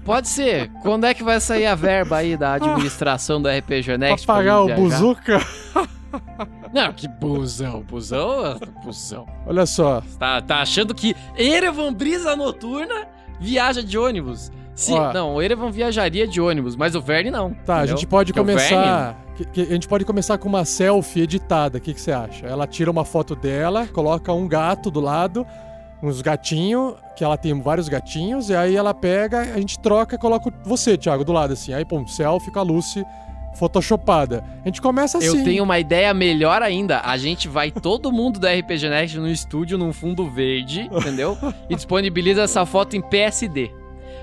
[0.06, 0.70] Pode ser.
[0.82, 4.26] Quando é que vai sair a verba aí da administração do RPG Next?
[4.26, 4.98] pra pagar o gente viajar?
[5.00, 5.40] buzuca?
[6.74, 9.26] Não, que busão, busão, busão.
[9.46, 10.02] Olha só.
[10.18, 13.08] Tá, tá achando que Erevan Brisa Noturna
[13.40, 14.52] viaja de ônibus?
[14.74, 15.12] Se, Ó.
[15.12, 17.52] não, o Erevan viajaria de ônibus, mas o Verne não.
[17.66, 17.98] Tá, a entendeu?
[17.98, 19.18] gente pode Porque o começar.
[19.36, 21.80] que- que- a gente pode começar com uma selfie editada.
[21.80, 22.46] O que, que você acha?
[22.46, 25.46] Ela tira uma foto dela, coloca um gato do lado,
[26.02, 30.18] uns gatinhos, que ela tem vários gatinhos, e aí ela pega, a gente troca e
[30.18, 31.74] coloca você, Thiago, do lado, assim.
[31.74, 33.04] Aí, pô, selfie com a Lucy
[33.58, 34.44] photoshopada.
[34.64, 35.28] A gente começa assim.
[35.28, 37.02] Eu tenho uma ideia melhor ainda.
[37.02, 41.38] A gente vai todo mundo da RPG Next no estúdio num fundo verde, entendeu?
[41.70, 43.72] E disponibiliza essa foto em PSD.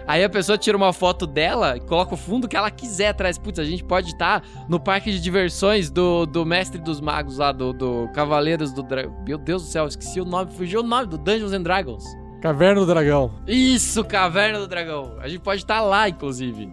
[0.06, 3.38] Aí a pessoa tira uma foto dela e coloca o fundo que ela quiser atrás.
[3.38, 7.52] Putz, a gente pode estar no parque de diversões do, do Mestre dos Magos lá,
[7.52, 9.16] do, do Cavaleiros do Dragão.
[9.26, 12.04] Meu Deus do céu, esqueci o nome, fugiu o nome do Dungeons and Dragons.
[12.42, 13.30] Caverna do Dragão.
[13.46, 15.16] Isso, Caverna do Dragão.
[15.20, 16.70] A gente pode estar lá, inclusive.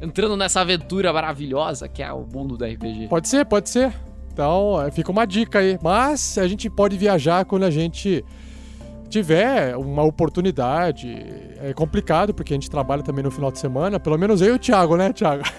[0.00, 3.08] Entrando nessa aventura maravilhosa que é o mundo do RPG.
[3.08, 3.92] Pode ser, pode ser.
[4.32, 5.78] Então, é, fica uma dica aí.
[5.82, 8.24] Mas a gente pode viajar quando a gente
[9.10, 11.26] tiver uma oportunidade.
[11.62, 14.00] É complicado, porque a gente trabalha também no final de semana.
[14.00, 15.42] Pelo menos eu e o Thiago, né, Thiago?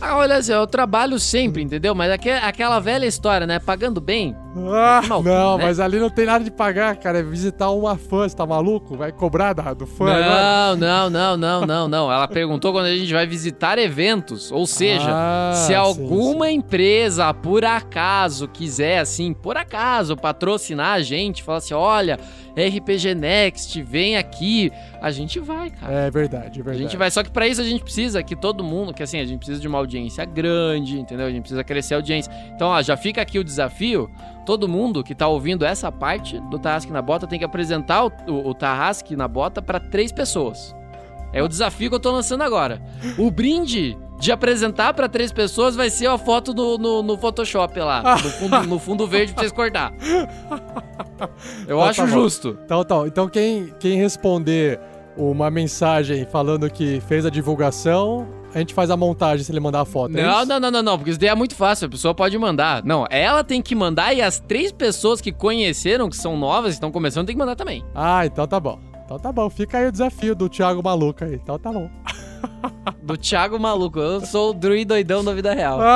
[0.00, 1.92] Ah, olha eu trabalho sempre, entendeu?
[1.92, 3.58] Mas aque- aquela velha história, né?
[3.58, 4.36] Pagando bem.
[4.72, 5.64] Ah, não, né?
[5.64, 7.18] mas ali não tem nada de pagar, cara.
[7.18, 8.96] É visitar uma fã, você tá maluco?
[8.96, 10.76] Vai cobrar da- do fã agora?
[10.76, 12.12] Não, não, não, não, não, não.
[12.12, 14.50] Ela perguntou quando a gente vai visitar eventos.
[14.52, 21.00] Ou seja, Ah, se sim, alguma empresa, por acaso, quiser, assim, por acaso, patrocinar a
[21.00, 22.18] gente, falar assim: olha,
[22.56, 25.92] RPG Next, vem aqui, a gente vai, cara.
[25.92, 26.78] É verdade, é A verdade.
[26.78, 29.24] gente vai, só que pra isso a gente precisa que todo mundo, que assim, a
[29.24, 31.26] gente precisa de uma audiência grande, entendeu?
[31.26, 32.32] A gente precisa crescer a audiência.
[32.54, 34.10] Então, ó, já fica aqui o desafio.
[34.46, 38.12] Todo mundo que tá ouvindo essa parte do Tarrasque na Bota tem que apresentar o,
[38.26, 40.74] o, o Tarrasque na Bota pra três pessoas.
[41.32, 42.80] É o desafio que eu tô lançando agora.
[43.18, 47.78] O brinde de apresentar pra três pessoas vai ser a foto do, no, no Photoshop
[47.80, 49.92] lá, no fundo, no fundo verde pra vocês cortar.
[51.66, 52.58] Eu Então acho tá justo.
[52.64, 54.80] Então, então, então quem, quem responder
[55.16, 59.82] uma mensagem falando que fez a divulgação a gente faz a montagem se ele mandar
[59.82, 60.16] a foto.
[60.16, 60.46] é Não, isso?
[60.48, 62.82] não, não, não, não, porque isso daí é muito fácil, a pessoa pode mandar.
[62.82, 66.90] Não, ela tem que mandar e as três pessoas que conheceram, que são novas, estão
[66.90, 67.84] começando, tem que mandar também.
[67.94, 68.80] Ah, então tá bom.
[69.04, 69.50] Então tá bom.
[69.50, 71.34] Fica aí o desafio do Thiago Maluco aí.
[71.34, 71.90] Então tá bom.
[73.02, 75.78] Do Thiago Maluco, eu sou o druid doidão da vida real.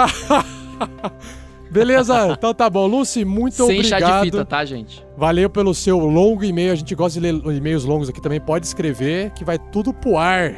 [1.71, 2.87] Beleza, então tá bom.
[2.87, 4.01] Lucy, muito Sem obrigado.
[4.01, 5.03] chá de fita, tá, gente?
[5.17, 6.73] Valeu pelo seu longo e-mail.
[6.73, 8.39] A gente gosta de ler e-mails longos aqui também.
[8.39, 10.55] Pode escrever que vai tudo pro ar.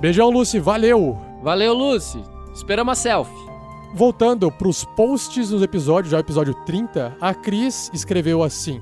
[0.00, 0.60] Beijão, Lucy.
[0.60, 1.18] Valeu.
[1.42, 2.22] Valeu, Lucy.
[2.54, 3.46] Esperamos a selfie.
[3.92, 8.80] Voltando pros posts dos episódios, já o episódio 30, a Cris escreveu assim: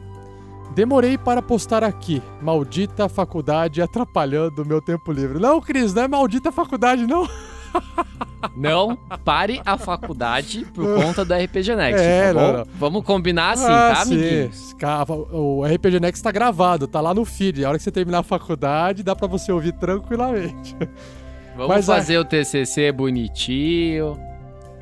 [0.75, 2.23] Demorei para postar aqui.
[2.43, 5.39] Maldita faculdade atrapalhando o meu tempo livre.
[5.39, 7.29] Não, Cris, não é maldita faculdade, não.
[8.57, 8.95] Não
[9.25, 12.41] pare a faculdade por conta do RPG Next, É, tá bom?
[12.41, 12.67] não, não.
[12.79, 14.77] Vamos combinar assim, Ah, tá, amiguinhos?
[15.33, 17.65] O RPG Next tá gravado, tá lá no feed.
[17.65, 20.77] A hora que você terminar a faculdade, dá pra você ouvir tranquilamente.
[21.57, 24.17] Vamos Mas a- fazer o TCC bonitinho.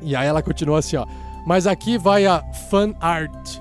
[0.01, 1.05] E aí ela continua assim, ó.
[1.47, 3.59] Mas aqui vai a fan art.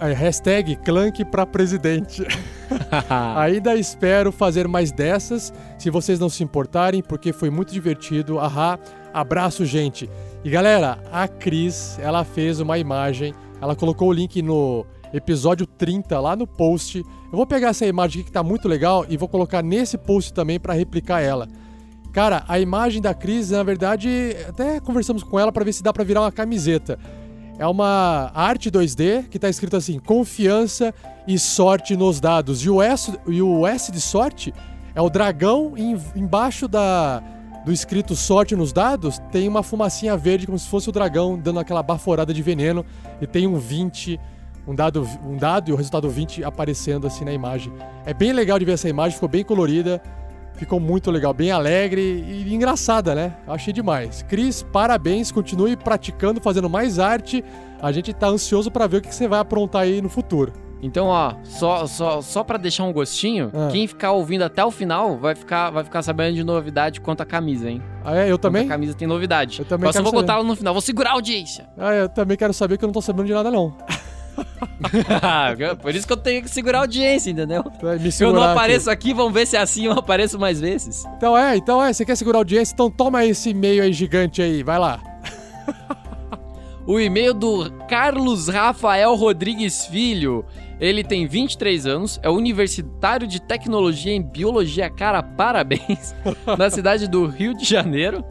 [0.00, 2.26] Hashtag Clank pra presidente.
[3.36, 8.38] Ainda espero fazer mais dessas, se vocês não se importarem, porque foi muito divertido.
[8.38, 8.78] Ahá,
[9.12, 10.08] abraço, gente.
[10.44, 16.18] E galera, a Cris, ela fez uma imagem, ela colocou o link no episódio 30
[16.20, 16.98] lá no post.
[16.98, 20.32] Eu vou pegar essa imagem aqui que tá muito legal e vou colocar nesse post
[20.32, 21.48] também pra replicar ela.
[22.12, 25.92] Cara, a imagem da Cris, na verdade, até conversamos com ela pra ver se dá
[25.92, 26.98] pra virar uma camiseta.
[27.58, 30.92] É uma arte 2D que tá escrito assim: confiança
[31.26, 32.64] e sorte nos dados.
[32.64, 34.52] E o S, e o S de sorte
[34.94, 37.22] é o dragão em- embaixo da
[37.64, 41.58] do escrito sorte nos dados tem uma fumacinha verde como se fosse o dragão dando
[41.58, 42.84] aquela baforada de veneno
[43.22, 44.20] e tem um 20,
[44.68, 47.72] um dado, um dado e o resultado 20 aparecendo assim na imagem.
[48.04, 50.02] É bem legal de ver essa imagem, ficou bem colorida.
[50.56, 53.34] Ficou muito legal, bem alegre e engraçada, né?
[53.46, 54.22] Achei demais.
[54.22, 57.44] Cris, parabéns, continue praticando, fazendo mais arte.
[57.82, 60.52] A gente tá ansioso pra ver o que você vai aprontar aí no futuro.
[60.80, 63.68] Então, ó, só, só, só pra deixar um gostinho, Ah.
[63.72, 67.26] quem ficar ouvindo até o final vai ficar, vai ficar sabendo de novidade quanto a
[67.26, 67.82] camisa, hein?
[68.04, 68.30] Ah, é?
[68.30, 68.62] Eu também?
[68.64, 69.60] Quanto a camisa tem novidade.
[69.60, 70.20] Eu também Mas eu vou saber.
[70.22, 71.66] contar no final, vou segurar a audiência.
[71.78, 73.74] Ah, eu também quero saber que eu não tô sabendo de nada, não.
[75.80, 77.64] Por isso que eu tenho que segurar a audiência, entendeu?
[78.20, 78.52] Eu não aqui.
[78.52, 79.14] apareço aqui.
[79.14, 81.04] vamos ver se é assim eu apareço mais vezes.
[81.16, 82.72] Então é, então é, você quer segurar a audiência?
[82.74, 85.00] Então toma esse e-mail aí gigante aí, vai lá.
[86.86, 90.44] O e-mail do Carlos Rafael Rodrigues Filho.
[90.78, 94.90] Ele tem 23 anos, é universitário de tecnologia em biologia.
[94.90, 96.14] Cara, parabéns!
[96.58, 98.22] na cidade do Rio de Janeiro,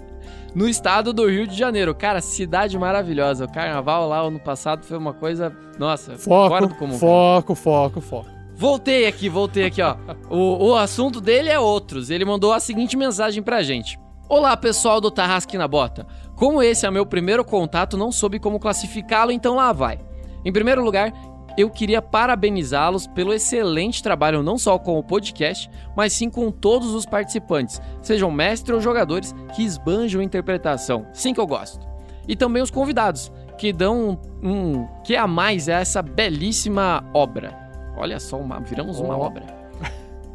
[0.55, 1.93] no estado do Rio de Janeiro.
[1.95, 3.45] Cara, cidade maravilhosa.
[3.45, 5.55] O carnaval lá ano passado foi uma coisa.
[5.77, 6.97] Nossa, fora do Foco, comum.
[6.97, 8.29] foco, foco, foco.
[8.55, 9.95] Voltei aqui, voltei aqui, ó.
[10.29, 12.09] O, o assunto dele é outros.
[12.09, 13.99] Ele mandou a seguinte mensagem pra gente.
[14.29, 16.05] Olá, pessoal do Tarrasque na Bota.
[16.35, 19.99] Como esse é meu primeiro contato, não soube como classificá-lo, então lá vai.
[20.45, 21.11] Em primeiro lugar,
[21.57, 26.93] eu queria parabenizá-los pelo excelente trabalho não só com o podcast, mas sim com todos
[26.93, 31.05] os participantes, sejam mestres ou jogadores que esbanjam a interpretação.
[31.13, 31.85] Sim que eu gosto.
[32.27, 37.53] E também os convidados, que dão um, um que a mais a essa belíssima obra.
[37.97, 39.25] Olha só, uma- viramos uma Ó.
[39.27, 39.45] obra.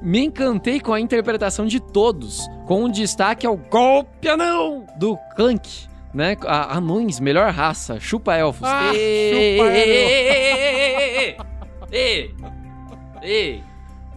[0.01, 5.88] Me encantei com a interpretação de todos, com um destaque ao golpe anão do Clank,
[6.13, 6.37] né?
[6.47, 8.67] A, anões, melhor raça, chupa elfos.
[8.69, 11.37] Ah, Ê, chupa ê,
[11.93, 12.29] ê,
[13.23, 13.61] ê, ê.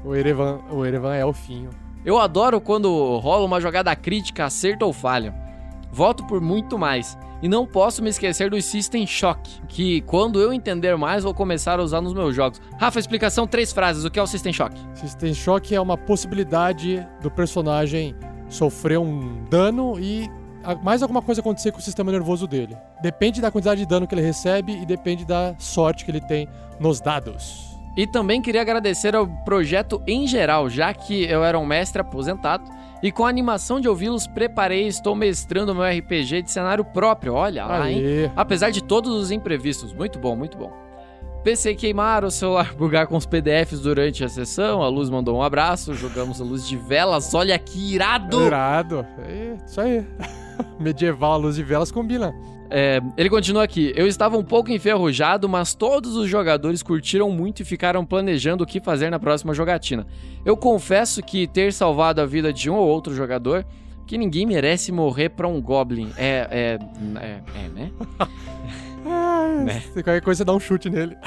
[0.04, 1.70] O Erevan, o Erevan é elfinho.
[2.04, 5.34] Eu adoro quando rola uma jogada crítica, acerto ou falha.
[5.92, 7.18] Voto por muito mais.
[7.42, 11.80] E não posso me esquecer do System Shock, que quando eu entender mais vou começar
[11.80, 12.62] a usar nos meus jogos.
[12.80, 14.06] Rafa, explicação, três frases.
[14.06, 14.76] O que é o System Shock?
[14.94, 18.16] System Shock é uma possibilidade do personagem
[18.48, 20.30] sofrer um dano e
[20.84, 22.78] mais alguma coisa acontecer com o sistema nervoso dele.
[23.02, 26.48] Depende da quantidade de dano que ele recebe e depende da sorte que ele tem
[26.80, 27.72] nos dados.
[27.96, 32.64] E também queria agradecer ao projeto em geral, já que eu era um mestre aposentado
[33.04, 37.34] e com a animação de ouvi-los preparei e estou mestrando meu RPG de cenário próprio.
[37.34, 38.02] Olha lá, hein?
[38.36, 39.92] Apesar de todos os imprevistos.
[39.94, 40.72] Muito bom, muito bom.
[41.44, 45.42] PC queimar, o celular bugar com os PDFs durante a sessão, a Luz mandou um
[45.42, 48.46] abraço, jogamos a luz de velas, olha que irado!
[48.46, 49.06] Irado.
[49.28, 50.06] É, isso aí.
[50.80, 52.34] Medieval, luz de velas combina.
[52.70, 53.92] É, ele continua aqui.
[53.96, 58.68] Eu estava um pouco enferrujado, mas todos os jogadores curtiram muito e ficaram planejando o
[58.68, 60.08] que fazer na próxima jogatina.
[60.46, 63.66] Eu confesso que ter salvado a vida de um ou outro jogador,
[64.08, 66.12] que ninguém merece morrer pra um Goblin.
[66.16, 66.48] É.
[66.50, 66.80] É.
[67.20, 67.92] É, é né?
[69.04, 69.80] Né.
[69.94, 71.18] Se qualquer coisa, você dá um chute nele.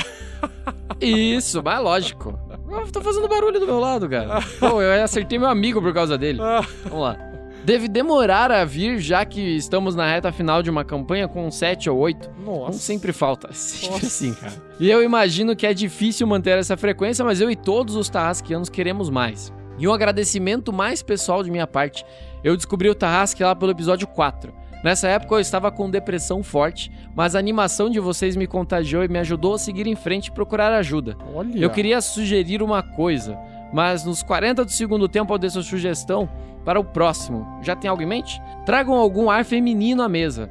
[1.00, 2.38] Isso, mas lógico.
[2.70, 4.40] Eu tô fazendo barulho do meu lado, cara.
[4.60, 6.38] Pô, eu acertei meu amigo por causa dele.
[6.84, 7.33] Vamos lá.
[7.64, 11.88] Deve demorar a vir, já que estamos na reta final de uma campanha com 7
[11.88, 12.30] ou 8.
[12.44, 12.70] Nossa.
[12.70, 13.48] Um sempre falta.
[13.54, 14.06] Sempre Nossa.
[14.06, 14.52] assim, cara.
[14.78, 18.68] E eu imagino que é difícil manter essa frequência, mas eu e todos os tarrasquianos
[18.68, 19.52] queremos mais.
[19.78, 22.04] E um agradecimento mais pessoal de minha parte.
[22.44, 24.52] Eu descobri o Tarrasque lá pelo episódio 4.
[24.84, 29.08] Nessa época eu estava com depressão forte, mas a animação de vocês me contagiou e
[29.08, 31.16] me ajudou a seguir em frente e procurar ajuda.
[31.34, 31.58] Olha.
[31.58, 33.36] Eu queria sugerir uma coisa,
[33.72, 36.28] mas nos 40 do segundo tempo eu dei sua sugestão
[36.64, 37.60] para o próximo.
[37.62, 38.40] Já tem algo em mente?
[38.64, 40.50] Tragam algum ar feminino à mesa.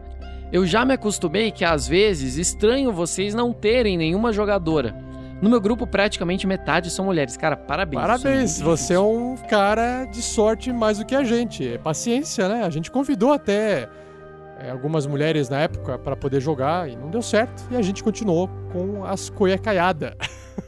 [0.52, 4.96] Eu já me acostumei que às vezes estranho vocês não terem nenhuma jogadora.
[5.42, 7.36] No meu grupo, praticamente metade são mulheres.
[7.36, 8.02] Cara, parabéns.
[8.02, 11.68] Parabéns, é você é um cara de sorte mais do que a gente.
[11.68, 12.64] É paciência, né?
[12.64, 13.90] A gente convidou até
[14.60, 17.62] é, algumas mulheres na época para poder jogar e não deu certo.
[17.72, 20.16] E a gente continuou com as coiacaiada.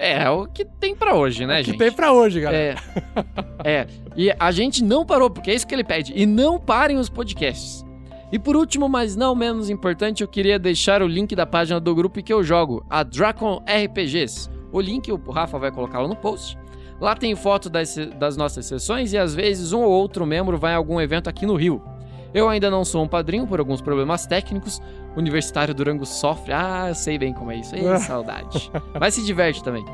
[0.00, 1.78] É, é o que tem pra hoje, né, que gente?
[1.78, 2.80] tem pra hoje, galera.
[3.62, 3.80] É.
[3.80, 3.86] é.
[4.16, 6.14] E a gente não parou, porque é isso que ele pede.
[6.16, 7.84] E não parem os podcasts.
[8.32, 11.94] E por último, mas não menos importante, eu queria deixar o link da página do
[11.94, 14.48] grupo que eu jogo, a Dracon RPGs.
[14.72, 16.56] O link o Rafa vai colocá-lo no post.
[16.98, 20.72] Lá tem foto das, das nossas sessões e às vezes um ou outro membro vai
[20.72, 21.82] a algum evento aqui no Rio.
[22.32, 24.80] Eu ainda não sou um padrinho por alguns problemas técnicos.
[25.16, 26.52] Universitário Durango sofre.
[26.52, 27.74] Ah, eu sei bem como é isso.
[27.74, 28.70] Ei, saudade.
[28.98, 29.84] Mas se diverte também.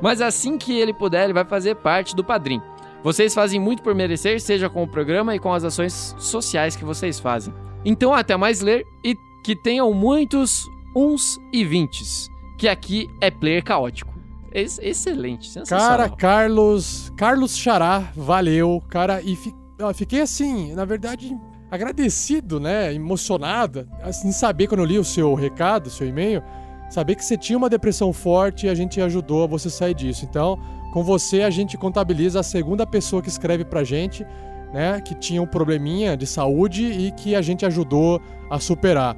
[0.00, 2.62] Mas assim que ele puder, ele vai fazer parte do padrinho.
[3.02, 6.84] Vocês fazem muito por merecer, seja com o programa e com as ações sociais que
[6.84, 7.54] vocês fazem.
[7.84, 12.28] Então, até mais ler e que tenham muitos uns e vintes.
[12.58, 14.12] Que aqui é player caótico.
[14.52, 15.88] Ex excelente, sensacional.
[15.98, 17.12] Cara, Carlos.
[17.16, 19.20] Carlos Xará, valeu, cara.
[19.22, 21.36] E fi- ó, fiquei assim, na verdade,
[21.76, 22.92] agradecido, né?
[22.92, 26.42] Emocionado, assim, saber quando eu li o seu recado, o seu e-mail,
[26.90, 30.24] saber que você tinha uma depressão forte e a gente ajudou a você sair disso.
[30.28, 30.58] Então,
[30.92, 34.26] com você, a gente contabiliza a segunda pessoa que escreve pra gente,
[34.72, 35.00] né?
[35.00, 38.20] Que tinha um probleminha de saúde e que a gente ajudou
[38.50, 39.16] a superar.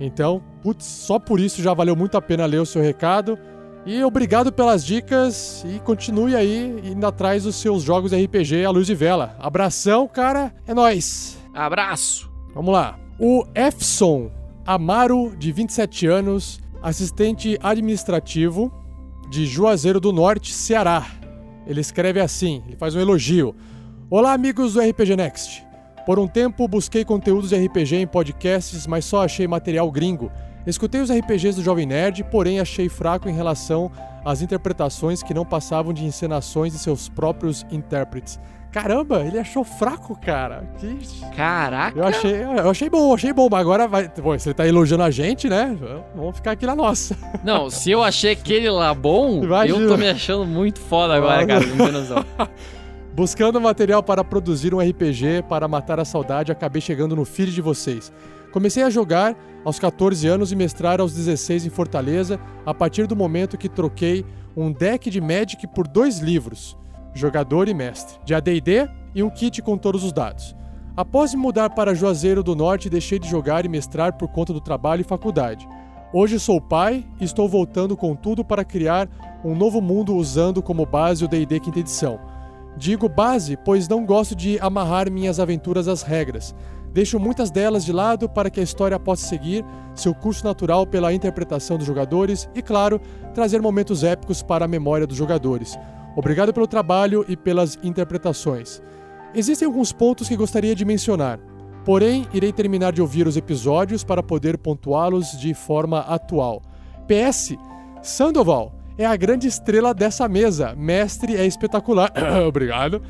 [0.00, 3.38] Então, putz, só por isso já valeu muito a pena ler o seu recado.
[3.86, 8.86] E obrigado pelas dicas e continue aí indo atrás dos seus jogos RPG à luz
[8.86, 9.36] de vela.
[9.38, 10.52] Abração, cara.
[10.66, 11.38] É nóis.
[11.56, 12.30] Abraço.
[12.54, 12.98] Vamos lá.
[13.18, 14.30] O Efson
[14.66, 18.70] Amaro, de 27 anos, assistente administrativo
[19.30, 21.06] de Juazeiro do Norte, Ceará.
[21.66, 23.54] Ele escreve assim, ele faz um elogio.
[24.10, 25.66] Olá, amigos do RPG Next.
[26.04, 30.30] Por um tempo busquei conteúdos de RPG em podcasts, mas só achei material gringo.
[30.66, 33.90] Escutei os RPGs do Jovem Nerd, porém achei fraco em relação
[34.24, 38.38] às interpretações que não passavam de encenações de seus próprios intérpretes.
[38.76, 40.68] Caramba, ele achou fraco, cara.
[40.78, 40.98] Que...
[41.34, 41.98] Caraca.
[41.98, 44.06] Eu achei, eu achei bom, achei bom, mas agora vai.
[44.22, 45.74] Bom, você tá elogiando a gente, né?
[46.14, 47.16] Vamos ficar aqui na nossa.
[47.42, 49.78] Não, se eu achei aquele lá bom, Imagina.
[49.78, 51.64] eu tô me achando muito foda agora, cara.
[51.64, 52.22] Não tem noção.
[53.14, 57.62] Buscando material para produzir um RPG para matar a saudade, acabei chegando no feed de
[57.62, 58.12] vocês.
[58.52, 59.34] Comecei a jogar
[59.64, 64.22] aos 14 anos e mestrar aos 16 em Fortaleza, a partir do momento que troquei
[64.54, 66.76] um deck de Magic por dois livros,
[67.16, 70.54] Jogador e Mestre, de AD&D e um kit com todos os dados.
[70.96, 74.60] Após me mudar para Juazeiro do Norte, deixei de jogar e mestrar por conta do
[74.60, 75.66] trabalho e faculdade.
[76.12, 79.08] Hoje sou pai e estou voltando com tudo para criar
[79.44, 82.18] um novo mundo usando como base o D&D quinta edição.
[82.76, 86.54] Digo base, pois não gosto de amarrar minhas aventuras às regras.
[86.92, 89.64] Deixo muitas delas de lado para que a história possa seguir
[89.94, 93.00] seu curso natural pela interpretação dos jogadores e, claro,
[93.34, 95.78] trazer momentos épicos para a memória dos jogadores.
[96.16, 98.82] Obrigado pelo trabalho e pelas interpretações.
[99.34, 101.38] Existem alguns pontos que gostaria de mencionar,
[101.84, 106.62] porém, irei terminar de ouvir os episódios para poder pontuá-los de forma atual.
[107.06, 107.54] PS,
[108.02, 110.74] Sandoval é a grande estrela dessa mesa.
[110.74, 112.10] Mestre é espetacular.
[112.48, 113.02] Obrigado.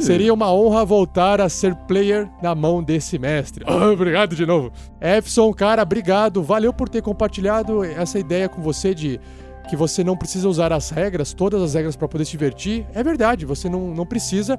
[0.00, 3.64] Seria uma honra voltar a ser player na mão desse mestre.
[3.92, 4.72] obrigado de novo.
[5.00, 6.42] Efson, cara, obrigado.
[6.42, 9.20] Valeu por ter compartilhado essa ideia com você de
[9.68, 12.86] que você não precisa usar as regras, todas as regras para poder se divertir.
[12.94, 14.58] É verdade, você não, não precisa.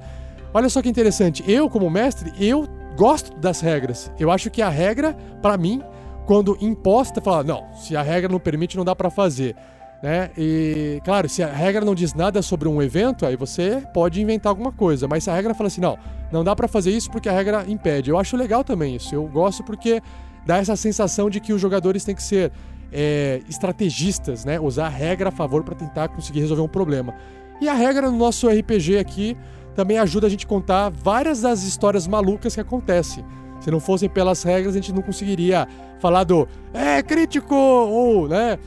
[0.53, 1.44] Olha só que interessante.
[1.48, 4.11] Eu, como mestre, eu gosto das regras.
[4.19, 5.81] Eu acho que a regra, para mim,
[6.26, 9.56] quando imposta, fala, não, se a regra não permite, não dá para fazer
[10.02, 10.31] né?
[10.38, 14.49] E claro, se a regra não diz nada sobre um evento, aí você pode inventar
[14.49, 15.07] alguma coisa.
[15.07, 15.98] Mas se a regra fala assim, não,
[16.31, 18.10] não dá para fazer isso porque a regra impede.
[18.10, 19.14] Eu acho legal também isso.
[19.14, 20.02] Eu gosto porque
[20.45, 22.52] dá essa sensação de que os jogadores têm que ser
[22.91, 24.60] é, estrategistas, né?
[24.60, 27.14] Usar a regra a favor para tentar conseguir resolver um problema.
[27.61, 29.38] E a regra no nosso RPG aqui
[29.76, 33.26] também ajuda a gente a contar várias das histórias malucas que acontecem.
[33.60, 35.68] Se não fossem pelas regras, a gente não conseguiria
[35.99, 38.57] falar do é crítico ou, né?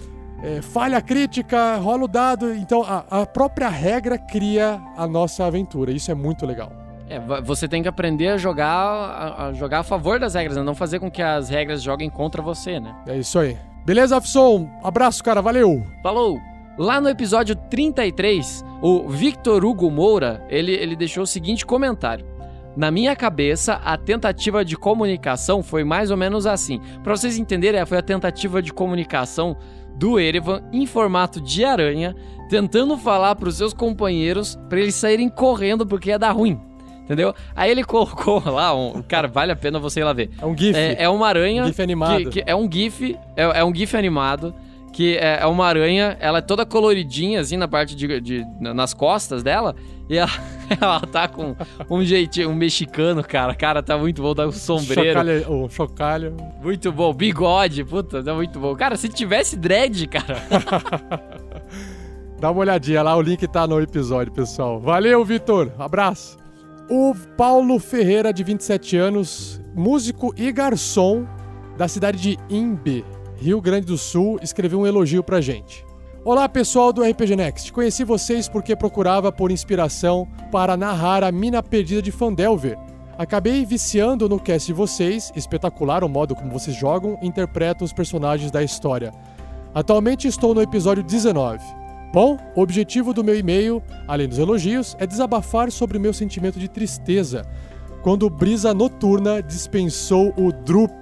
[0.42, 2.52] é, falha crítica, rola o dado.
[2.52, 5.92] Então a, a própria regra cria a nossa aventura.
[5.92, 6.72] Isso é muito legal.
[7.08, 10.62] É, você tem que aprender a jogar a, a jogar a favor das regras, né?
[10.62, 12.94] não fazer com que as regras joguem contra você, né?
[13.06, 13.56] É isso aí.
[13.84, 14.70] Beleza, Afson?
[14.82, 15.42] Abraço, cara.
[15.42, 15.84] Valeu.
[16.02, 16.40] Falou!
[16.78, 22.24] Lá no episódio 33, o Victor Hugo Moura, ele, ele deixou o seguinte comentário.
[22.74, 26.80] Na minha cabeça, a tentativa de comunicação foi mais ou menos assim.
[27.02, 29.56] Pra vocês entenderem, é, foi a tentativa de comunicação
[29.96, 32.16] do Erevan em formato de aranha,
[32.48, 36.58] tentando falar pros seus companheiros pra eles saírem correndo porque ia dar ruim.
[37.04, 37.34] Entendeu?
[37.54, 40.30] Aí ele colocou lá, um, cara, vale a pena você ir lá ver.
[40.40, 40.76] É um GIF.
[40.78, 41.64] É, é uma aranha.
[41.66, 42.16] GIF animado.
[42.30, 44.54] que- que é um GIF, é, é um GIF animado.
[44.94, 48.20] Que é, é uma aranha, ela é toda coloridinha, assim, na parte de.
[48.20, 49.74] de- nas costas dela.
[50.06, 50.28] E ela,
[50.78, 51.56] ela tá com
[51.88, 53.54] um jeitinho, um mexicano, cara.
[53.54, 55.18] Cara, tá muito bom, tá com sombreiro.
[55.18, 56.36] Chocalho, o chocalho.
[56.62, 58.76] Muito bom, bigode, puta, tá muito bom.
[58.76, 60.36] Cara, se tivesse dread, cara.
[62.38, 64.78] Dá uma olhadinha lá, o link tá no episódio, pessoal.
[64.78, 65.72] Valeu, Vitor.
[65.78, 66.36] Abraço.
[66.94, 71.26] O Paulo Ferreira, de 27 anos, músico e garçom
[71.74, 73.02] da cidade de Imbe,
[73.38, 75.86] Rio Grande do Sul, escreveu um elogio pra gente.
[76.22, 77.72] Olá, pessoal do RPG Next.
[77.72, 82.78] Conheci vocês porque procurava por inspiração para narrar a mina perdida de Fandelver.
[83.16, 87.92] Acabei viciando no cast de vocês, espetacular o modo como vocês jogam e interpretam os
[87.94, 89.14] personagens da história.
[89.74, 91.81] Atualmente estou no episódio 19.
[92.12, 96.58] Bom, o objetivo do meu e-mail, além dos elogios, é desabafar sobre o meu sentimento
[96.58, 97.46] de tristeza
[98.02, 100.92] quando Brisa Noturna dispensou o Drup,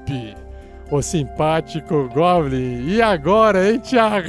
[0.90, 2.86] o simpático Goblin.
[2.86, 4.28] E agora, hein, Thiago?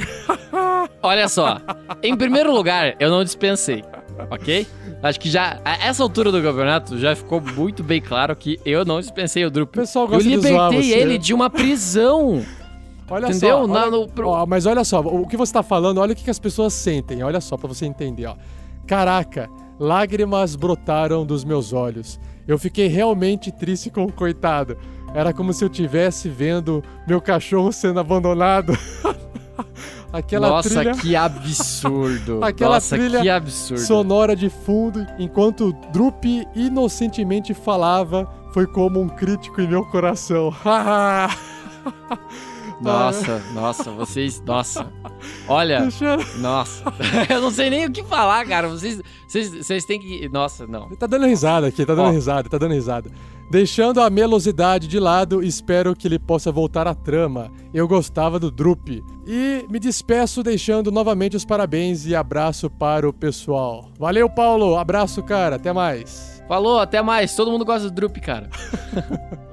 [1.02, 1.60] Olha só,
[2.02, 3.84] em primeiro lugar, eu não dispensei,
[4.30, 4.66] ok?
[5.02, 8.84] Acho que já, a essa altura do campeonato, já ficou muito bem claro que eu
[8.84, 9.68] não dispensei o Drup.
[9.68, 12.42] O pessoal eu gosta de zoar libertei ele de uma prisão.
[13.10, 13.66] Olha Entendeu?
[13.66, 13.72] só.
[13.72, 16.30] Olha- no- ó, mas olha só, o que você tá falando, olha o que, que
[16.30, 17.22] as pessoas sentem.
[17.22, 18.36] Olha só, pra você entender, ó.
[18.86, 19.48] Caraca,
[19.78, 22.18] lágrimas brotaram dos meus olhos.
[22.46, 24.76] Eu fiquei realmente triste com o coitado.
[25.14, 28.72] Era como se eu tivesse vendo meu cachorro sendo abandonado.
[30.12, 30.92] Aquela Nossa, trilha...
[30.94, 32.40] que absurdo.
[32.44, 33.80] Aquela Nossa, trilha que absurdo.
[33.80, 36.24] sonora de fundo, enquanto Drup
[36.54, 40.52] inocentemente falava, foi como um crítico em meu coração.
[42.82, 44.42] Nossa, nossa, vocês.
[44.44, 44.86] Nossa.
[45.48, 45.82] Olha.
[45.82, 46.82] Deixa- Nossa.
[47.30, 48.68] eu não sei nem o que falar, cara.
[48.68, 50.28] Vocês, vocês, vocês têm que.
[50.28, 50.88] Nossa, não.
[50.90, 52.10] Tá dando risada aqui, tá dando Ó.
[52.10, 53.10] risada, tá dando risada.
[53.50, 57.52] Deixando a melosidade de lado, espero que ele possa voltar à trama.
[57.72, 59.02] Eu gostava do Drup.
[59.26, 63.90] E me despeço deixando novamente os parabéns e abraço para o pessoal.
[63.98, 64.76] Valeu, Paulo.
[64.76, 65.56] Abraço, cara.
[65.56, 66.42] Até mais.
[66.48, 67.36] Falou, até mais.
[67.36, 68.48] Todo mundo gosta do Drup, cara.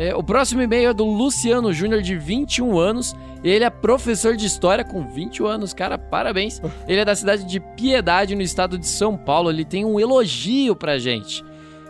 [0.00, 3.14] É, o próximo e-mail é do Luciano Júnior, de 21 anos.
[3.44, 6.58] Ele é professor de história com 21 anos, cara, parabéns.
[6.88, 9.50] Ele é da cidade de Piedade, no estado de São Paulo.
[9.50, 11.44] Ele tem um elogio pra gente.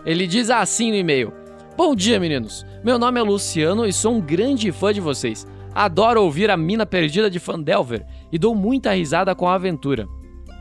[0.05, 1.33] Ele diz assim no e-mail:
[1.77, 2.67] Bom dia, meninos.
[2.83, 5.47] Meu nome é Luciano e sou um grande fã de vocês.
[5.73, 10.09] Adoro ouvir a mina perdida de Fandelver e dou muita risada com a aventura.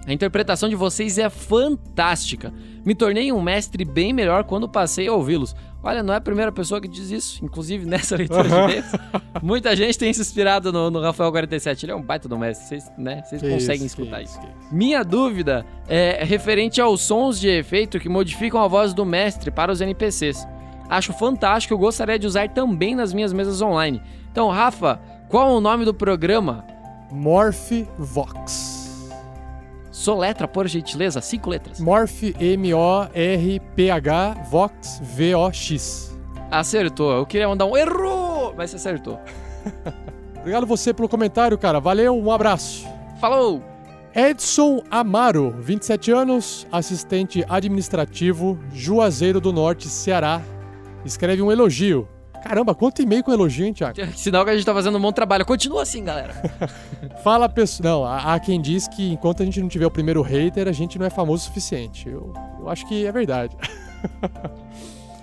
[0.05, 2.53] A interpretação de vocês é fantástica.
[2.85, 5.55] Me tornei um mestre bem melhor quando passei a ouvi-los.
[5.81, 8.91] Olha, não é a primeira pessoa que diz isso, inclusive nessa leitura de e-mails.
[9.41, 11.85] Muita gente tem se inspirado no, no Rafael 47.
[11.85, 14.49] Ele é um baita do mestre, vocês, né, vocês conseguem isso, escutar isso, isso.
[14.71, 19.71] Minha dúvida é referente aos sons de efeito que modificam a voz do mestre para
[19.71, 20.45] os NPCs.
[20.89, 24.01] Acho fantástico, eu gostaria de usar também nas minhas mesas online.
[24.31, 24.99] Então, Rafa,
[25.29, 26.65] qual é o nome do programa?
[27.11, 28.78] Morph Vox.
[29.99, 31.77] Soletra, por gentileza, cinco letras.
[31.77, 36.17] Morph, M-O-R-P-H, Vox, V-O-X.
[36.49, 37.11] Acertou.
[37.11, 39.19] Eu queria mandar um erro, mas você acertou.
[40.39, 41.81] Obrigado você pelo comentário, cara.
[41.81, 42.87] Valeu, um abraço.
[43.19, 43.61] Falou!
[44.15, 50.41] Edson Amaro, 27 anos, assistente administrativo, Juazeiro do Norte, Ceará.
[51.03, 52.07] Escreve um elogio.
[52.43, 53.99] Caramba, quanto e-mail com elogio, hein, Thiago?
[54.15, 55.45] Sinal que a gente tá fazendo um bom trabalho.
[55.45, 56.33] Continua assim, galera.
[57.23, 58.01] Fala, pessoal.
[58.01, 60.97] Não, há quem diz que enquanto a gente não tiver o primeiro hater, a gente
[60.97, 62.07] não é famoso o suficiente.
[62.07, 63.55] Eu, eu acho que é verdade.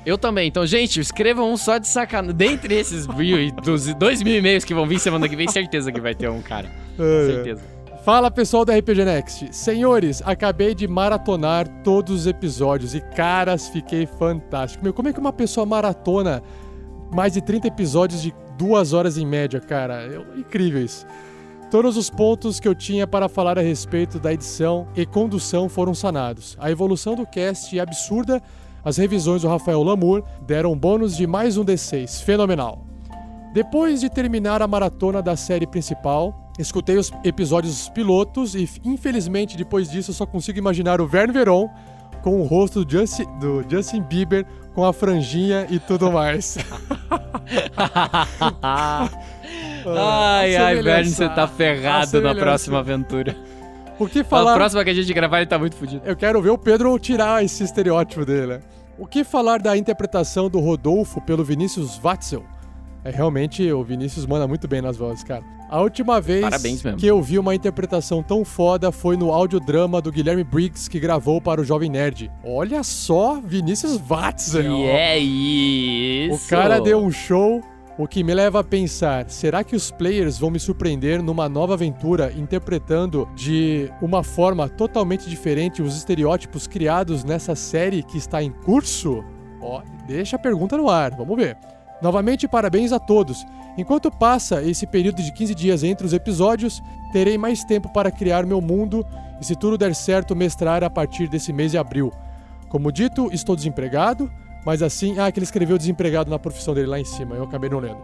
[0.07, 0.47] Eu também.
[0.47, 2.37] Então, gente, escrevam um só de sacanagem.
[2.37, 5.91] Dentre esses mil e dos dois mil e-mails que vão vir semana que vem, certeza
[5.91, 6.71] que vai ter um, cara.
[6.97, 7.27] É.
[7.27, 7.77] Certeza.
[8.05, 9.49] Fala pessoal da RPG Next.
[9.51, 14.85] Senhores, acabei de maratonar todos os episódios e caras, fiquei fantástico.
[14.85, 16.41] Meu, como é que uma pessoa maratona
[17.13, 20.03] mais de 30 episódios de duas horas em média, cara?
[20.03, 21.07] É incrível isso.
[21.71, 25.95] Todos os pontos que eu tinha para falar a respeito da edição e condução foram
[25.95, 26.57] sanados.
[26.61, 28.41] A evolução do cast é absurda.
[28.85, 32.23] As revisões do Rafael Lamour deram um bônus de mais um D6.
[32.23, 32.87] Fenomenal.
[33.53, 39.91] Depois de terminar a maratona da série principal, escutei os episódios pilotos e, infelizmente, depois
[39.91, 41.69] disso, eu só consigo imaginar o Verne Veron
[42.23, 44.47] com o rosto do Justin, do Justin Bieber
[44.77, 46.59] com a franjinha e tudo mais.
[49.87, 50.83] ai, ai.
[50.83, 53.35] Verne, você tá ferrado na próxima aventura.
[53.99, 54.53] O que falar?
[54.53, 56.03] A próxima que a gente gravar, ele tá muito fudido.
[56.05, 58.47] Eu quero ver o Pedro tirar esse estereótipo dele.
[58.47, 58.61] né?
[58.99, 62.45] O que falar da interpretação do Rodolfo pelo Vinícius Watzel?
[63.07, 65.45] É realmente o Vinícius manda muito bem nas vozes, cara.
[65.71, 70.11] A última vez Parabéns que eu vi uma interpretação tão foda foi no audiodrama do
[70.11, 72.33] Guilherme Briggs que gravou para o Jovem Nerd.
[72.45, 74.77] Olha só, Vinícius Watzel.
[74.77, 76.47] E é isso.
[76.47, 77.63] O cara deu um show,
[77.97, 81.75] o que me leva a pensar: será que os players vão me surpreender numa nova
[81.75, 88.51] aventura interpretando de uma forma totalmente diferente os estereótipos criados nessa série que está em
[88.51, 89.23] curso?
[89.61, 91.57] Ó, deixa a pergunta no ar, vamos ver.
[92.01, 93.47] Novamente, parabéns a todos.
[93.77, 96.83] Enquanto passa esse período de 15 dias entre os episódios,
[97.13, 99.05] terei mais tempo para criar meu mundo
[99.41, 102.13] e, se tudo der certo, mestrar a partir desse mês de abril.
[102.69, 104.31] Como dito, estou desempregado,
[104.65, 105.19] mas assim.
[105.19, 108.01] Ah, que ele escreveu desempregado na profissão dele lá em cima, eu acabei não lendo.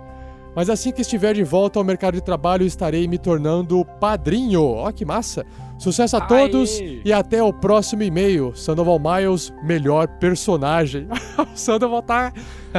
[0.55, 4.63] Mas assim que estiver de volta ao mercado de trabalho, estarei me tornando padrinho.
[4.63, 5.45] Ó, que massa!
[5.79, 8.55] Sucesso a todos e até o próximo e-mail.
[8.55, 11.09] Sandoval Miles, melhor personagem.
[11.37, 12.33] o Sandoval tá.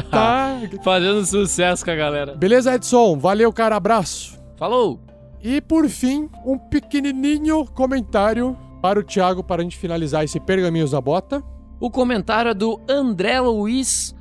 [0.10, 0.62] tá...
[0.84, 2.36] Fazendo sucesso com a galera.
[2.36, 3.18] Beleza, Edson?
[3.18, 3.76] Valeu, cara.
[3.76, 4.40] Abraço.
[4.56, 5.02] Falou!
[5.44, 10.94] E por fim, um pequenininho comentário para o Thiago para a gente finalizar esse Pergaminhos
[10.94, 11.44] na Bota.
[11.82, 14.16] O comentário é do André Luiz.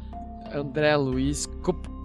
[0.53, 1.47] André Luiz?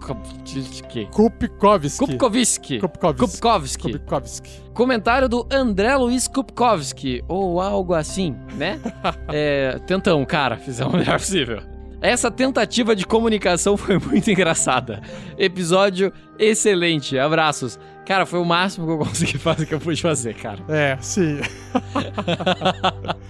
[0.00, 1.08] Kupkovski.
[1.12, 2.78] Kupkovski.
[2.80, 3.92] Kupkovski.
[3.92, 4.50] Kupkovski.
[4.72, 8.80] Comentário do André Luiz Kupkovski, ou algo assim, né?
[9.28, 11.60] é, tentão, cara, fizemos o melhor possível.
[12.00, 15.02] Essa tentativa de comunicação foi muito engraçada.
[15.36, 17.78] Episódio excelente, abraços.
[18.06, 20.60] Cara, foi o máximo que eu consegui fazer, que eu pude fazer, cara.
[20.68, 21.40] É, sim.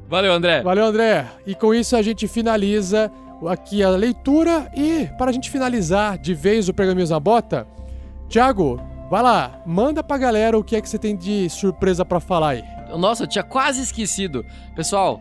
[0.09, 0.62] Valeu, André.
[0.62, 1.27] Valeu, André.
[1.47, 3.11] E com isso a gente finaliza
[3.47, 4.70] aqui a leitura.
[4.74, 7.66] E para a gente finalizar de vez o Pergaminhos na Bota,
[8.28, 12.20] Thiago, vai lá, manda pra galera o que é que você tem de surpresa pra
[12.20, 12.65] falar aí.
[12.97, 14.44] Nossa, eu tinha quase esquecido.
[14.74, 15.20] Pessoal,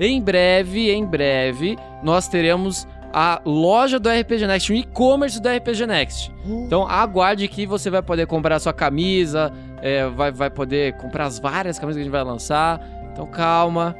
[0.00, 5.86] em breve, em breve, nós teremos a loja do RPG Next, o e-commerce do RPG
[5.86, 6.32] Next.
[6.46, 9.52] Então aguarde que você vai poder comprar a sua camisa,
[9.82, 12.80] é, vai, vai poder comprar as várias camisas que a gente vai lançar.
[13.12, 13.94] Então calma.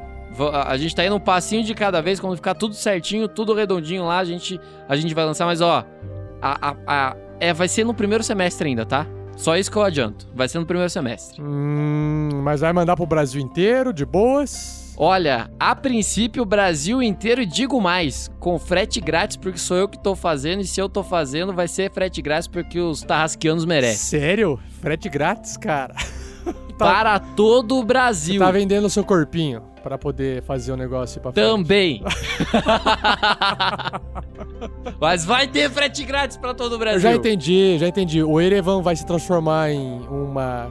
[0.66, 4.04] A gente tá indo um passinho de cada vez, quando ficar tudo certinho, tudo redondinho
[4.04, 5.84] lá, a gente, a gente vai lançar, mas ó,
[6.40, 9.06] a, a, a- é, vai ser no primeiro semestre ainda, tá?
[9.36, 10.28] Só isso que eu adianto.
[10.34, 11.40] Vai ser no primeiro semestre.
[11.42, 14.94] Hum, mas vai mandar pro Brasil inteiro, de boas?
[14.96, 19.88] Olha, a princípio o Brasil inteiro e digo mais, com frete grátis porque sou eu
[19.88, 23.64] que tô fazendo e se eu tô fazendo vai ser frete grátis porque os tarrasqueanos
[23.64, 24.20] merecem.
[24.20, 24.60] Sério?
[24.80, 25.94] Frete grátis, cara?
[26.78, 28.38] Para todo o Brasil.
[28.38, 31.44] Tá vendendo o seu corpinho pra poder fazer o negócio pra frente.
[31.46, 32.02] Também.
[35.00, 37.00] Mas vai ter frete grátis pra todo o Eu Brasil.
[37.00, 38.22] já entendi, já entendi.
[38.22, 40.70] O Erevan vai se transformar em uma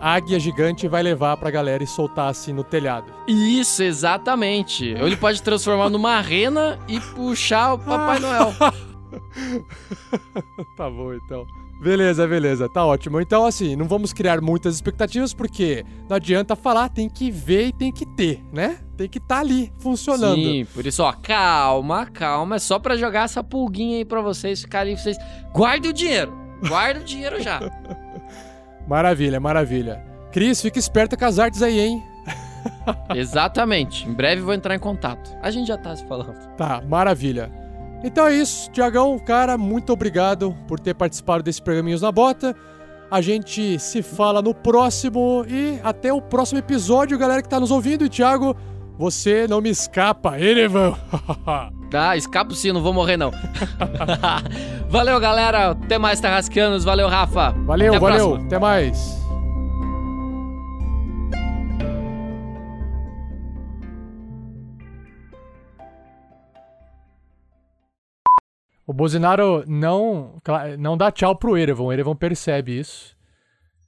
[0.00, 3.12] águia gigante e vai levar pra galera e soltar assim no telhado.
[3.26, 4.94] Isso, exatamente.
[4.98, 8.52] Ou ele pode transformar numa rena e puxar o Papai Noel.
[10.76, 11.44] tá bom, então.
[11.80, 13.20] Beleza, beleza, tá ótimo.
[13.20, 17.72] Então, assim, não vamos criar muitas expectativas, porque não adianta falar, tem que ver e
[17.72, 18.78] tem que ter, né?
[18.98, 20.34] Tem que estar ali, funcionando.
[20.34, 22.56] Sim, por isso, ó, calma, calma.
[22.56, 24.94] É só pra jogar essa pulguinha aí pra vocês ficarem.
[24.94, 25.16] Vocês...
[25.54, 26.36] Guardem o dinheiro.
[26.68, 27.60] Guarda o dinheiro já.
[28.86, 30.04] Maravilha, maravilha.
[30.32, 32.02] Cris, fica esperta com as artes aí, hein?
[33.14, 34.08] Exatamente.
[34.08, 35.30] Em breve vou entrar em contato.
[35.40, 36.34] A gente já tá se falando.
[36.56, 37.59] Tá, maravilha.
[38.02, 42.56] Então é isso, Tiagão, cara, muito obrigado por ter participado desse Pergaminhos na Bota.
[43.10, 47.70] A gente se fala no próximo e até o próximo episódio, galera que tá nos
[47.70, 48.04] ouvindo.
[48.04, 48.56] E Thiago,
[48.96, 50.94] você não me escapa, Erevan.
[51.90, 53.32] Tá, escapo sim, não vou morrer não.
[54.88, 55.72] valeu, galera.
[55.72, 56.84] Até mais, Tarrascanos.
[56.84, 57.50] Valeu, Rafa.
[57.66, 58.46] Valeu, Até valeu, próxima.
[58.46, 59.19] até mais.
[68.90, 70.40] O Bolsonaro não,
[70.78, 71.84] não dá tchau pro Erevan.
[71.84, 73.14] O Erevan percebe isso.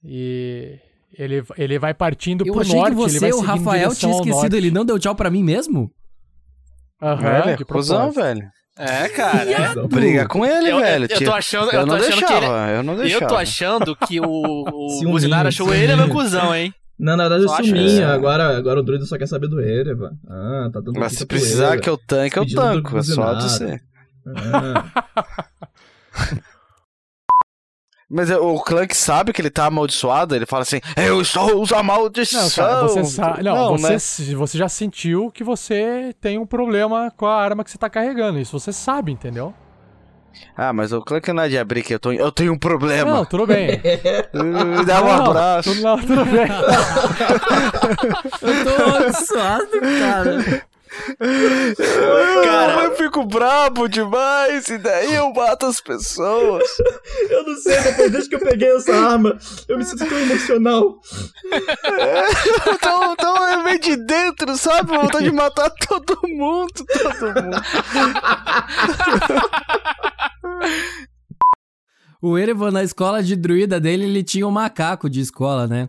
[0.05, 0.79] E
[1.19, 2.95] ele, ele vai partindo Eu pro achei norte.
[2.95, 4.57] que ele você, vai o Rafael, tinha esquecido.
[4.57, 5.91] Ele não deu tchau pra mim mesmo?
[7.03, 8.23] Aham, É, de cuzão, propósito.
[8.23, 8.49] velho.
[8.79, 9.51] É, cara.
[9.83, 9.87] é.
[9.89, 11.05] Briga com ele, Eu- eu- velho.
[11.05, 11.33] Eu, tô tio.
[11.33, 12.41] achando, eu eu tô não achando que ele.
[12.41, 13.37] deixava, eu não Eu tô deixava.
[13.39, 16.07] achando que o, o Buzinaro achou ele ciúminho.
[16.07, 16.73] meu cuzão, hein?
[16.99, 17.85] Não, na verdade, eu acho sumi.
[17.87, 18.05] isso.
[18.05, 20.13] Agora, agora o druido só quer saber do Erevan.
[20.29, 22.97] Ah, tá dando Mas se precisar que eu tanque, eu tanco.
[22.99, 23.81] É só você.
[24.27, 24.85] Ah.
[28.15, 31.73] Mas é, o Clank sabe que ele tá amaldiçoado, ele fala assim, eu estou os
[31.73, 32.45] amaldiçoado.
[32.45, 33.43] Não, cara, você sabe.
[33.43, 33.99] Não, né?
[33.99, 37.89] você, você já sentiu que você tem um problema com a arma que você tá
[37.89, 38.39] carregando.
[38.39, 39.55] Isso você sabe, entendeu?
[40.55, 43.11] Ah, mas o Clank não é de abrir que eu, tô, eu tenho um problema.
[43.11, 43.81] Não, tudo bem.
[44.33, 45.71] Me dá um Não, abraço.
[45.71, 46.49] Tudo, não, tudo bem.
[48.43, 50.63] Eu tô amaldiçoado, cara.
[52.45, 56.65] Cara, eu fico brabo demais e daí eu mato as pessoas.
[57.31, 59.39] Eu não sei, depois desde que eu peguei essa arma,
[59.69, 61.01] eu me sinto tão emocional.
[62.75, 64.97] então, então é meio de dentro, sabe?
[64.97, 67.63] Vontade de matar todo mundo, todo mundo.
[72.21, 75.89] O Erevan, na escola de druida dele, ele tinha um macaco de escola, né?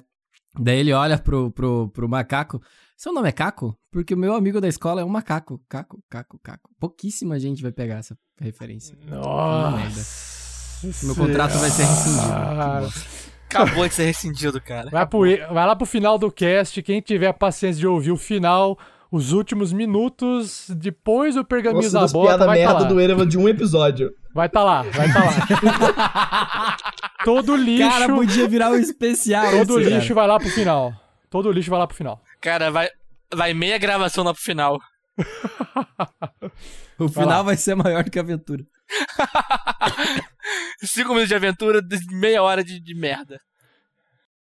[0.60, 2.62] Daí ele olha pro, pro, pro macaco.
[2.96, 3.78] Seu nome é Caco?
[3.92, 5.62] Porque o meu amigo da escola é um macaco.
[5.68, 6.70] Caco, Caco, Caco.
[6.80, 8.98] Pouquíssima gente vai pegar essa referência.
[9.08, 10.86] Nossa.
[11.04, 13.14] Meu contrato vai ser rescindido.
[13.50, 14.90] Acabou de ser rescindido, cara.
[14.90, 16.82] Vai, pro, vai lá pro final do cast.
[16.82, 18.78] Quem tiver a paciência de ouvir o final,
[19.12, 22.88] os últimos minutos, depois do pergaminho Nossa, da bota, piada vai tá merda lá.
[22.90, 24.12] do Erevan de um episódio.
[24.34, 26.78] Vai tá lá, vai tá lá.
[27.24, 27.88] Todo lixo.
[27.88, 29.52] Cara, podia virar um especial.
[29.52, 30.16] Todo esse, lixo cara.
[30.16, 30.94] vai lá pro final.
[31.30, 32.22] Todo lixo vai lá pro final.
[32.44, 32.90] Cara, vai,
[33.34, 34.78] vai meia gravação lá pro final.
[37.00, 37.32] O Vai lá.
[37.32, 38.64] final vai ser maior que a aventura.
[40.84, 43.40] Cinco minutos de aventura, meia hora de, de merda.